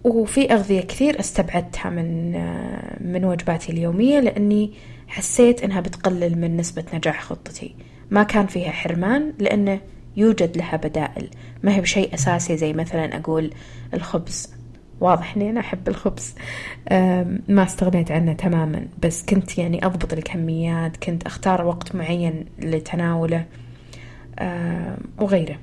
وفي 0.04 0.54
أغذية 0.54 0.82
كثير 0.82 1.20
استبعدتها 1.20 1.90
من 1.90 2.32
من 3.14 3.26
وجباتي 3.26 3.72
اليومية 3.72 4.20
لأني 4.20 4.74
حسيت 5.08 5.64
أنها 5.64 5.82
بتقلل 5.82 6.38
من 6.38 6.58
نسبة 6.58 6.84
نجاح 6.94 7.24
خطتي. 7.24 7.76
ما 8.12 8.24
كان 8.24 8.48
فيها 8.48 8.72
حرمان 8.72 9.34
لأنه 9.40 9.80
يوجد 10.18 10.58
لها 10.58 10.78
بدائل. 10.78 11.30
ما 11.64 11.76
هي 11.76 11.82
بشيء 11.82 12.14
أساسي 12.14 12.58
زي 12.58 12.74
مثلا 12.74 13.18
أقول 13.18 13.54
الخبز. 13.94 14.54
واضح 15.02 15.36
إني 15.36 15.50
أنا 15.50 15.60
أحب 15.60 15.88
الخبز. 15.88 16.36
ما 17.48 17.64
استغنيت 17.64 18.12
عنه 18.12 18.34
تماما 18.34 18.88
بس 19.04 19.26
كنت 19.26 19.58
يعني 19.58 19.86
أضبط 19.86 20.14
الكميات 20.14 20.98
كنت 20.98 21.26
أختار 21.26 21.66
وقت 21.66 21.96
معين 21.96 22.46
لتناوله 22.60 23.46
وغيره. 25.20 25.58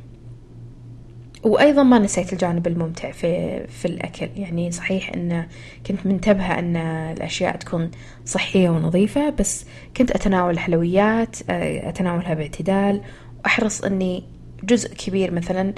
وأيضا 1.43 1.83
ما 1.83 1.99
نسيت 1.99 2.33
الجانب 2.33 2.67
الممتع 2.67 3.11
في 3.11 3.67
في 3.67 3.85
الأكل. 3.85 4.29
يعني 4.37 4.71
صحيح 4.71 5.13
إن 5.15 5.47
كنت 5.87 6.07
منتبهة 6.07 6.59
إن 6.59 6.77
الأشياء 6.77 7.57
تكون 7.57 7.91
صحية 8.25 8.71
ونظيفة 8.71 9.31
بس 9.31 9.67
كنت 9.97 10.11
أتناول 10.11 10.59
حلويات 10.59 11.37
أتناولها 11.51 12.35
باعتدال 12.35 13.01
وأحرص 13.45 13.85
إني 13.85 14.25
جزء 14.65 14.95
كبير 14.95 15.31
مثلا 15.31 15.75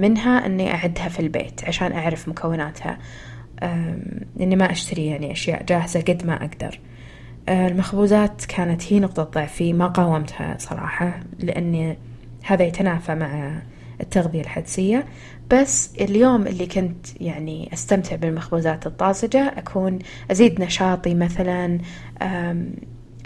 منها 0.00 0.46
إني 0.46 0.74
أعدها 0.74 1.08
في 1.08 1.20
البيت 1.20 1.64
عشان 1.64 1.92
أعرف 1.92 2.28
مكوناتها 2.28 2.98
إني 4.40 4.56
ما 4.56 4.70
أشتري 4.72 5.06
يعني 5.06 5.32
أشياء 5.32 5.62
جاهزة 5.62 6.00
قد 6.00 6.26
ما 6.26 6.44
أقدر. 6.44 6.80
أه، 7.48 7.68
المخبوزات 7.68 8.44
كانت 8.44 8.92
هي 8.92 9.00
نقطة 9.00 9.22
ضعفي 9.22 9.72
ما 9.72 9.86
قاومتها 9.86 10.56
صراحة 10.58 11.20
لأني 11.38 11.98
هذا 12.44 12.64
يتنافى 12.64 13.14
مع 13.14 13.62
التغذية 14.00 14.40
الحدسية. 14.40 15.04
بس 15.50 15.94
اليوم 16.00 16.46
اللي 16.46 16.66
كنت 16.66 17.20
يعني 17.20 17.70
أستمتع 17.72 18.16
بالمخبوزات 18.16 18.86
الطازجة 18.86 19.54
أكون 19.56 19.98
أزيد 20.30 20.60
نشاطي 20.60 21.14
مثلا 21.14 21.78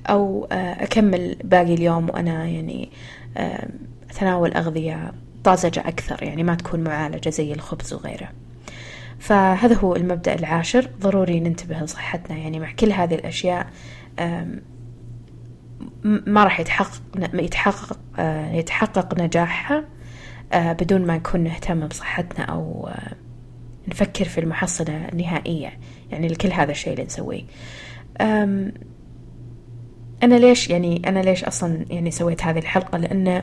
أو 0.07 0.47
أكمل 0.53 1.37
باقي 1.45 1.75
اليوم 1.75 2.11
وأنا 2.11 2.45
يعني 2.45 2.91
أتناول 4.13 4.53
أغذية 4.53 5.13
طازجة 5.45 5.81
أكثر 5.81 6.23
يعني 6.23 6.43
ما 6.43 6.55
تكون 6.55 6.81
معالجة 6.81 7.31
زي 7.31 7.53
الخبز 7.53 7.93
وغيره. 7.93 8.29
فهذا 9.19 9.75
هو 9.75 9.97
المبدأ 9.97 10.35
العاشر 10.35 10.91
ضروري 11.01 11.41
ننتبه 11.41 11.81
لصحتنا. 11.81 12.37
يعني 12.37 12.61
مع 12.61 12.73
كل 12.73 12.93
هذه 12.93 13.15
الأشياء 13.15 13.67
ما 16.05 16.45
راح 16.45 16.61
يتحقق 16.61 17.03
يتحقق 17.35 17.99
آه، 18.19 18.53
يتحقق 18.53 19.21
نجاحها 19.21 19.85
آه، 20.53 20.73
بدون 20.73 21.07
ما 21.07 21.17
نكون 21.17 21.41
نهتم 21.41 21.87
بصحتنا 21.87 22.45
أو 22.45 22.89
آه، 22.89 23.15
نفكر 23.89 24.25
في 24.25 24.41
المحصلة 24.41 25.09
النهائية 25.09 25.79
يعني 26.11 26.29
لكل 26.29 26.53
هذا 26.53 26.71
الشيء 26.71 26.93
اللي 26.93 27.05
نسويه. 27.05 27.43
أنا 30.23 30.35
ليش 30.35 30.71
يعني 30.71 31.03
أنا 31.09 31.19
ليش 31.19 31.45
أصلا 31.45 31.85
يعني 31.91 32.11
سويت 32.11 32.45
هذه 32.45 32.59
الحلقة؟ 32.59 32.99
لأن 32.99 33.43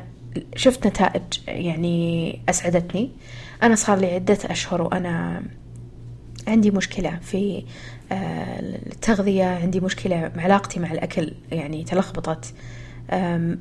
شفت 0.55 0.88
نتائج 0.88 1.23
يعني 1.47 2.39
أسعدتني. 2.49 3.11
أنا 3.63 3.75
صار 3.75 3.97
لي 3.97 4.13
عدة 4.13 4.38
أشهر 4.45 4.82
وأنا 4.82 5.43
عندي 6.47 6.71
مشكلة 6.71 7.19
في 7.21 7.63
آه، 8.11 8.59
التغذية 8.59 9.45
عندي 9.45 9.80
مشكلة 9.80 10.32
علاقتي 10.38 10.80
مع 10.80 10.91
الأكل 10.91 11.34
يعني 11.51 11.84
تلخبطت. 11.84 12.53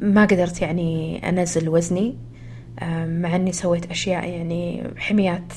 ما 0.00 0.24
قدرت 0.24 0.62
يعني 0.62 1.20
أنزل 1.28 1.68
وزني. 1.68 2.16
مع 2.82 3.36
أني 3.36 3.52
سويت 3.52 3.90
أشياء 3.90 4.28
يعني 4.28 4.90
حميات 4.96 5.52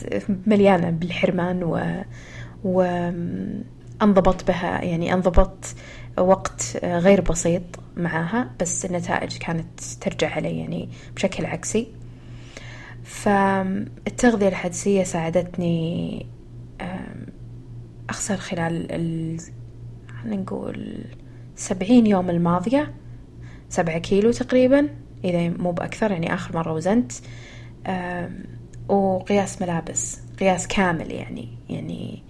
مليانة 0.47 0.89
بالحرمان 0.89 1.63
و, 1.63 2.03
و 2.63 2.81
أنضبط 4.01 4.47
بها 4.47 4.81
يعني 4.81 5.13
أنضبط 5.13 5.65
وقت 6.17 6.77
غير 6.83 7.21
بسيط. 7.21 7.61
معاها 7.97 8.51
بس 8.59 8.85
النتائج 8.85 9.37
كانت 9.37 9.79
ترجع 10.01 10.29
علي 10.29 10.59
يعني 10.59 10.89
بشكل 11.15 11.45
عكسي. 11.45 11.87
فالتغذية 13.03 14.47
الحدسية 14.47 15.03
ساعدتني 15.03 16.25
أخسر 18.09 18.37
خلال 18.37 18.91
ال... 18.91 19.37
نقول 20.25 21.05
سبعين 21.55 22.07
يوم 22.07 22.29
الماضية 22.29 22.93
سبعة 23.69 23.97
كيلو 23.97 24.31
تقريبا 24.31 24.89
إذا 25.23 25.49
مو 25.49 25.71
بأكثر 25.71 26.11
يعني 26.11 26.33
آخر 26.33 26.55
مرة 26.55 26.73
وزنت. 26.73 27.11
وقياس 28.89 29.61
ملابس 29.61 30.19
قياس 30.39 30.67
كامل 30.67 31.11
يعني 31.11 31.49
يعني 31.69 32.23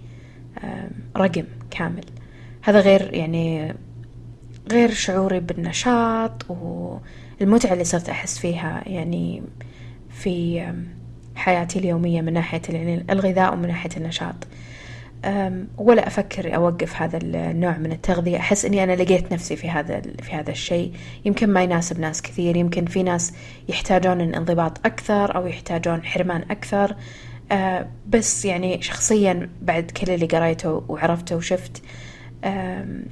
رقم 1.16 1.44
كامل. 1.70 2.04
هذا 2.62 2.80
غير 2.80 3.14
يعني 3.14 3.74
غير 4.70 4.90
شعوري 4.90 5.40
بالنشاط 5.40 6.46
والمتعة 6.50 7.72
اللي 7.72 7.84
صرت 7.84 8.08
أحس 8.08 8.38
فيها 8.38 8.82
يعني 8.86 9.42
في 10.10 10.66
حياتي 11.36 11.78
اليومية 11.78 12.20
من 12.20 12.32
ناحية 12.32 12.62
يعني 12.68 13.04
الغذاء 13.10 13.52
ومن 13.52 13.68
ناحية 13.68 13.90
النشاط. 13.96 14.34
ولا 15.78 16.06
أفكر 16.06 16.56
أوقف 16.56 17.02
هذا 17.02 17.18
النوع 17.22 17.78
من 17.78 17.92
التغذية. 17.92 18.36
أحس 18.36 18.64
إني 18.64 18.84
أنا 18.84 18.92
لقيت 18.92 19.32
نفسي 19.32 19.56
في 19.56 19.70
هذا 19.70 20.00
في 20.00 20.32
هذا 20.32 20.50
الشيء. 20.50 20.92
يمكن 21.24 21.50
ما 21.50 21.62
يناسب 21.62 22.00
ناس 22.00 22.22
كثير. 22.22 22.56
يمكن 22.56 22.84
في 22.84 23.02
ناس 23.02 23.32
يحتاجون 23.68 24.20
انضباط 24.34 24.86
أكثر 24.86 25.36
أو 25.36 25.46
يحتاجون 25.46 26.04
حرمان 26.04 26.44
أكثر. 26.50 26.96
أه، 27.52 27.86
بس 28.08 28.44
يعني 28.44 28.82
شخصيا 28.82 29.48
بعد 29.62 29.90
كل 29.90 30.12
اللي 30.12 30.26
قريته 30.26 30.84
وعرفته 30.88 31.36
وشفت 31.36 31.82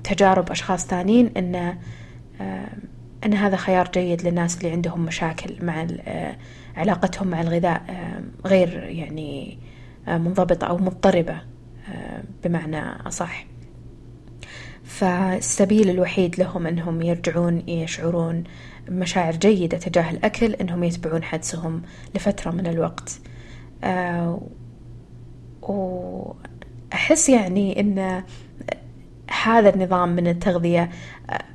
تجارب 0.04 0.50
أشخاص 0.50 0.86
ثانيين 0.86 1.30
أن 1.36 1.76
أن 3.26 3.34
هذا 3.34 3.56
خيار 3.56 3.90
جيد 3.94 4.26
للناس 4.26 4.58
اللي 4.58 4.70
عندهم 4.70 5.00
مشاكل 5.04 5.64
مع 5.64 5.86
علاقتهم 6.76 7.28
مع 7.28 7.40
الغذاء 7.40 7.82
غير 8.46 8.84
يعني 8.84 9.58
منضبطة 10.08 10.66
أو 10.66 10.78
مضطربة 10.78 11.40
بمعنى 12.44 12.80
أصح. 13.06 13.46
فالسبيل 14.84 15.90
الوحيد 15.90 16.38
لهم 16.38 16.66
أنهم 16.66 17.02
يرجعون 17.02 17.68
يشعرون 17.68 18.44
مشاعر 18.88 19.36
جيدة 19.36 19.78
تجاه 19.78 20.10
الأكل 20.10 20.52
أنهم 20.52 20.84
يتبعون 20.84 21.22
حدسهم 21.22 21.82
لفترة 22.14 22.50
من 22.50 22.66
الوقت. 22.66 23.20
آه 23.84 24.40
وأحس 25.62 27.28
يعني 27.28 27.80
أن 27.80 28.22
هذا 29.44 29.74
النظام 29.74 30.08
من 30.08 30.26
التغذية 30.26 30.90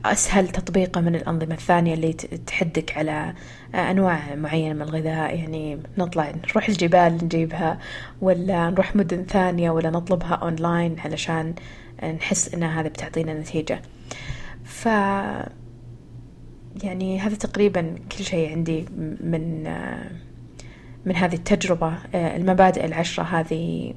أسهل 0.05 0.47
تطبيقه 0.47 1.01
من 1.01 1.15
الأنظمة 1.15 1.53
الثانية 1.53 1.93
اللي 1.93 2.13
تحدك 2.47 2.97
على 2.97 3.33
أنواع 3.75 4.35
معينة 4.35 4.73
من 4.73 4.81
الغذاء. 4.81 5.35
يعني 5.35 5.79
نطلع 5.97 6.31
نروح 6.49 6.69
الجبال 6.69 7.19
نجيبها 7.23 7.79
ولا 8.21 8.69
نروح 8.69 8.95
مدن 8.95 9.23
ثانية 9.23 9.71
ولا 9.71 9.89
نطلبها 9.89 10.33
أونلاين 10.33 10.99
علشان 10.99 11.53
نحس 12.03 12.53
أن 12.53 12.63
هذا 12.63 12.87
بتعطينا 12.87 13.33
نتيجة. 13.33 13.81
ف 14.63 14.85
يعني 16.83 17.19
هذا 17.19 17.35
تقريبا 17.35 17.95
كل 18.17 18.23
شيء 18.23 18.51
عندي 18.51 18.85
من 19.21 19.63
من 21.05 21.15
هذه 21.15 21.35
التجربة. 21.35 21.93
المبادئ 22.15 22.85
العشرة 22.85 23.23
هذه 23.23 23.93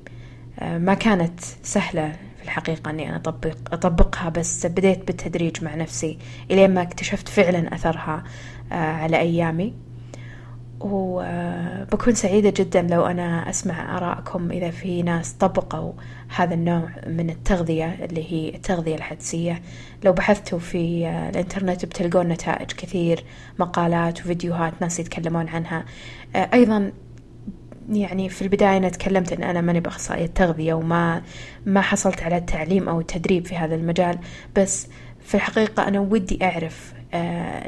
ما 0.62 0.94
كانت 0.94 1.40
سهلة 1.62 2.16
الحقيقة 2.48 2.90
أني 2.90 3.08
أنا 3.08 3.16
أطبق 3.16 3.56
أطبقها 3.72 4.28
بس 4.28 4.66
بديت 4.66 5.06
بالتدريج 5.06 5.64
مع 5.64 5.74
نفسي 5.74 6.18
إلين 6.50 6.74
ما 6.74 6.82
اكتشفت 6.82 7.28
فعلا 7.28 7.74
أثرها 7.74 8.24
على 8.70 9.18
أيامي. 9.18 9.74
وبكون 10.80 12.14
سعيدة 12.14 12.52
جدا 12.56 12.82
لو 12.82 13.06
أنا 13.06 13.50
أسمع 13.50 13.96
آراءكم 13.96 14.50
إذا 14.50 14.70
في 14.70 15.02
ناس 15.02 15.32
طبقوا 15.32 15.92
هذا 16.36 16.54
النوع 16.54 16.90
من 17.06 17.30
التغذية 17.30 18.04
اللي 18.04 18.32
هي 18.32 18.54
التغذية 18.54 18.94
الحدسية. 18.94 19.62
لو 20.04 20.12
بحثتوا 20.12 20.58
في 20.58 21.08
الإنترنت 21.08 21.84
بتلقون 21.84 22.28
نتائج 22.28 22.72
كثير 22.72 23.24
مقالات 23.58 24.20
وفيديوهات 24.20 24.72
ناس 24.80 25.00
يتكلمون 25.00 25.48
عنها. 25.48 25.84
أيضا 26.36 26.92
يعني 27.88 28.28
في 28.28 28.42
البداية 28.42 28.76
أنا 28.76 28.88
تكلمت 28.88 29.32
أن 29.32 29.42
أنا 29.42 29.60
ماني 29.60 29.80
بأخصائية 29.80 30.26
تغذية 30.26 30.74
وما 30.74 31.22
ما 31.66 31.80
حصلت 31.80 32.22
على 32.22 32.36
التعليم 32.36 32.88
أو 32.88 33.00
التدريب 33.00 33.46
في 33.46 33.56
هذا 33.56 33.74
المجال 33.74 34.18
بس 34.56 34.88
في 35.20 35.34
الحقيقة 35.34 35.88
أنا 35.88 36.00
ودي 36.00 36.38
أعرف 36.44 36.94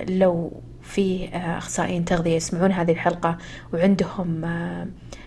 لو 0.09 0.63
في 0.83 1.29
أخصائيين 1.35 2.05
تغذية 2.05 2.37
يسمعون 2.37 2.73
هذه 2.73 2.93
الحلقة 2.93 3.39
وعندهم 3.75 4.45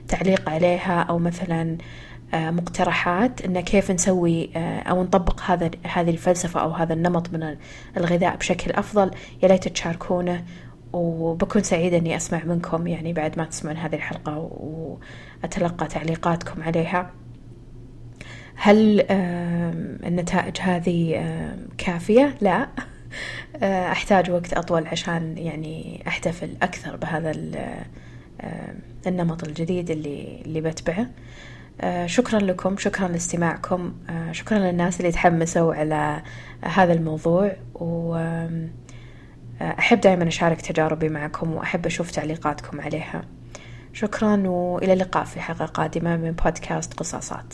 تعليق 0.07 0.49
عليها 0.49 1.01
أو 1.01 1.19
مثلا 1.19 1.77
مقترحات 2.33 3.41
إن 3.41 3.59
كيف 3.59 3.91
نسوي 3.91 4.49
أو 4.55 5.03
نطبق 5.03 5.41
هذا 5.41 5.71
هذه 5.83 6.09
الفلسفة 6.09 6.59
أو 6.59 6.71
هذا 6.71 6.93
النمط 6.93 7.33
من 7.33 7.55
الغذاء 7.97 8.35
بشكل 8.35 8.71
أفضل 8.71 9.11
يا 9.43 9.47
ليت 9.47 9.67
تشاركونه 9.67 10.43
وبكون 10.93 11.63
سعيدة 11.63 11.97
إني 11.97 12.15
أسمع 12.15 12.43
منكم 12.43 12.87
يعني 12.87 13.13
بعد 13.13 13.37
ما 13.37 13.45
تسمعون 13.45 13.77
هذه 13.77 13.95
الحلقة 13.95 14.37
وأتلقى 14.37 15.87
تعليقاتكم 15.87 16.63
عليها. 16.63 17.11
هل 18.55 19.05
النتائج 20.05 20.57
هذه 20.61 21.25
كافية؟ 21.77 22.35
لا. 22.41 22.67
أحتاج 23.63 24.31
وقت 24.31 24.53
أطول 24.53 24.87
عشان 24.87 25.37
يعني 25.37 26.03
أحتفل 26.07 26.49
أكثر 26.61 26.95
بهذا 26.95 27.31
النمط 29.07 29.47
الجديد 29.47 29.91
اللي 29.91 30.41
اللي 30.45 30.61
بتبعه. 30.61 31.07
شكرا 32.05 32.39
لكم 32.39 32.77
شكرا 32.77 33.07
لاستماعكم. 33.07 33.93
شكرا 34.31 34.59
للناس 34.59 34.99
اللي 34.99 35.11
تحمسوا 35.11 35.73
على 35.73 36.21
هذا 36.61 36.93
الموضوع 36.93 37.55
و 37.75 38.17
أحب 39.63 40.01
دائما 40.01 40.27
أشارك 40.27 40.61
تجاربي 40.61 41.09
معكم 41.09 41.53
وأحب 41.53 41.85
أشوف 41.85 42.11
تعليقاتكم 42.11 42.81
عليها. 42.81 43.21
شكرا 43.93 44.43
وإلى 44.47 44.93
اللقاء 44.93 45.23
في 45.23 45.41
حلقة 45.41 45.65
قادمة 45.65 46.17
من 46.17 46.31
بودكاست 46.31 46.93
قصاصات. 46.93 47.53